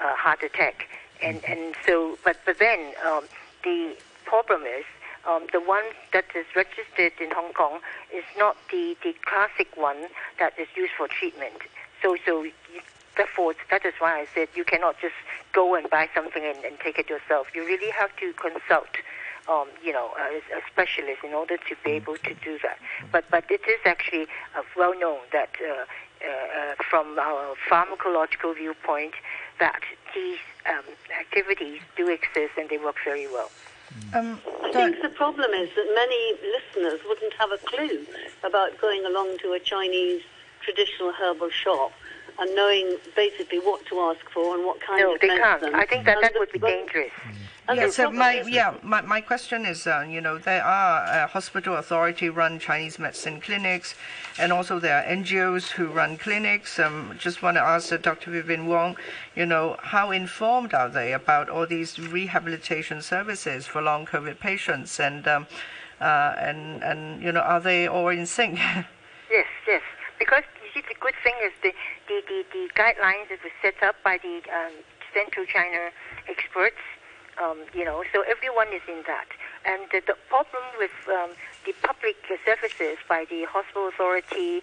uh, 0.00 0.14
heart 0.14 0.42
attack. 0.42 0.88
And 1.22 1.42
and 1.46 1.74
so, 1.86 2.18
but 2.24 2.36
but 2.44 2.58
then 2.58 2.92
um, 3.06 3.24
the 3.64 3.96
problem 4.24 4.62
is 4.62 4.84
um, 5.28 5.46
the 5.52 5.60
one 5.60 5.84
that 6.12 6.24
is 6.34 6.46
registered 6.56 7.12
in 7.20 7.30
Hong 7.30 7.52
Kong 7.52 7.80
is 8.14 8.24
not 8.36 8.56
the, 8.70 8.96
the 9.02 9.14
classic 9.26 9.68
one 9.76 10.06
that 10.38 10.54
is 10.58 10.68
used 10.74 10.92
for 10.96 11.06
treatment. 11.06 11.60
So, 12.02 12.16
so 12.24 12.46
therefore, 13.16 13.54
that 13.70 13.84
is 13.84 13.92
why 13.98 14.20
I 14.20 14.26
said 14.34 14.48
you 14.54 14.64
cannot 14.64 14.96
just 15.00 15.14
go 15.52 15.74
and 15.74 15.88
buy 15.90 16.08
something 16.14 16.42
and, 16.42 16.64
and 16.64 16.78
take 16.80 16.98
it 16.98 17.10
yourself. 17.10 17.48
You 17.54 17.64
really 17.66 17.90
have 17.90 18.14
to 18.16 18.32
consult, 18.32 18.88
um, 19.48 19.68
you 19.84 19.92
know, 19.92 20.10
a, 20.18 20.38
a, 20.56 20.60
specialist 20.70 21.22
in 21.22 21.34
order 21.34 21.56
to 21.56 21.76
be 21.84 21.90
able 21.92 22.16
to 22.16 22.34
do 22.34 22.58
that. 22.62 22.78
But, 23.12 23.24
but 23.30 23.44
it 23.50 23.62
is 23.68 23.80
actually 23.84 24.28
uh, 24.56 24.62
well 24.76 24.98
known 24.98 25.18
that 25.32 25.50
uh, 25.60 25.84
uh, 26.24 26.74
from 26.88 27.18
our 27.18 27.54
pharmacological 27.68 28.56
viewpoint 28.56 29.14
that 29.60 29.80
these 30.14 30.38
um, 30.66 30.84
activities 31.20 31.80
do 31.96 32.08
exist 32.08 32.52
and 32.56 32.68
they 32.70 32.78
work 32.78 32.96
very 33.04 33.26
well. 33.26 33.50
Um, 34.14 34.40
I 34.64 34.72
think 34.72 35.02
the 35.02 35.08
problem 35.08 35.50
is 35.52 35.70
that 35.74 35.86
many 35.94 36.34
listeners 36.52 37.00
wouldn't 37.06 37.32
have 37.34 37.52
a 37.52 37.58
clue 37.58 38.06
about 38.44 38.78
going 38.78 39.04
along 39.04 39.38
to 39.42 39.52
a 39.52 39.60
Chinese 39.60 40.22
traditional 40.60 41.12
herbal 41.12 41.50
shop 41.50 41.92
and 42.38 42.54
knowing 42.54 42.96
basically 43.16 43.58
what 43.58 43.84
to 43.86 43.98
ask 44.00 44.28
for 44.30 44.54
and 44.54 44.64
what 44.64 44.80
kind 44.80 45.00
no, 45.00 45.14
of 45.14 45.20
they 45.20 45.28
medicine. 45.28 45.72
can't. 45.72 45.74
I 45.74 45.86
think 45.86 46.04
that, 46.04 46.20
that 46.20 46.32
would 46.36 46.52
be 46.52 46.58
dangerous. 46.58 47.10
Yeah, 47.74 47.90
so 47.90 48.10
my 48.10 48.42
yeah 48.48 48.74
my, 48.82 49.02
my 49.02 49.20
question 49.20 49.66
is 49.66 49.86
uh, 49.86 50.06
you 50.08 50.22
know 50.22 50.38
there 50.38 50.64
are 50.64 51.04
uh, 51.04 51.26
hospital 51.26 51.76
authority 51.76 52.30
run 52.30 52.58
Chinese 52.58 52.98
medicine 52.98 53.42
clinics, 53.42 53.94
and 54.38 54.54
also 54.54 54.78
there 54.78 54.96
are 54.98 55.04
NGOs 55.04 55.72
who 55.72 55.88
run 55.88 56.16
clinics. 56.16 56.78
Um, 56.78 57.14
just 57.18 57.42
want 57.42 57.58
to 57.58 57.60
ask 57.60 57.92
uh, 57.92 57.98
Dr. 57.98 58.30
Vivian 58.30 58.68
Wong, 58.68 58.96
you 59.36 59.44
know 59.44 59.76
how 59.82 60.10
informed 60.12 60.72
are 60.72 60.88
they 60.88 61.12
about 61.12 61.50
all 61.50 61.66
these 61.66 61.98
rehabilitation 61.98 63.02
services 63.02 63.66
for 63.66 63.82
long 63.82 64.06
COVID 64.06 64.40
patients, 64.40 64.98
and 64.98 65.28
um, 65.28 65.46
uh, 66.00 66.36
and 66.38 66.82
and 66.82 67.22
you 67.22 67.32
know 67.32 67.40
are 67.40 67.60
they 67.60 67.86
all 67.86 68.08
in 68.08 68.24
sync? 68.24 68.58
yes, 69.30 69.46
yes, 69.66 69.82
because 70.18 70.44
you 70.64 70.80
see 70.80 70.86
the 70.88 70.98
good 71.00 71.14
thing 71.22 71.34
is 71.44 71.52
the 71.62 71.72
the, 72.08 72.22
the, 72.28 72.44
the 72.50 72.68
guidelines 72.80 73.28
that 73.28 73.44
were 73.44 73.52
set 73.60 73.82
up 73.82 73.96
by 74.02 74.16
the 74.22 74.40
um, 74.50 74.72
Central 75.12 75.44
China 75.44 75.90
experts 76.28 76.80
um, 77.42 77.58
you 77.74 77.84
know, 77.84 78.04
so 78.12 78.22
everyone 78.22 78.68
is 78.68 78.82
in 78.88 79.02
that. 79.06 79.28
And 79.64 79.82
the, 79.92 80.00
the 80.06 80.16
problem 80.28 80.62
with 80.78 80.90
um, 81.08 81.30
the 81.66 81.74
public 81.82 82.16
services 82.44 82.98
by 83.08 83.24
the 83.28 83.44
hospital 83.44 83.88
authority 83.88 84.62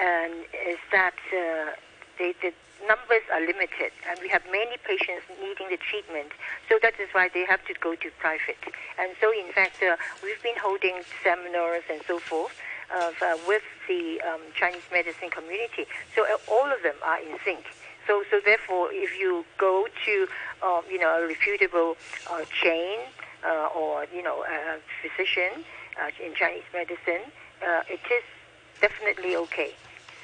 um, 0.00 0.32
is 0.66 0.78
that 0.92 1.18
uh, 1.32 1.72
they, 2.18 2.34
the 2.42 2.52
numbers 2.86 3.24
are 3.32 3.40
limited, 3.40 3.92
and 4.08 4.18
we 4.20 4.28
have 4.28 4.42
many 4.52 4.76
patients 4.84 5.24
needing 5.40 5.68
the 5.70 5.78
treatment. 5.78 6.32
So 6.68 6.78
that 6.82 6.94
is 7.00 7.08
why 7.12 7.28
they 7.32 7.44
have 7.46 7.64
to 7.66 7.74
go 7.80 7.94
to 7.94 8.08
private. 8.18 8.60
And 8.98 9.12
so, 9.20 9.32
in 9.32 9.52
fact, 9.52 9.82
uh, 9.82 9.96
we've 10.22 10.42
been 10.42 10.58
holding 10.60 11.02
seminars 11.24 11.84
and 11.90 12.00
so 12.06 12.18
forth. 12.18 12.52
uh, 12.94 13.36
with 13.46 13.62
the 13.88 14.20
um, 14.22 14.40
Chinese 14.54 14.82
medicine 14.92 15.30
community. 15.30 15.86
So 16.14 16.24
uh, 16.24 16.36
all 16.50 16.70
of 16.72 16.82
them 16.82 16.96
are 17.04 17.18
in 17.20 17.36
sync. 17.44 17.64
So, 18.06 18.22
so 18.30 18.40
therefore, 18.44 18.88
if 18.92 19.18
you 19.18 19.44
go 19.58 19.86
to, 20.04 20.28
um, 20.62 20.82
you 20.90 20.98
know, 20.98 21.22
a 21.22 21.26
reputable 21.26 21.96
uh, 22.30 22.44
chain 22.62 22.98
uh, 23.44 23.68
or, 23.76 24.06
you 24.14 24.22
know, 24.22 24.44
a 24.44 24.78
physician 25.02 25.64
uh, 26.00 26.10
in 26.24 26.34
Chinese 26.34 26.62
medicine, 26.72 27.30
uh, 27.62 27.82
it 27.88 28.00
is 28.10 28.22
definitely 28.80 29.36
okay 29.36 29.72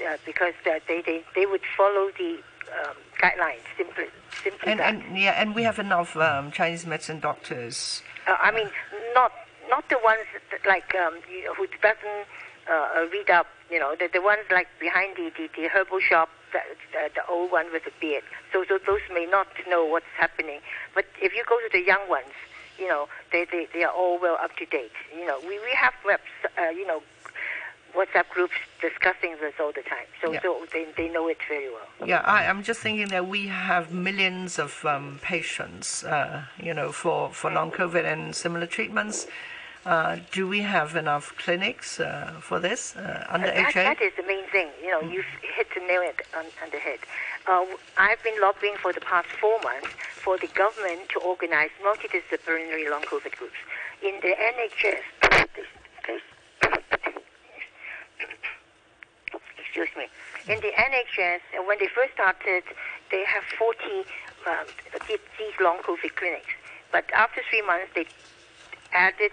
uh, 0.07 0.17
because 0.25 0.55
uh, 0.67 0.79
they, 0.87 1.03
they, 1.03 1.23
they 1.35 1.47
would 1.47 1.63
follow 1.77 2.11
the 2.19 2.39
um, 2.81 2.97
guidelines 3.21 3.67
simply. 3.77 4.07
simply 4.43 4.73
and, 4.73 4.81
and, 4.81 5.19
yeah, 5.19 5.41
and 5.41 5.55
we 5.55 5.63
have 5.63 5.79
enough 5.79 6.17
um, 6.17 6.51
Chinese 6.51 6.87
medicine 6.87 7.21
doctors. 7.21 8.03
Uh, 8.27 8.37
I 8.41 8.51
mean, 8.53 8.69
not 9.15 9.33
not 9.69 9.89
the 9.89 9.99
ones 10.05 10.27
that, 10.51 10.67
like 10.67 10.95
um, 10.95 11.15
you 11.31 11.45
know, 11.45 11.55
who 11.55 11.67
doesn't 11.81 12.27
uh, 12.71 13.07
read 13.11 13.31
up. 13.31 13.47
You 13.71 13.79
know, 13.79 13.95
the, 13.99 14.09
the 14.13 14.21
ones 14.21 14.43
like 14.51 14.69
behind 14.79 15.17
the, 15.17 15.33
the, 15.37 15.49
the 15.57 15.69
herbal 15.69 16.01
shop, 16.01 16.29
the, 16.53 16.61
the, 16.93 17.11
the 17.15 17.27
old 17.29 17.51
one 17.51 17.73
with 17.73 17.85
the 17.85 17.93
beard. 18.01 18.23
So, 18.53 18.65
so 18.69 18.79
those 18.87 19.01
may 19.13 19.27
not 19.27 19.49
know 19.69 19.85
what's 19.85 20.13
happening. 20.17 20.61
But 20.95 21.07
if 21.21 21.35
you 21.35 21.45
go 21.49 21.59
to 21.61 21.69
the 21.73 21.85
young 21.85 22.09
ones, 22.09 22.33
you 22.79 22.89
know, 22.89 23.09
they, 23.31 23.45
they, 23.51 23.69
they 23.73 23.85
are 23.85 23.93
all 23.93 24.19
well 24.21 24.39
up 24.43 24.57
to 24.57 24.67
date. 24.67 24.93
You 25.17 25.27
know, 25.27 25.39
we, 25.41 25.59
we 25.61 25.73
have 25.75 25.95
reps, 26.05 26.23
uh, 26.59 26.71
you 26.71 26.87
know, 26.87 27.03
WhatsApp 27.95 28.29
groups 28.31 28.55
discussing 28.81 29.37
this 29.41 29.55
all 29.61 29.73
the 29.73 29.83
time. 29.83 30.07
So, 30.23 30.33
yeah. 30.33 30.41
so 30.43 30.67
they, 30.73 30.87
they 30.97 31.09
know 31.09 31.29
it 31.29 31.39
very 31.47 31.69
well. 31.69 32.09
Yeah, 32.09 32.23
I, 32.25 32.45
am 32.45 32.63
just 32.63 32.81
thinking 32.81 33.09
that 33.09 33.29
we 33.29 33.49
have 33.49 33.93
millions 33.93 34.59
of 34.59 34.85
um, 34.87 35.21
patients, 35.23 36.03
uh, 36.05 36.45
you 36.59 36.73
know, 36.73 36.91
for, 36.91 37.31
for 37.31 37.51
long 37.51 37.71
COVID 37.71 38.11
and 38.11 38.35
similar 38.35 38.67
treatments. 38.67 39.27
Uh, 39.85 40.19
do 40.31 40.47
we 40.47 40.61
have 40.61 40.95
enough 40.95 41.35
clinics 41.37 41.99
uh, 41.99 42.33
for 42.41 42.61
this 42.61 42.95
uh, 42.95 43.27
under 43.29 43.49
that, 43.49 43.75
HA? 43.75 43.83
That 43.83 44.03
is 44.03 44.13
the 44.17 44.23
main 44.23 44.45
thing. 44.53 44.69
You 44.81 44.93
know, 44.93 45.01
mm. 45.01 45.13
you've 45.13 45.33
hit 45.57 45.67
the 45.75 45.81
nail 45.81 46.03
on, 46.39 46.45
on 46.63 46.71
the 46.71 46.79
head. 46.79 47.01
Uh, 47.49 47.65
I've 47.99 48.23
been 48.23 48.41
lobbying 48.41 48.77
for 48.81 48.93
the 48.93 49.01
past 49.01 49.27
four 49.41 49.59
months 49.65 49.89
for 50.23 50.39
the 50.39 50.47
government 50.49 51.09
to 51.11 51.19
organize 51.19 51.71
multidisciplinary 51.85 52.89
long 52.89 53.03
COVID 53.03 53.35
groups. 53.37 53.59
In 54.03 54.21
the 54.23 54.35
NHS, 54.39 55.03
excuse 59.59 59.89
me, 59.97 60.07
in 60.47 60.61
the 60.61 60.71
NHS, 60.79 61.41
uh, 61.59 61.63
when 61.67 61.79
they 61.81 61.89
first 61.89 62.15
started, 62.15 62.63
they 63.11 63.25
have 63.25 63.43
40 63.59 63.79
um, 64.47 64.67
these 65.09 65.55
long 65.61 65.79
COVID 65.79 66.15
clinics. 66.15 66.55
But 66.93 67.11
after 67.13 67.41
three 67.51 67.63
months, 67.63 67.89
they 67.97 68.07
added 68.93 69.33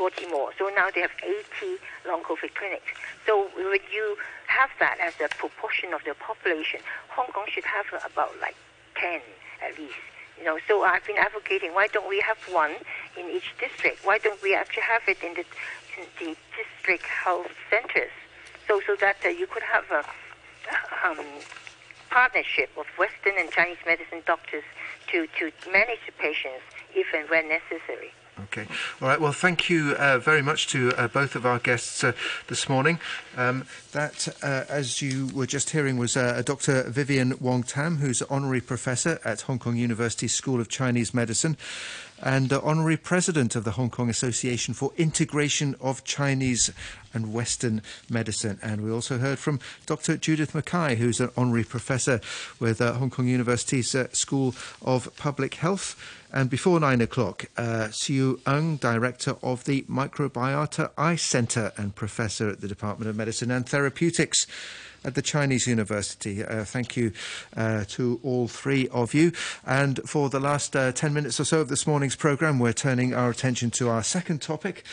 40 0.00 0.32
more. 0.32 0.48
So 0.56 0.70
now 0.74 0.88
they 0.88 1.02
have 1.02 1.12
80 1.20 1.76
long 2.08 2.22
COVID 2.22 2.54
clinics. 2.54 2.88
So 3.26 3.50
would 3.54 3.84
you 3.92 4.16
have 4.46 4.70
that 4.80 4.96
as 4.98 5.12
a 5.20 5.28
proportion 5.28 5.92
of 5.92 6.00
the 6.08 6.14
population, 6.14 6.80
Hong 7.10 7.26
Kong 7.36 7.44
should 7.52 7.68
have 7.68 7.84
about 8.10 8.32
like 8.40 8.56
10 8.96 9.20
at 9.60 9.78
least. 9.78 10.00
You 10.38 10.46
know, 10.46 10.58
so 10.66 10.84
I've 10.84 11.04
been 11.04 11.18
advocating 11.18 11.74
why 11.74 11.88
don't 11.88 12.08
we 12.08 12.18
have 12.20 12.38
one 12.48 12.72
in 13.18 13.28
each 13.28 13.52
district? 13.60 14.00
Why 14.02 14.16
don't 14.16 14.40
we 14.40 14.54
actually 14.54 14.84
have 14.84 15.02
it 15.06 15.22
in 15.22 15.34
the, 15.34 15.44
in 16.00 16.08
the 16.18 16.36
district 16.56 17.04
health 17.04 17.52
centers? 17.68 18.14
So 18.66 18.80
so 18.86 18.96
that 19.04 19.16
uh, 19.22 19.28
you 19.28 19.46
could 19.46 19.64
have 19.64 19.84
a 19.92 20.02
um, 21.04 21.26
partnership 22.08 22.70
of 22.78 22.86
Western 22.96 23.36
and 23.36 23.50
Chinese 23.50 23.84
medicine 23.84 24.22
doctors 24.26 24.64
to, 25.12 25.26
to 25.38 25.52
manage 25.70 26.00
the 26.06 26.12
patients 26.16 26.64
if 26.94 27.06
and 27.12 27.28
when 27.28 27.50
necessary. 27.50 28.14
Okay. 28.44 28.66
All 29.02 29.08
right. 29.08 29.20
Well, 29.20 29.32
thank 29.32 29.68
you 29.68 29.92
uh, 29.92 30.18
very 30.18 30.42
much 30.42 30.68
to 30.68 30.92
uh, 30.96 31.08
both 31.08 31.36
of 31.36 31.44
our 31.44 31.58
guests 31.58 32.02
uh, 32.02 32.12
this 32.48 32.68
morning. 32.68 32.98
Um, 33.36 33.64
that, 33.92 34.28
uh, 34.42 34.64
as 34.68 35.02
you 35.02 35.28
were 35.34 35.46
just 35.46 35.70
hearing, 35.70 35.98
was 35.98 36.16
uh, 36.16 36.42
Dr. 36.44 36.84
Vivian 36.84 37.34
Wong 37.40 37.62
Tam, 37.62 37.98
who's 37.98 38.22
honorary 38.22 38.60
professor 38.60 39.20
at 39.24 39.42
Hong 39.42 39.58
Kong 39.58 39.76
University 39.76 40.28
School 40.28 40.60
of 40.60 40.68
Chinese 40.68 41.12
Medicine 41.12 41.56
and 42.22 42.52
uh, 42.52 42.60
honorary 42.62 42.96
president 42.96 43.56
of 43.56 43.64
the 43.64 43.72
Hong 43.72 43.90
Kong 43.90 44.08
Association 44.08 44.74
for 44.74 44.92
Integration 44.96 45.76
of 45.80 46.04
Chinese 46.04 46.70
and 47.12 47.32
Western 47.32 47.82
Medicine. 48.08 48.58
And 48.62 48.82
we 48.82 48.90
also 48.90 49.18
heard 49.18 49.38
from 49.38 49.60
Dr. 49.86 50.16
Judith 50.16 50.54
Mackay, 50.54 50.96
who's 50.96 51.20
an 51.20 51.30
honorary 51.36 51.64
professor 51.64 52.20
with 52.58 52.78
Hong 52.78 53.10
Kong 53.10 53.26
University's 53.26 53.96
School 54.12 54.54
of 54.82 55.14
Public 55.16 55.54
Health. 55.54 55.96
And 56.32 56.48
before 56.48 56.78
nine 56.78 57.00
o'clock, 57.00 57.46
uh, 57.56 57.88
Siew 57.90 58.38
Ng, 58.46 58.76
director 58.76 59.36
of 59.42 59.64
the 59.64 59.82
Microbiota 59.82 60.90
I-Centre 60.96 61.72
and 61.76 61.94
professor 61.94 62.48
at 62.48 62.60
the 62.60 62.68
Department 62.68 63.10
of 63.10 63.16
Medicine 63.16 63.50
and 63.50 63.68
Therapeutics 63.68 64.46
at 65.04 65.14
the 65.14 65.22
Chinese 65.22 65.66
University. 65.66 66.44
Uh, 66.44 66.64
thank 66.64 66.96
you 66.96 67.12
uh, 67.56 67.84
to 67.88 68.20
all 68.22 68.48
three 68.48 68.88
of 68.88 69.14
you. 69.14 69.32
And 69.66 70.00
for 70.06 70.28
the 70.28 70.40
last 70.40 70.76
uh, 70.76 70.92
10 70.92 71.12
minutes 71.14 71.40
or 71.40 71.44
so 71.44 71.60
of 71.60 71.68
this 71.68 71.86
morning's 71.86 72.16
programme, 72.16 72.58
we're 72.58 72.72
turning 72.72 73.14
our 73.14 73.30
attention 73.30 73.70
to 73.72 73.88
our 73.88 74.02
second 74.02 74.42
topic, 74.42 74.84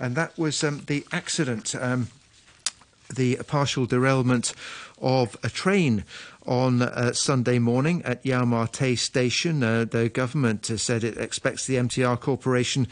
and 0.00 0.16
that 0.16 0.36
was 0.38 0.62
um, 0.64 0.82
the 0.86 1.06
accident. 1.12 1.74
Um, 1.74 2.08
the 3.14 3.36
partial 3.46 3.86
derailment 3.86 4.54
of 5.00 5.36
a 5.42 5.50
train 5.50 6.04
on 6.46 6.82
uh, 6.82 7.12
Sunday 7.12 7.58
morning 7.58 8.02
at 8.04 8.24
Yau 8.24 8.44
Ma 8.44 8.66
Tei 8.66 8.94
station. 8.94 9.62
Uh, 9.62 9.84
the 9.84 10.08
government 10.08 10.66
has 10.68 10.82
said 10.82 11.04
it 11.04 11.16
expects 11.16 11.66
the 11.66 11.76
MTR 11.76 12.18
Corporation 12.20 12.86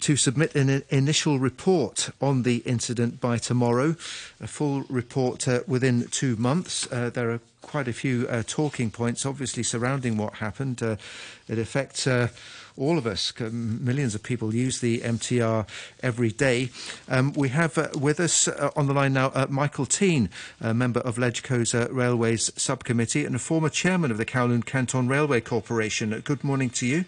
to 0.00 0.16
submit 0.16 0.54
an 0.54 0.82
initial 0.90 1.38
report 1.38 2.10
on 2.20 2.42
the 2.42 2.58
incident 2.58 3.20
by 3.20 3.38
tomorrow, 3.38 3.96
a 4.40 4.46
full 4.46 4.82
report 4.88 5.46
uh, 5.48 5.60
within 5.66 6.06
two 6.08 6.36
months. 6.36 6.90
Uh, 6.92 7.10
there 7.10 7.30
are 7.30 7.40
quite 7.62 7.88
a 7.88 7.92
few 7.92 8.26
uh, 8.28 8.42
talking 8.46 8.90
points, 8.90 9.26
obviously, 9.26 9.62
surrounding 9.62 10.16
what 10.16 10.34
happened. 10.34 10.82
Uh, 10.82 10.96
it 11.48 11.58
affects 11.58 12.06
all 12.78 12.96
of 12.96 13.06
us, 13.06 13.32
millions 13.40 14.14
of 14.14 14.22
people 14.22 14.54
use 14.54 14.80
the 14.80 15.00
MTR 15.00 15.66
every 16.00 16.30
day. 16.30 16.70
Um, 17.08 17.32
we 17.32 17.48
have 17.48 17.76
uh, 17.76 17.88
with 17.98 18.20
us 18.20 18.46
uh, 18.46 18.70
on 18.76 18.86
the 18.86 18.94
line 18.94 19.12
now 19.12 19.32
uh, 19.34 19.46
Michael 19.50 19.84
Tien, 19.84 20.30
a 20.60 20.72
member 20.72 21.00
of 21.00 21.16
LegCo's 21.16 21.74
uh, 21.74 21.88
Railways 21.90 22.52
Subcommittee 22.56 23.24
and 23.24 23.34
a 23.34 23.40
former 23.40 23.68
chairman 23.68 24.12
of 24.12 24.16
the 24.16 24.24
Kowloon 24.24 24.64
Canton 24.64 25.08
Railway 25.08 25.40
Corporation. 25.40 26.18
Good 26.24 26.44
morning 26.44 26.70
to 26.70 26.86
you. 26.86 27.04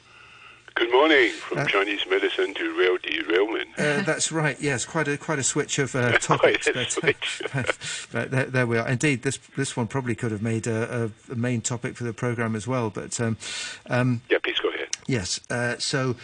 Good 0.81 0.93
morning 0.93 1.31
from 1.33 1.59
uh, 1.59 1.67
Chinese 1.67 2.07
medicine 2.09 2.55
to 2.55 2.79
rail 2.79 2.97
derailment. 2.97 3.69
Uh, 3.77 4.01
that's 4.01 4.33
right. 4.33 4.59
Yes, 4.59 4.87
quite 4.87 5.09
a 5.09 5.19
quite 5.19 5.39
a 5.39 5.43
switch 5.43 5.79
of 5.79 5.95
uh, 5.95 6.13
topics. 6.19 6.71
but, 6.73 6.91
switch. 6.91 7.43
but, 7.53 7.79
but 8.11 8.31
there, 8.31 8.45
there, 8.47 8.67
we 8.67 8.79
are. 8.79 8.89
Indeed, 8.89 9.21
this 9.23 9.37
this 9.59 9.77
one 9.77 9.89
probably 9.89 10.15
could 10.15 10.33
have 10.33 10.41
made 10.41 10.67
a, 10.67 11.13
a 11.31 11.35
main 11.35 11.61
topic 11.61 11.97
for 11.97 12.05
the 12.05 12.15
program 12.15 12.57
as 12.57 12.67
well. 12.67 12.89
But 12.89 13.21
um, 13.21 13.37
um, 13.91 14.23
yeah, 14.31 14.39
please 14.43 14.59
go 14.59 14.71
ahead. 14.71 14.89
Yes. 15.07 15.39
Uh, 15.51 15.77
so. 15.77 16.17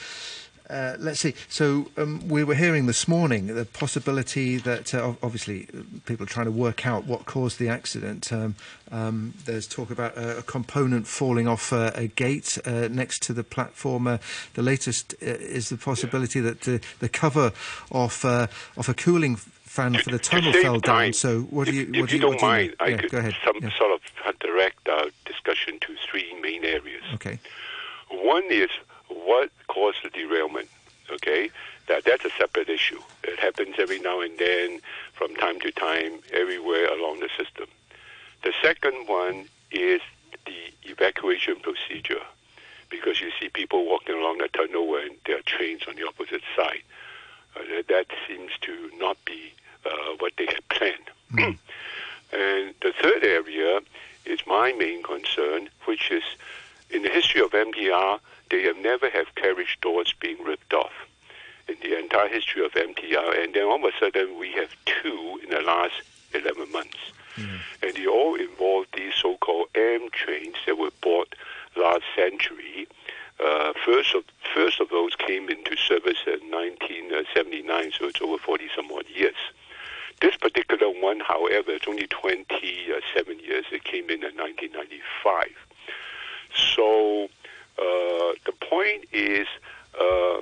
Uh, 0.68 0.96
let's 0.98 1.20
see. 1.20 1.34
So 1.48 1.88
um, 1.96 2.26
we 2.28 2.42
were 2.42 2.54
hearing 2.54 2.86
this 2.86 3.06
morning 3.06 3.46
the 3.46 3.64
possibility 3.64 4.56
that 4.56 4.94
uh, 4.94 5.14
obviously 5.22 5.68
people 6.06 6.24
are 6.24 6.28
trying 6.28 6.46
to 6.46 6.52
work 6.52 6.86
out 6.86 7.04
what 7.06 7.24
caused 7.24 7.58
the 7.58 7.68
accident. 7.68 8.32
Um, 8.32 8.56
um, 8.90 9.34
there's 9.44 9.68
talk 9.68 9.90
about 9.90 10.16
a, 10.16 10.38
a 10.38 10.42
component 10.42 11.06
falling 11.06 11.46
off 11.46 11.72
uh, 11.72 11.92
a 11.94 12.08
gate 12.08 12.58
uh, 12.64 12.88
next 12.90 13.22
to 13.24 13.32
the 13.32 13.44
platform. 13.44 14.06
Uh, 14.06 14.18
the 14.54 14.62
latest 14.62 15.14
uh, 15.22 15.26
is 15.26 15.68
the 15.68 15.76
possibility 15.76 16.40
that 16.40 16.62
the 16.62 17.08
cover 17.08 17.52
of 17.92 18.24
of 18.24 18.88
a 18.88 18.94
cooling 18.94 19.36
fan 19.36 19.94
for 19.94 20.10
the 20.10 20.18
tunnel 20.18 20.52
fell 20.52 20.80
down. 20.80 21.12
So 21.12 21.42
what 21.42 21.66
do 21.66 21.74
you? 21.74 21.82
If 21.82 21.88
what 21.88 21.96
you 21.96 22.06
do 22.06 22.14
you, 22.16 22.20
don't 22.22 22.42
mind, 22.42 22.70
you 22.70 22.76
I 22.80 22.88
yeah, 22.88 22.96
could 22.96 23.10
go 23.10 23.18
ahead. 23.18 23.34
Some 23.44 23.58
yeah. 23.62 23.70
sort 23.78 23.92
of 23.92 24.38
direct 24.40 24.88
our 24.88 25.06
discussion 25.24 25.78
to 25.80 25.94
three 26.10 26.34
main 26.42 26.64
areas. 26.64 27.04
Okay. 27.14 27.38
One 28.10 28.44
is 28.50 28.70
what 29.26 29.50
caused 29.68 29.98
the 30.02 30.10
derailment. 30.10 30.68
Okay, 31.10 31.50
that 31.86 32.04
that's 32.04 32.24
a 32.24 32.30
separate 32.30 32.68
issue. 32.68 33.00
It 33.22 33.38
happens 33.38 33.76
every 33.78 34.00
now 34.00 34.20
and 34.20 34.36
then, 34.38 34.80
from 35.12 35.34
time 35.36 35.60
to 35.60 35.70
time, 35.70 36.20
everywhere 36.32 36.86
along 36.92 37.20
the 37.20 37.28
system. 37.36 37.66
The 38.42 38.52
second 38.62 39.06
one 39.06 39.46
is 39.70 40.00
the 40.46 40.90
evacuation 40.90 41.56
procedure, 41.56 42.22
because 42.90 43.20
you 43.20 43.30
see 43.40 43.48
people 43.48 43.86
walking 43.86 44.16
along 44.16 44.40
a 44.40 44.48
tunnel 44.48 44.96
and 44.96 45.16
there 45.26 45.38
are 45.38 45.42
trains 45.42 45.82
on 45.88 45.96
the 45.96 46.06
opposite 46.06 46.42
side. 46.56 46.82
Uh, 47.56 47.82
that 47.88 48.06
seems 48.28 48.50
to 48.62 48.90
not 48.98 49.16
be 49.24 49.52
uh, 49.84 50.14
what 50.18 50.32
they 50.36 50.46
had 50.46 50.68
planned. 50.68 51.10
Mm. 51.32 51.58
and 52.32 52.74
the 52.82 52.92
third 53.00 53.24
area 53.24 53.80
is 54.24 54.40
my 54.46 54.72
main 54.72 55.02
concern, 55.02 55.68
which 55.84 56.10
is 56.10 56.24
in 56.90 57.02
the 57.02 57.08
history 57.08 57.40
of 57.40 57.50
MTR, 57.52 58.20
they 58.50 58.62
have 58.62 58.76
never 58.76 59.10
have 59.10 59.34
carriage 59.34 59.78
doors 59.80 60.14
being 60.20 60.42
ripped 60.44 60.72
off 60.72 60.92
in 61.68 61.76
the 61.82 61.98
entire 61.98 62.28
history 62.28 62.64
of 62.64 62.72
MTR. 62.72 63.42
And 63.42 63.54
then 63.54 63.64
all 63.64 63.76
of 63.76 63.84
a 63.84 63.98
sudden, 63.98 64.38
we 64.38 64.52
have 64.52 64.70
two 64.84 65.40
in 65.42 65.50
the 65.50 65.60
last 65.60 65.94
11 66.32 66.70
months. 66.70 66.98
Mm. 67.36 67.60
And 67.82 67.94
they 67.94 68.06
all 68.06 68.34
involve 68.34 68.86
these 68.94 69.14
so-called 69.14 69.68
M 69.74 70.08
trains 70.12 70.56
that 70.66 70.78
were 70.78 70.90
bought 71.02 71.34
last 71.76 72.04
century. 72.14 72.88
Uh, 73.38 73.72
first 73.84 74.14
of 74.14 74.24
first 74.54 74.80
of 74.80 74.88
those 74.88 75.14
came 75.16 75.50
into 75.50 75.76
service 75.76 76.18
in 76.26 76.40
1979, 76.50 77.92
so 77.98 78.06
it's 78.06 78.22
over 78.22 78.38
40 78.38 78.68
some 78.74 78.90
odd 78.90 79.04
years. 79.14 79.34
This 80.22 80.36
particular 80.36 80.88
one, 80.88 81.20
however, 81.20 81.72
it's 81.72 81.86
only 81.86 82.06
27 82.06 83.38
years. 83.40 83.64
It 83.70 83.84
came 83.84 84.08
in 84.08 84.24
in 84.24 84.34
1995. 84.34 85.48
So 86.54 87.28
uh, 87.78 88.32
the 88.44 88.52
point 88.60 89.04
is, 89.12 89.46
uh, 90.00 90.38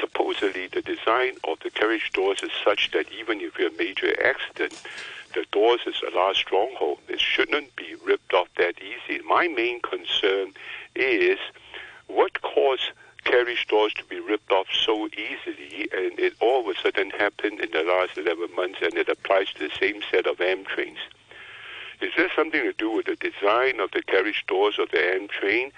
supposedly 0.00 0.68
the 0.68 0.82
design 0.82 1.32
of 1.44 1.58
the 1.60 1.70
carriage 1.70 2.10
doors 2.12 2.42
is 2.42 2.50
such 2.64 2.90
that 2.92 3.06
even 3.12 3.40
if 3.40 3.58
you 3.58 3.64
have 3.64 3.74
a 3.74 3.78
major 3.78 4.14
accident, 4.24 4.80
the 5.34 5.44
doors 5.52 5.80
is 5.86 6.00
a 6.10 6.14
large 6.14 6.38
stronghold. 6.38 6.98
It 7.08 7.20
shouldn't 7.20 7.74
be 7.76 7.94
ripped 8.04 8.32
off 8.32 8.48
that 8.56 8.74
easy. 8.80 9.20
My 9.26 9.48
main 9.48 9.80
concern 9.80 10.52
is 10.94 11.38
what 12.06 12.40
caused 12.42 12.90
carriage 13.24 13.66
doors 13.68 13.92
to 13.94 14.04
be 14.04 14.20
ripped 14.20 14.50
off 14.50 14.66
so 14.72 15.08
easily, 15.08 15.88
and 15.92 16.18
it 16.18 16.34
all 16.40 16.60
of 16.68 16.76
a 16.76 16.80
sudden 16.80 17.10
happened 17.10 17.60
in 17.60 17.70
the 17.72 17.82
last 17.82 18.16
11 18.16 18.54
months, 18.54 18.78
and 18.80 18.94
it 18.94 19.08
applies 19.08 19.52
to 19.52 19.68
the 19.68 19.74
same 19.78 20.00
set 20.10 20.26
of 20.26 20.40
M 20.40 20.64
trains. 20.64 20.98
Is 22.00 22.12
there 22.16 22.30
something 22.34 22.62
to 22.62 22.72
do 22.72 22.90
with 22.90 23.06
the 23.06 23.16
design 23.16 23.80
of 23.80 23.90
the 23.90 24.02
carriage 24.02 24.44
doors 24.46 24.78
of 24.78 24.90
the 24.90 25.14
M 25.14 25.26
train 25.28 25.72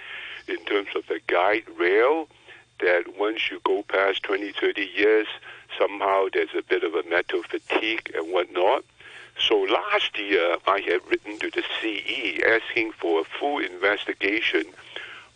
in 0.48 0.58
terms 0.64 0.88
of 0.94 1.06
the 1.06 1.20
guide 1.26 1.64
rail? 1.78 2.28
That 2.80 3.18
once 3.18 3.50
you 3.50 3.60
go 3.64 3.82
past 3.82 4.22
20, 4.24 4.52
30 4.52 4.82
years, 4.82 5.26
somehow 5.78 6.26
there's 6.32 6.54
a 6.56 6.62
bit 6.62 6.82
of 6.82 6.94
a 6.94 7.02
metal 7.08 7.42
fatigue 7.42 8.10
and 8.14 8.32
whatnot. 8.32 8.84
So 9.38 9.56
last 9.60 10.18
year, 10.18 10.56
I 10.66 10.80
had 10.80 11.00
written 11.08 11.38
to 11.38 11.50
the 11.50 11.62
CE 11.80 12.42
asking 12.42 12.92
for 12.92 13.20
a 13.20 13.24
full 13.24 13.58
investigation 13.58 14.64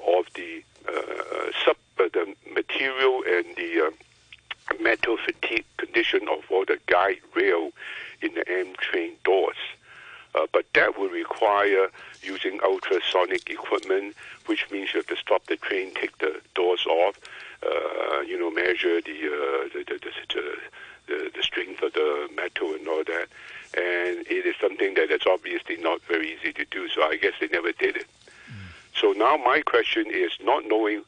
of 0.07 0.27
the 0.35 0.63
uh, 0.87 1.51
sub, 1.65 1.77
uh, 1.99 2.09
the 2.13 2.35
material 2.53 3.23
and 3.27 3.47
the 3.57 3.87
uh, 3.87 4.83
metal 4.83 5.17
fatigue 5.17 5.65
condition 5.79 6.29
of 6.31 6.45
all 6.51 6.65
the 6.67 6.79
guide 6.87 7.21
rail 7.35 7.71
in 8.21 8.35
the 8.35 8.47
M 8.49 8.75
train 8.79 9.13
doors. 9.25 9.57
Uh, 10.35 10.47
but 10.53 10.65
that 10.75 10.99
would 10.99 11.13
require 11.13 11.89
using 12.23 12.61
ultrasonic 12.63 13.49
equipment, 13.51 14.17
which 14.47 14.69
means 14.71 14.93
you 14.93 14.99
have 14.99 15.07
to 15.07 15.17
stop 15.17 15.47
the 15.47 15.57
train, 15.57 15.93
take 15.95 16.17
the 16.19 16.41
doors 16.55 16.85
off, 16.87 17.19
uh, 17.63 18.21
you 18.21 18.39
know, 18.39 18.51
measure 18.51 19.01
the, 19.01 19.27
uh, 19.27 19.69
the, 19.73 19.85
the, 19.87 19.99
the, 20.01 20.57
the, 21.07 21.31
the 21.35 21.43
strength 21.43 21.83
of 21.83 21.93
the 21.93 22.29
metal 22.35 22.75
and 22.75 22.89
all 22.89 23.05
that. 23.05 23.29
And 23.77 24.27
it 24.27 24.47
is 24.47 24.55
something 24.61 24.95
that 24.95 25.11
is 25.11 25.23
obviously 25.27 25.77
not 25.77 26.01
very 26.03 26.35
easy 26.35 26.53
to 26.53 26.65
do, 26.65 26.89
so 26.89 27.03
I 27.03 27.17
guess 27.17 27.35
they 27.41 27.49
never 27.49 27.73
did 27.73 27.97
it. 27.97 28.07
So 28.95 29.13
now 29.13 29.37
my 29.37 29.61
question 29.63 30.07
is 30.09 30.31
not 30.43 30.67
knowing 30.67 31.03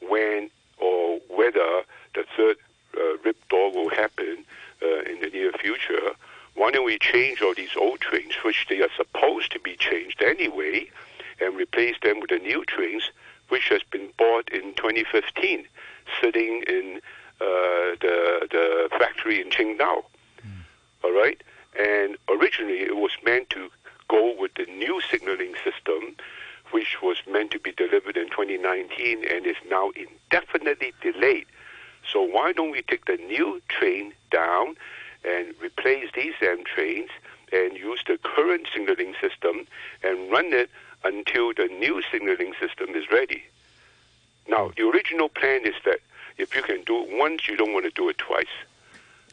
when 0.00 0.50
or 0.78 1.18
whether 1.28 1.82
the 2.14 2.24
third 2.36 2.56
uh, 2.96 3.16
rip 3.24 3.36
door 3.48 3.72
will 3.72 3.90
happen 3.90 4.44
uh, 4.82 5.00
in 5.02 5.20
the 5.20 5.30
near 5.30 5.52
future. 5.52 6.12
Why 6.54 6.70
don't 6.70 6.84
we 6.84 6.98
change 6.98 7.40
all 7.40 7.54
these 7.54 7.76
old 7.76 8.00
trains, 8.00 8.34
which 8.44 8.66
they 8.68 8.80
are 8.80 8.90
supposed 8.96 9.52
to 9.52 9.60
be 9.60 9.76
changed 9.76 10.22
anyway, 10.22 10.88
and 11.40 11.56
replace 11.56 11.96
them 12.02 12.20
with 12.20 12.30
the 12.30 12.38
new 12.38 12.64
trains, 12.64 13.10
which 13.48 13.68
has 13.68 13.82
been 13.90 14.08
bought 14.18 14.48
in 14.50 14.74
2015, 14.74 15.66
sitting 16.20 16.62
in 16.66 17.00
uh, 17.40 17.96
the 18.00 18.48
the 18.50 18.88
factory 18.98 19.40
in 19.40 19.50
Qingdao. 19.50 20.04
Mm. 20.46 20.62
All 21.04 21.12
right, 21.12 21.42
and 21.78 22.16
originally 22.28 22.80
it 22.80 22.96
was 22.96 23.12
meant 23.24 23.50
to 23.50 23.70
go 24.08 24.34
with 24.38 24.54
the 24.54 24.66
new 24.66 25.00
signaling 25.10 25.54
system 25.64 26.14
which 26.72 27.02
was 27.02 27.18
meant 27.28 27.50
to 27.50 27.58
be 27.58 27.72
delivered 27.72 28.16
in 28.16 28.28
2019 28.30 29.24
and 29.28 29.46
is 29.46 29.56
now 29.70 29.90
indefinitely 29.94 30.92
delayed. 31.02 31.46
So 32.10 32.22
why 32.22 32.52
don't 32.52 32.70
we 32.70 32.82
take 32.82 33.04
the 33.04 33.16
new 33.16 33.62
train 33.68 34.12
down 34.30 34.76
and 35.24 35.54
replace 35.62 36.10
these 36.14 36.34
M 36.40 36.64
trains 36.64 37.10
and 37.52 37.76
use 37.76 38.02
the 38.06 38.18
current 38.22 38.66
signaling 38.74 39.14
system 39.20 39.66
and 40.02 40.30
run 40.30 40.52
it 40.52 40.70
until 41.04 41.52
the 41.52 41.66
new 41.66 42.02
signaling 42.10 42.54
system 42.58 42.90
is 42.94 43.10
ready? 43.10 43.44
Now, 44.48 44.72
the 44.76 44.88
original 44.88 45.28
plan 45.28 45.66
is 45.66 45.74
that 45.84 46.00
if 46.38 46.54
you 46.54 46.62
can 46.62 46.82
do 46.84 47.02
it 47.04 47.18
once, 47.18 47.46
you 47.48 47.56
don't 47.56 47.72
want 47.72 47.84
to 47.84 47.90
do 47.90 48.08
it 48.08 48.18
twice. 48.18 48.46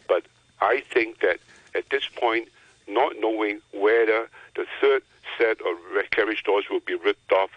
But 0.08 0.24
I 0.62 0.84
think 0.92 1.20
that 1.22 1.40
at 1.76 1.90
this 1.90 2.08
point, 2.08 2.50
not 2.88 3.14
knowing 3.20 3.62
whether 3.72 4.30
the 4.56 4.66
third 4.82 5.04
set 5.38 5.60
of 5.62 5.78
carriage 6.12 6.44
doors 6.44 6.66
will 6.70 6.80
be 6.82 6.96
ripped 6.96 7.32
off 7.32 7.52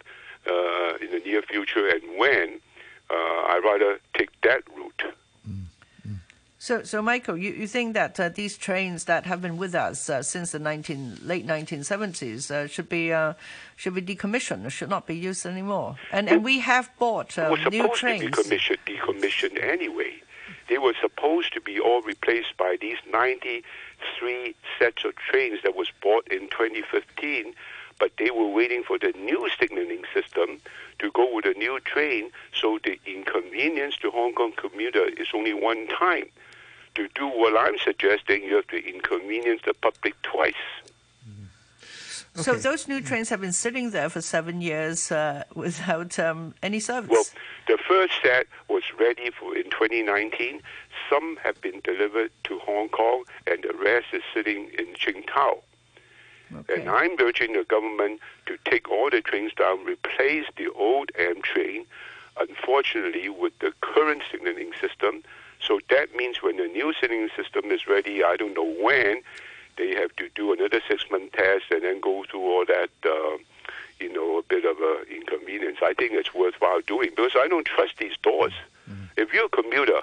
uh, 0.47 0.95
in 1.01 1.11
the 1.11 1.23
near 1.25 1.43
future 1.43 1.89
and 1.89 2.03
when, 2.19 2.61
uh, 3.11 3.15
I'd 3.15 3.63
rather 3.65 4.01
take 4.15 4.31
that 4.43 4.63
route. 4.77 5.15
So, 6.63 6.85
so 6.85 7.03
Michael, 7.03 7.37
you, 7.37 7.51
you 7.51 7.67
think 7.67 7.95
that 7.95 8.21
uh, 8.21 8.29
these 8.29 8.57
trains 8.57 9.07
that 9.07 9.27
have 9.27 9.43
been 9.43 9.57
with 9.57 9.75
us 9.75 10.09
uh, 10.09 10.23
since 10.23 10.53
the 10.53 10.61
19, 10.61 11.19
late 11.25 11.45
1970s 11.45 12.53
uh, 12.53 12.69
should 12.69 12.89
be 12.89 13.13
uh, 13.13 13.35
should 13.75 13.95
be 13.95 14.01
decommissioned, 14.01 14.71
should 14.71 14.89
not 14.89 15.09
be 15.09 15.17
used 15.17 15.45
anymore? 15.45 15.97
And 16.13 16.29
and 16.29 16.45
we 16.45 16.61
have 16.61 16.89
bought 17.01 17.37
uh, 17.37 17.49
new 17.69 17.89
trains. 17.97 18.23
supposed 18.23 18.45
to 18.45 18.55
be 18.55 18.59
decommissioned, 18.59 18.79
decommissioned 18.87 19.61
anyway. 19.61 20.23
They 20.69 20.79
were 20.79 20.95
supposed 21.01 21.53
to 21.55 21.61
be 21.61 21.81
all 21.81 22.01
replaced 22.03 22.57
by 22.57 22.77
these 22.81 22.99
93 23.11 24.55
sets 24.79 25.05
of 25.05 25.17
trains 25.17 25.59
that 25.65 25.75
was 25.75 25.89
bought 26.01 26.29
in 26.31 26.43
2015 26.43 27.55
but 27.99 28.11
they 28.19 28.31
were 28.31 28.49
waiting 28.49 28.83
for 28.83 28.99
the 28.99 29.13
new 29.17 29.49
signaling 29.61 30.03
system 30.15 30.61
to 30.99 31.11
go 31.13 31.33
with 31.33 31.45
a 31.45 31.53
new 31.53 31.79
train, 31.81 32.31
so 32.53 32.79
the 32.83 32.99
inconvenience 33.07 33.97
to 33.97 34.11
Hong 34.11 34.35
Kong 34.35 34.53
commuter 34.57 35.05
is 35.05 35.29
only 35.35 35.55
one 35.55 35.87
time. 35.87 36.25
To 36.95 37.09
do 37.15 37.27
what 37.27 37.57
I'm 37.57 37.79
suggesting, 37.79 38.43
you 38.43 38.57
have 38.57 38.67
to 38.69 38.77
inconvenience 38.77 39.63
the 39.65 39.73
public 39.75 40.21
twice. 40.23 40.55
Okay. 42.35 42.43
So 42.45 42.55
those 42.55 42.89
new 42.89 43.03
trains 43.03 43.29
have 43.29 43.43
been 43.43 43.53
sitting 43.53 43.91
there 43.91 44.09
for 44.09 44.23
seven 44.23 44.63
years 44.63 45.13
uh, 45.13 45.45
without 45.55 46.19
um, 46.19 46.55
any 46.63 46.81
service. 46.81 47.11
Well, 47.11 47.25
the 47.69 47.77
first 47.87 48.15
set 48.23 48.47
was 48.69 48.83
ready 48.99 49.31
for 49.31 49.55
in 49.55 49.65
2019. 49.65 50.63
Some 51.11 51.39
have 51.43 51.61
been 51.61 51.81
delivered 51.85 52.31
to 52.45 52.59
Hong 52.61 52.89
Kong, 52.89 53.25
and 53.47 53.63
the 53.63 53.75
rest 53.77 54.07
is 54.15 54.23
sitting 54.33 54.71
in 54.79 54.87
Qingdao. 54.95 55.61
Okay. 56.55 56.81
And 56.81 56.89
I'm 56.89 57.17
urging 57.21 57.53
the 57.53 57.65
government 57.65 58.21
to 58.47 58.57
take 58.65 58.91
all 58.91 59.11
the 59.11 59.21
trains 59.21 59.53
down, 59.55 59.85
replace 59.85 60.47
the 60.57 60.69
old 60.75 61.11
M 61.19 61.43
train, 61.43 61.85
unfortunately, 62.41 63.29
with 63.29 63.59
the 63.59 63.73
current 63.83 64.23
signaling 64.31 64.73
system. 64.81 65.23
So 65.67 65.81
that 65.91 66.15
means 66.17 66.43
when 66.43 66.57
the 66.57 66.67
new 66.67 66.93
signaling 67.01 67.29
system 67.37 67.71
is 67.71 67.87
ready, 67.87 68.25
I 68.25 68.37
don't 68.37 68.55
know 68.55 68.75
when, 68.81 69.23
they 69.79 69.95
have 69.95 70.15
to 70.17 70.29
do 70.35 70.53
another 70.53 70.81
six 70.89 71.05
month 71.11 71.33
test 71.33 71.65
and 71.71 71.83
then 71.83 72.01
go 72.01 72.25
through 72.31 72.41
all 72.41 72.65
that, 72.67 72.91
uh, 73.05 73.39
you 74.01 74.13
know, 74.13 74.39
a 74.39 74.43
bit 74.43 74.65
of 74.65 74.79
a 74.79 75.05
inconvenience. 75.11 75.79
I 75.83 75.95
think 75.95 76.13
it's 76.13 76.35
worthwhile 76.35 76.81
doing 76.83 77.11
because 77.11 77.33
I 77.37 77.49
don't 77.49 77.67
trust 77.67 77.99
these 77.99 78.17
doors. 78.23 78.53
Mm-hmm. 78.91 79.05
If 79.17 79.33
you're 79.33 79.47
a 79.47 79.49
commuter, 79.49 80.01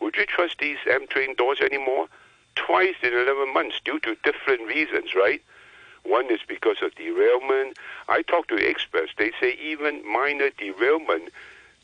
would 0.00 0.16
you 0.16 0.26
trust 0.26 0.58
these 0.58 0.78
M 0.88 1.06
train 1.08 1.34
doors 1.34 1.60
anymore? 1.60 2.06
Twice 2.54 2.96
in 3.02 3.12
11 3.12 3.52
months 3.52 3.80
due 3.84 3.98
to 4.00 4.16
different 4.24 4.66
reasons, 4.66 5.14
right? 5.14 5.42
One 6.04 6.30
is 6.30 6.40
because 6.46 6.76
of 6.82 6.94
derailment. 6.94 7.76
I 8.08 8.22
talk 8.22 8.48
to 8.48 8.56
experts. 8.56 9.12
They 9.16 9.32
say 9.40 9.58
even 9.62 10.02
minor 10.10 10.50
derailment, 10.56 11.30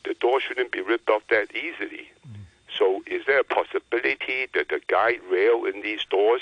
the 0.03 0.13
door 0.15 0.39
shouldn't 0.39 0.71
be 0.71 0.81
ripped 0.81 1.09
off 1.09 1.23
that 1.29 1.55
easily. 1.55 2.09
Mm. 2.27 2.34
So 2.77 3.03
is 3.07 3.25
there 3.25 3.39
a 3.39 3.43
possibility 3.43 4.47
that 4.53 4.69
the 4.69 4.81
guide 4.87 5.21
rail 5.29 5.65
in 5.65 5.81
these 5.81 6.03
doors 6.05 6.41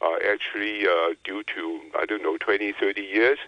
are 0.00 0.18
actually 0.22 0.86
uh, 0.86 1.14
due 1.24 1.42
to, 1.54 1.80
I 1.98 2.06
don't 2.06 2.22
know, 2.22 2.36
20, 2.38 2.72
30 2.72 3.00
years, 3.00 3.38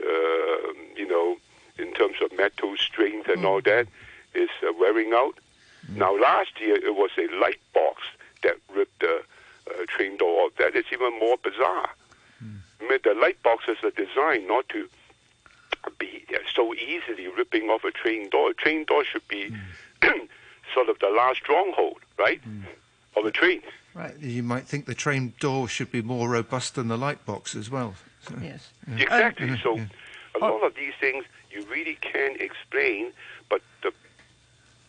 uh, 0.00 0.72
you 0.96 1.06
know, 1.06 1.36
in 1.78 1.92
terms 1.94 2.16
of 2.22 2.36
metal 2.36 2.76
strength 2.76 3.28
and 3.28 3.42
mm. 3.42 3.48
all 3.48 3.60
that, 3.62 3.86
is 4.34 4.50
uh, 4.66 4.72
wearing 4.78 5.12
out? 5.12 5.38
Mm. 5.90 5.96
Now, 5.96 6.18
last 6.18 6.60
year 6.60 6.76
it 6.76 6.94
was 6.94 7.10
a 7.18 7.28
light 7.36 7.60
box 7.72 8.02
that 8.42 8.56
ripped 8.74 9.00
the 9.00 9.22
uh, 9.68 9.84
train 9.86 10.16
door 10.16 10.42
off. 10.42 10.52
That 10.58 10.74
is 10.74 10.84
even 10.92 11.18
more 11.18 11.36
bizarre 11.36 11.90
i 12.84 12.90
mean, 12.90 12.98
the 13.02 13.14
light 13.14 13.42
boxes 13.42 13.76
are 13.82 13.90
designed 13.90 14.46
not 14.48 14.68
to 14.68 14.88
be 15.98 16.24
so 16.54 16.74
easily 16.74 17.28
ripping 17.28 17.68
off 17.68 17.84
a 17.84 17.90
train 17.90 18.28
door. 18.30 18.50
A 18.50 18.54
train 18.54 18.84
door 18.84 19.04
should 19.04 19.26
be 19.28 19.52
mm. 20.00 20.28
sort 20.74 20.88
of 20.88 20.98
the 20.98 21.08
last 21.08 21.38
stronghold, 21.38 21.98
right, 22.18 22.40
mm. 22.46 22.64
of 23.16 23.24
a 23.24 23.30
train. 23.30 23.62
Right. 23.94 24.18
You 24.18 24.42
might 24.42 24.66
think 24.66 24.86
the 24.86 24.94
train 24.94 25.34
door 25.38 25.68
should 25.68 25.92
be 25.92 26.02
more 26.02 26.28
robust 26.28 26.74
than 26.74 26.88
the 26.88 26.98
light 26.98 27.24
box 27.24 27.54
as 27.54 27.70
well. 27.70 27.94
So, 28.28 28.34
yes. 28.42 28.70
Yeah. 28.88 29.02
Exactly. 29.04 29.50
Um, 29.50 29.58
so 29.62 29.76
yeah. 29.76 29.86
a 30.34 30.38
lot 30.40 30.66
of 30.66 30.74
these 30.74 30.94
things 31.00 31.24
you 31.52 31.64
really 31.70 31.96
can 32.00 32.36
explain, 32.40 33.12
but 33.48 33.62
the, 33.82 33.92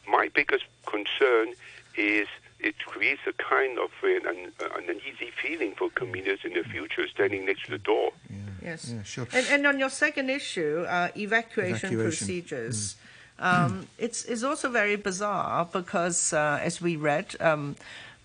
my 0.08 0.30
biggest 0.34 0.66
concern 0.88 1.54
is 1.96 2.28
it 2.60 2.80
creates 2.80 3.22
a 3.28 3.34
kind 3.34 3.78
of 3.78 3.92
an, 4.04 4.52
an, 4.60 4.90
uneasy 4.90 5.32
feeling 5.42 5.74
for 5.76 5.90
commuters 5.92 6.40
in 6.44 6.54
the 6.54 6.64
future 6.64 7.08
standing 7.08 7.46
next 7.46 7.66
to 7.66 7.72
the 7.72 7.78
door. 7.78 8.12
Yeah. 8.30 8.38
Yes, 8.64 8.92
yeah, 8.92 9.04
sure. 9.04 9.28
And, 9.32 9.46
and, 9.52 9.68
on 9.68 9.78
your 9.78 9.92
second 9.92 10.32
issue, 10.32 10.86
uh, 10.88 11.10
evacuation, 11.16 11.76
evacuation, 11.76 12.00
procedures. 12.00 12.94
Mm. 12.94 12.98
Um, 13.40 13.88
it's, 13.98 14.26
it's 14.26 14.44
also 14.44 14.70
very 14.70 14.96
bizarre 14.96 15.68
because, 15.72 16.34
uh, 16.34 16.60
as 16.62 16.82
we 16.82 16.96
read, 16.96 17.36
um, 17.40 17.76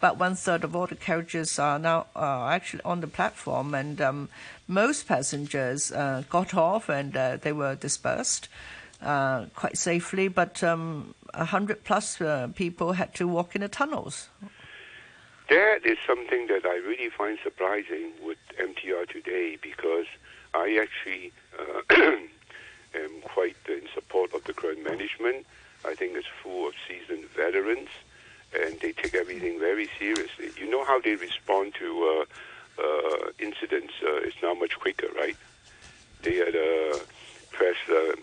about 0.00 0.18
one 0.18 0.34
third 0.34 0.64
of 0.64 0.74
all 0.74 0.86
the 0.86 0.96
carriages 0.96 1.58
are 1.58 1.78
now 1.78 2.06
uh, 2.16 2.46
actually 2.46 2.82
on 2.84 3.00
the 3.00 3.06
platform, 3.06 3.74
and 3.74 4.00
um, 4.00 4.28
most 4.66 5.06
passengers 5.06 5.92
uh, 5.92 6.22
got 6.30 6.54
off 6.54 6.88
and 6.88 7.16
uh, 7.16 7.36
they 7.36 7.52
were 7.52 7.74
dispersed 7.74 8.48
uh, 9.02 9.46
quite 9.54 9.76
safely. 9.76 10.28
But 10.28 10.62
um, 10.64 11.14
100 11.34 11.84
plus 11.84 12.20
uh, 12.20 12.48
people 12.54 12.92
had 12.92 13.14
to 13.16 13.28
walk 13.28 13.54
in 13.54 13.60
the 13.60 13.68
tunnels. 13.68 14.28
that 15.50 15.80
is 15.84 15.98
something 16.06 16.46
that 16.46 16.64
I 16.64 16.76
really 16.76 17.10
find 17.10 17.38
surprising 17.42 18.12
with 18.22 18.38
MTR 18.58 19.06
today 19.06 19.58
because 19.60 20.06
I 20.54 20.78
actually 20.80 21.32
am 22.94 23.20
quite 23.22 23.56
in 23.68 23.82
support 23.94 24.34
of 24.34 24.44
the 24.44 24.52
current 24.52 24.82
management. 24.82 25.46
I 25.84 25.94
think 25.94 26.16
it's 26.16 26.26
full 26.42 26.68
of 26.68 26.74
seasoned 26.86 27.24
veterans, 27.30 27.88
and 28.58 28.78
they 28.80 28.92
take 28.92 29.14
everything 29.14 29.58
very 29.58 29.88
seriously. 29.98 30.50
You 30.58 30.70
know 30.70 30.84
how 30.84 31.00
they 31.00 31.14
respond 31.14 31.74
to 31.74 32.26
uh, 32.78 32.82
uh, 32.82 33.30
incidents 33.38 33.94
uh, 34.02 34.18
is 34.18 34.34
now 34.42 34.54
much 34.54 34.78
quicker, 34.78 35.08
right? 35.16 35.36
They 36.22 36.36
had 36.36 36.54
a 36.54 37.00
press 37.52 37.76
uh, 37.88 38.14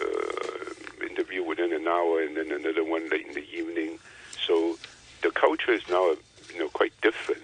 uh, 0.00 1.06
interview 1.08 1.44
within 1.44 1.72
an 1.72 1.86
hour, 1.86 2.20
and 2.22 2.36
then 2.36 2.50
another 2.50 2.84
one 2.84 3.08
late 3.08 3.26
in 3.26 3.34
the 3.34 3.48
evening. 3.52 3.98
So 4.46 4.78
the 5.22 5.30
culture 5.30 5.72
is 5.72 5.88
now, 5.88 6.14
you 6.52 6.58
know, 6.58 6.68
quite 6.68 6.92
different. 7.00 7.42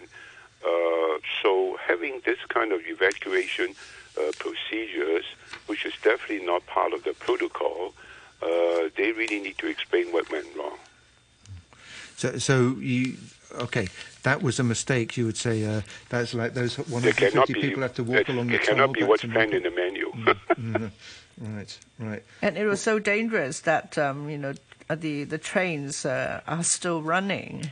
Uh, 0.64 1.18
so 1.42 1.78
having 1.86 2.20
this 2.24 2.38
kind 2.48 2.72
of 2.72 2.80
evacuation 2.86 3.74
uh, 4.18 4.32
procedures, 4.38 5.24
which 5.66 5.84
is 5.84 5.94
definitely 6.02 6.44
not 6.44 6.66
part 6.66 6.92
of 6.92 7.04
the 7.04 7.12
protocol, 7.14 7.94
uh, 8.42 8.88
they 8.96 9.12
really 9.12 9.40
need 9.40 9.58
to 9.58 9.66
explain 9.66 10.12
what 10.12 10.30
went 10.30 10.46
wrong. 10.56 10.78
So, 12.16 12.38
so 12.38 12.76
you 12.78 13.16
okay? 13.54 13.88
That 14.22 14.42
was 14.42 14.58
a 14.58 14.64
mistake. 14.64 15.16
You 15.16 15.26
would 15.26 15.36
say 15.36 15.64
uh, 15.64 15.80
that's 16.08 16.34
like 16.34 16.54
those 16.54 16.76
150 16.76 17.52
be, 17.52 17.60
people 17.60 17.82
have 17.82 17.94
to 17.94 18.04
walk 18.04 18.28
along 18.28 18.48
the 18.48 18.58
tunnel. 18.58 18.62
It 18.62 18.62
cannot 18.62 18.76
tunnel 18.76 18.92
be 18.92 19.02
what's 19.04 19.22
to 19.22 19.28
planned 19.28 19.54
in 19.54 19.62
the 19.62 19.70
menu. 19.70 20.12
Mm, 20.12 20.90
right, 21.40 21.78
right. 21.98 22.22
And 22.42 22.58
it 22.58 22.66
was 22.66 22.80
so 22.80 22.98
dangerous 22.98 23.60
that 23.60 23.96
um, 23.96 24.28
you 24.28 24.38
know 24.38 24.52
uh, 24.88 24.94
the 24.94 25.24
the 25.24 25.38
trains 25.38 26.04
uh, 26.04 26.40
are 26.46 26.62
still 26.62 27.02
running, 27.02 27.70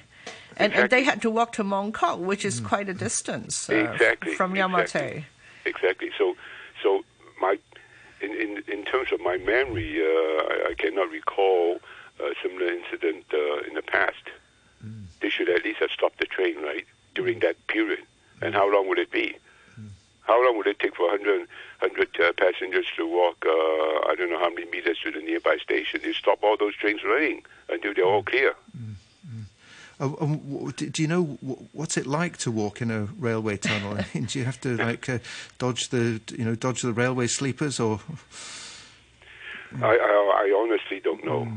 and, 0.57 0.72
and 0.72 0.91
they 0.91 1.03
had 1.05 1.20
to 1.22 1.30
walk 1.30 1.53
to 1.55 1.64
Mongkok, 1.64 2.18
which 2.18 2.45
is 2.45 2.61
quite 2.61 2.89
a 2.89 2.95
distance 2.95 3.68
uh, 3.68 3.74
Exactly, 3.74 4.34
from. 4.34 4.57
Yau 4.57 4.68
Ma 4.68 4.78
Tei. 4.84 4.84
Exactly. 4.84 5.24
So, 6.16 6.36
so 6.82 7.04
my 7.40 7.58
in 8.20 8.32
in, 8.34 8.62
in 8.68 8.84
terms 8.84 9.12
of 9.12 9.20
my 9.20 9.36
memory, 9.36 10.00
uh, 10.00 10.06
I, 10.06 10.70
I 10.70 10.74
cannot 10.74 11.10
recall 11.10 11.80
a 12.20 12.34
similar 12.42 12.72
incident 12.72 13.24
uh, 13.32 13.58
in 13.68 13.74
the 13.74 13.82
past. 13.82 14.24
They 15.20 15.30
should 15.30 15.48
at 15.48 15.64
least 15.64 15.80
have 15.80 15.90
stopped 15.90 16.18
the 16.18 16.26
train 16.26 16.56
right 16.62 16.86
during 17.14 17.40
that 17.40 17.56
period. 17.66 18.00
And 18.40 18.54
how 18.54 18.72
long 18.72 18.88
would 18.88 18.98
it 18.98 19.10
be? 19.10 19.36
How 20.22 20.44
long 20.44 20.58
would 20.58 20.66
it 20.66 20.78
take 20.78 20.94
for 20.94 21.08
100, 21.08 21.48
100 21.80 22.20
uh, 22.20 22.32
passengers 22.34 22.86
to 22.96 23.06
walk, 23.06 23.44
uh, 23.46 24.10
I 24.10 24.14
don't 24.16 24.30
know 24.30 24.38
how 24.38 24.50
many 24.50 24.70
meters 24.70 24.98
to 25.02 25.10
the 25.10 25.20
nearby 25.20 25.56
station? 25.56 26.00
They 26.04 26.12
stop 26.12 26.40
all 26.42 26.56
those 26.58 26.76
trains 26.76 27.02
running 27.02 27.44
until 27.70 27.94
they're 27.94 28.04
all 28.04 28.22
clear. 28.22 28.54
Oh, 28.76 28.94
um, 30.01 30.72
do 30.76 31.03
you 31.03 31.09
know 31.09 31.24
wh- 31.24 31.74
what's 31.74 31.96
it 31.96 32.07
like 32.07 32.36
to 32.38 32.51
walk 32.51 32.80
in 32.80 32.90
a 32.90 33.05
railway 33.18 33.57
tunnel? 33.57 33.99
Do 34.14 34.38
you 34.38 34.44
have 34.44 34.61
to 34.61 34.76
like 34.76 35.09
uh, 35.09 35.18
dodge 35.59 35.88
the 35.88 36.20
you 36.36 36.44
know 36.44 36.55
dodge 36.55 36.82
the 36.82 36.92
railway 36.92 37.26
sleepers 37.26 37.80
or? 37.80 38.01
I, 39.82 39.84
I, 39.84 40.44
I 40.44 40.55
honestly 40.62 41.01
don't 41.01 41.24
know. 41.24 41.49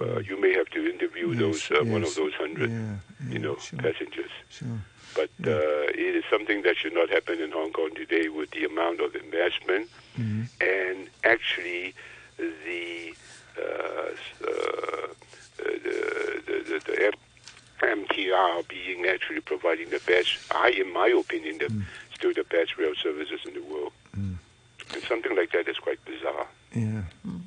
Uh, 0.00 0.18
you 0.20 0.40
may 0.40 0.52
have 0.54 0.68
to 0.70 0.90
interview 0.90 1.34
those 1.34 1.70
uh, 1.70 1.84
one 1.84 2.02
of 2.02 2.14
those 2.14 2.32
hundred, 2.34 2.70
Yeah, 2.70 2.96
you 3.28 3.38
know, 3.38 3.54
passengers. 3.78 4.30
Sure. 4.48 4.68
But 5.14 5.30
uh, 5.46 5.90
it 5.94 6.14
is 6.16 6.24
something 6.30 6.62
that 6.62 6.76
should 6.76 6.94
not 6.94 7.10
happen 7.10 7.40
in 7.40 7.50
Hong 7.50 7.72
Kong 7.72 7.90
today 7.94 8.28
with 8.28 8.50
the 8.52 8.64
amount 8.64 9.00
of 9.00 9.14
investment 9.14 9.88
Mm-hmm. 10.18 10.42
and 10.60 11.08
actually 11.24 11.94
the 12.36 13.14
uh, 13.56 14.10
uh, 14.42 15.06
the, 15.56 16.42
the, 16.46 16.82
the, 16.84 17.12
MTR 17.86 18.66
being 18.68 19.06
actually 19.06 19.40
providing 19.40 19.90
the 19.90 20.00
best, 20.06 20.38
I, 20.52 20.70
in 20.70 20.92
my 20.92 21.08
opinion, 21.08 21.58
the, 21.58 21.66
Mm. 21.66 21.82
still 22.14 22.32
the 22.34 22.44
best 22.44 22.76
rail 22.78 22.92
services 23.02 23.40
in 23.46 23.54
the 23.54 23.62
world. 23.62 23.92
And 24.12 25.02
something 25.08 25.36
like 25.36 25.52
that 25.52 25.68
is 25.68 25.78
quite 25.78 26.04
bizarre. 26.04 26.48
Yeah. 26.74 27.02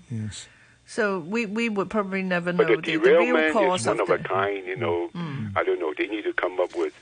Yes. 0.09 0.47
So 0.85 1.19
we, 1.19 1.45
we 1.45 1.67
would 1.69 1.89
probably 1.89 2.23
never 2.23 2.51
know 2.53 2.57
But 2.59 2.67
the 2.67 2.75
the, 2.77 2.81
the 2.81 2.97
real 2.97 3.19
derailment 3.25 3.53
cause 3.53 3.81
is 3.81 3.87
one 3.87 3.99
of 3.99 4.09
of 4.09 4.19
a 4.21 4.23
kind, 4.23 4.65
you 4.65 4.75
know. 4.77 5.09
I 5.55 5.63
don't 5.63 5.79
know. 5.79 5.93
They 5.97 6.07
need 6.07 6.23
to 6.23 6.33
come 6.33 6.59
up 6.59 6.75
with 6.75 6.93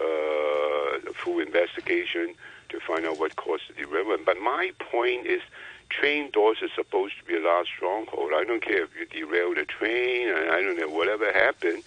uh, 0.00 1.10
a 1.10 1.12
full 1.14 1.40
investigation 1.40 2.34
to 2.68 2.80
find 2.80 3.04
out 3.06 3.18
what 3.18 3.36
caused 3.36 3.64
the 3.68 3.74
derailment. 3.82 4.24
But 4.24 4.38
my 4.40 4.72
point 4.78 5.26
is, 5.26 5.42
train 5.90 6.30
doors 6.30 6.58
is 6.62 6.70
supposed 6.74 7.14
to 7.18 7.24
be 7.24 7.36
a 7.36 7.40
last 7.40 7.68
stronghold. 7.74 8.32
I 8.36 8.44
don't 8.44 8.62
care 8.62 8.84
if 8.84 8.90
you 8.98 9.06
derail 9.06 9.54
the 9.54 9.64
train, 9.64 10.28
I 10.30 10.60
don't 10.62 10.78
know 10.78 10.88
whatever 10.88 11.32
happened. 11.32 11.82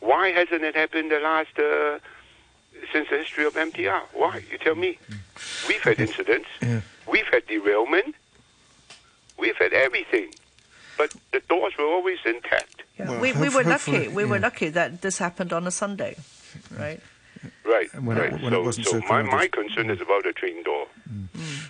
Why 0.00 0.28
hasn't 0.28 0.62
it 0.62 0.74
happened 0.74 1.10
the 1.10 1.20
last 1.20 1.58
uh, 1.58 1.98
since 2.92 3.08
the 3.10 3.18
history 3.18 3.44
of 3.44 3.54
MTR? 3.54 4.02
Why? 4.12 4.42
You 4.50 4.58
tell 4.58 4.74
me. 4.74 4.98
We've 5.68 5.82
had 5.82 6.00
incidents. 6.00 6.48
Yeah. 6.62 6.80
We've 7.10 7.26
had 7.26 7.46
derailment. 7.46 8.14
We've 9.38 9.56
had 9.56 9.72
everything. 9.72 10.34
But 10.96 11.14
the 11.32 11.40
doors 11.40 11.72
were 11.78 11.86
always 11.86 12.18
intact. 12.24 12.82
Yeah. 12.98 13.10
Well, 13.10 13.20
we, 13.20 13.32
we 13.32 13.48
were 13.48 13.64
lucky. 13.64 14.08
We 14.08 14.24
were 14.24 14.38
lucky 14.38 14.68
that 14.68 15.02
this 15.02 15.18
happened 15.18 15.52
on 15.52 15.66
a 15.66 15.70
Sunday, 15.70 16.16
right? 16.78 17.00
Right, 17.64 17.88
When 18.02 18.16
it- 18.16 18.20
right. 18.20 18.32
when 18.42 18.52
it 18.52 18.56
so, 18.56 18.62
wasn't 18.62 18.86
so, 18.86 18.92
so 18.92 18.98
my, 19.00 19.06
crowded. 19.06 19.30
my 19.32 19.46
concern 19.48 19.90
is 19.90 20.00
about 20.00 20.22
the 20.24 20.32
train 20.32 20.62
door. 20.62 20.86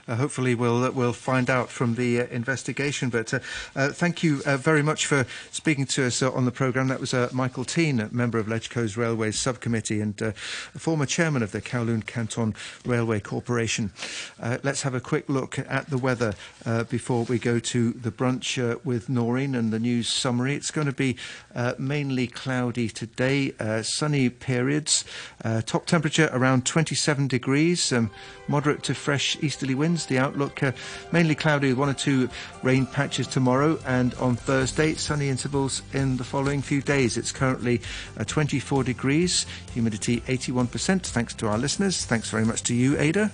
Uh, 0.06 0.16
hopefully, 0.16 0.54
we'll 0.54 0.84
uh, 0.84 0.90
we'll 0.90 1.12
find 1.14 1.48
out 1.48 1.70
from 1.70 1.94
the 1.94 2.20
uh, 2.20 2.26
investigation. 2.26 3.08
But 3.08 3.32
uh, 3.32 3.38
uh, 3.74 3.88
thank 3.90 4.22
you 4.22 4.42
uh, 4.44 4.58
very 4.58 4.82
much 4.82 5.06
for 5.06 5.24
speaking 5.50 5.86
to 5.86 6.04
us 6.06 6.22
uh, 6.22 6.30
on 6.32 6.44
the 6.44 6.50
programme. 6.50 6.88
That 6.88 7.00
was 7.00 7.14
uh, 7.14 7.30
Michael 7.32 7.64
Tien, 7.64 8.00
a 8.00 8.08
member 8.12 8.38
of 8.38 8.46
LegCo's 8.46 8.96
Railways 8.98 9.38
Subcommittee 9.38 10.00
and 10.02 10.20
uh, 10.20 10.32
former 10.76 11.06
chairman 11.06 11.42
of 11.42 11.52
the 11.52 11.62
Kowloon 11.62 12.04
Canton 12.04 12.54
Railway 12.84 13.20
Corporation. 13.20 13.92
Uh, 14.40 14.58
let's 14.62 14.82
have 14.82 14.94
a 14.94 15.00
quick 15.00 15.28
look 15.28 15.58
at 15.58 15.88
the 15.88 15.98
weather 15.98 16.34
uh, 16.66 16.84
before 16.84 17.24
we 17.24 17.38
go 17.38 17.58
to 17.58 17.92
the 17.92 18.10
brunch 18.12 18.62
uh, 18.62 18.78
with 18.84 19.08
Noreen 19.08 19.54
and 19.54 19.72
the 19.72 19.78
news 19.78 20.08
summary. 20.08 20.54
It's 20.54 20.70
going 20.70 20.86
to 20.86 20.92
be 20.92 21.16
uh, 21.54 21.74
mainly 21.78 22.26
cloudy 22.26 22.88
today, 22.90 23.52
uh, 23.58 23.82
sunny 23.82 24.28
periods. 24.28 25.04
Uh, 25.42 25.62
top 25.66 25.86
temperature 25.86 26.30
around 26.32 26.66
27 26.66 27.28
degrees, 27.28 27.92
um, 27.92 28.10
moderate 28.48 28.82
to 28.84 28.94
fresh 28.94 29.36
easterly 29.42 29.74
winds. 29.74 30.06
The 30.06 30.18
outlook 30.18 30.62
uh, 30.62 30.72
mainly 31.12 31.34
cloudy 31.34 31.68
with 31.68 31.78
one 31.78 31.88
or 31.88 31.94
two 31.94 32.28
rain 32.62 32.86
patches 32.86 33.26
tomorrow 33.26 33.78
and 33.86 34.14
on 34.14 34.36
Thursday, 34.36 34.94
sunny 34.94 35.28
intervals 35.28 35.82
in 35.92 36.16
the 36.16 36.24
following 36.24 36.62
few 36.62 36.80
days. 36.82 37.16
It's 37.16 37.32
currently 37.32 37.80
uh, 38.18 38.24
24 38.24 38.84
degrees, 38.84 39.46
humidity 39.72 40.20
81%. 40.22 41.02
Thanks 41.02 41.34
to 41.34 41.48
our 41.48 41.58
listeners. 41.58 42.04
Thanks 42.04 42.30
very 42.30 42.44
much 42.44 42.62
to 42.64 42.74
you, 42.74 42.98
Ada, 42.98 43.30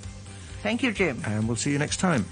Thank 0.62 0.82
you, 0.82 0.92
Jim. 0.92 1.22
and 1.26 1.46
we'll 1.46 1.56
see 1.56 1.70
you 1.72 1.78
next 1.78 1.98
time. 1.98 2.24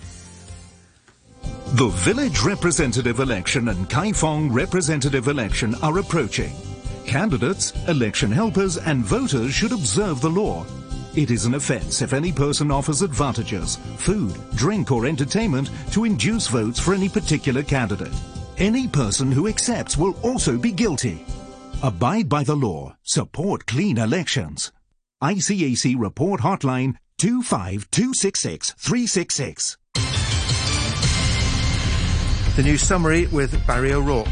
The 1.74 1.88
village 1.88 2.40
representative 2.42 3.20
election 3.20 3.68
and 3.68 3.88
Kaifong 3.88 4.48
representative 4.52 5.28
election 5.28 5.74
are 5.82 5.98
approaching. 5.98 6.52
Candidates, 7.08 7.72
election 7.88 8.30
helpers, 8.30 8.76
and 8.76 9.02
voters 9.02 9.54
should 9.54 9.72
observe 9.72 10.20
the 10.20 10.28
law. 10.28 10.66
It 11.16 11.30
is 11.30 11.46
an 11.46 11.54
offence 11.54 12.02
if 12.02 12.12
any 12.12 12.30
person 12.30 12.70
offers 12.70 13.00
advantages, 13.00 13.76
food, 13.96 14.36
drink, 14.56 14.92
or 14.92 15.06
entertainment 15.06 15.70
to 15.92 16.04
induce 16.04 16.48
votes 16.48 16.78
for 16.78 16.92
any 16.92 17.08
particular 17.08 17.62
candidate. 17.62 18.12
Any 18.58 18.86
person 18.86 19.32
who 19.32 19.48
accepts 19.48 19.96
will 19.96 20.20
also 20.22 20.58
be 20.58 20.70
guilty. 20.70 21.24
Abide 21.82 22.28
by 22.28 22.44
the 22.44 22.56
law. 22.56 22.94
Support 23.04 23.64
clean 23.64 23.96
elections. 23.96 24.70
ICAC 25.22 25.94
report 25.98 26.42
hotline 26.42 26.96
25266 27.16 28.72
366. 28.72 29.78
The 32.56 32.62
news 32.62 32.82
summary 32.82 33.28
with 33.28 33.66
Barry 33.66 33.94
O'Rourke. 33.94 34.26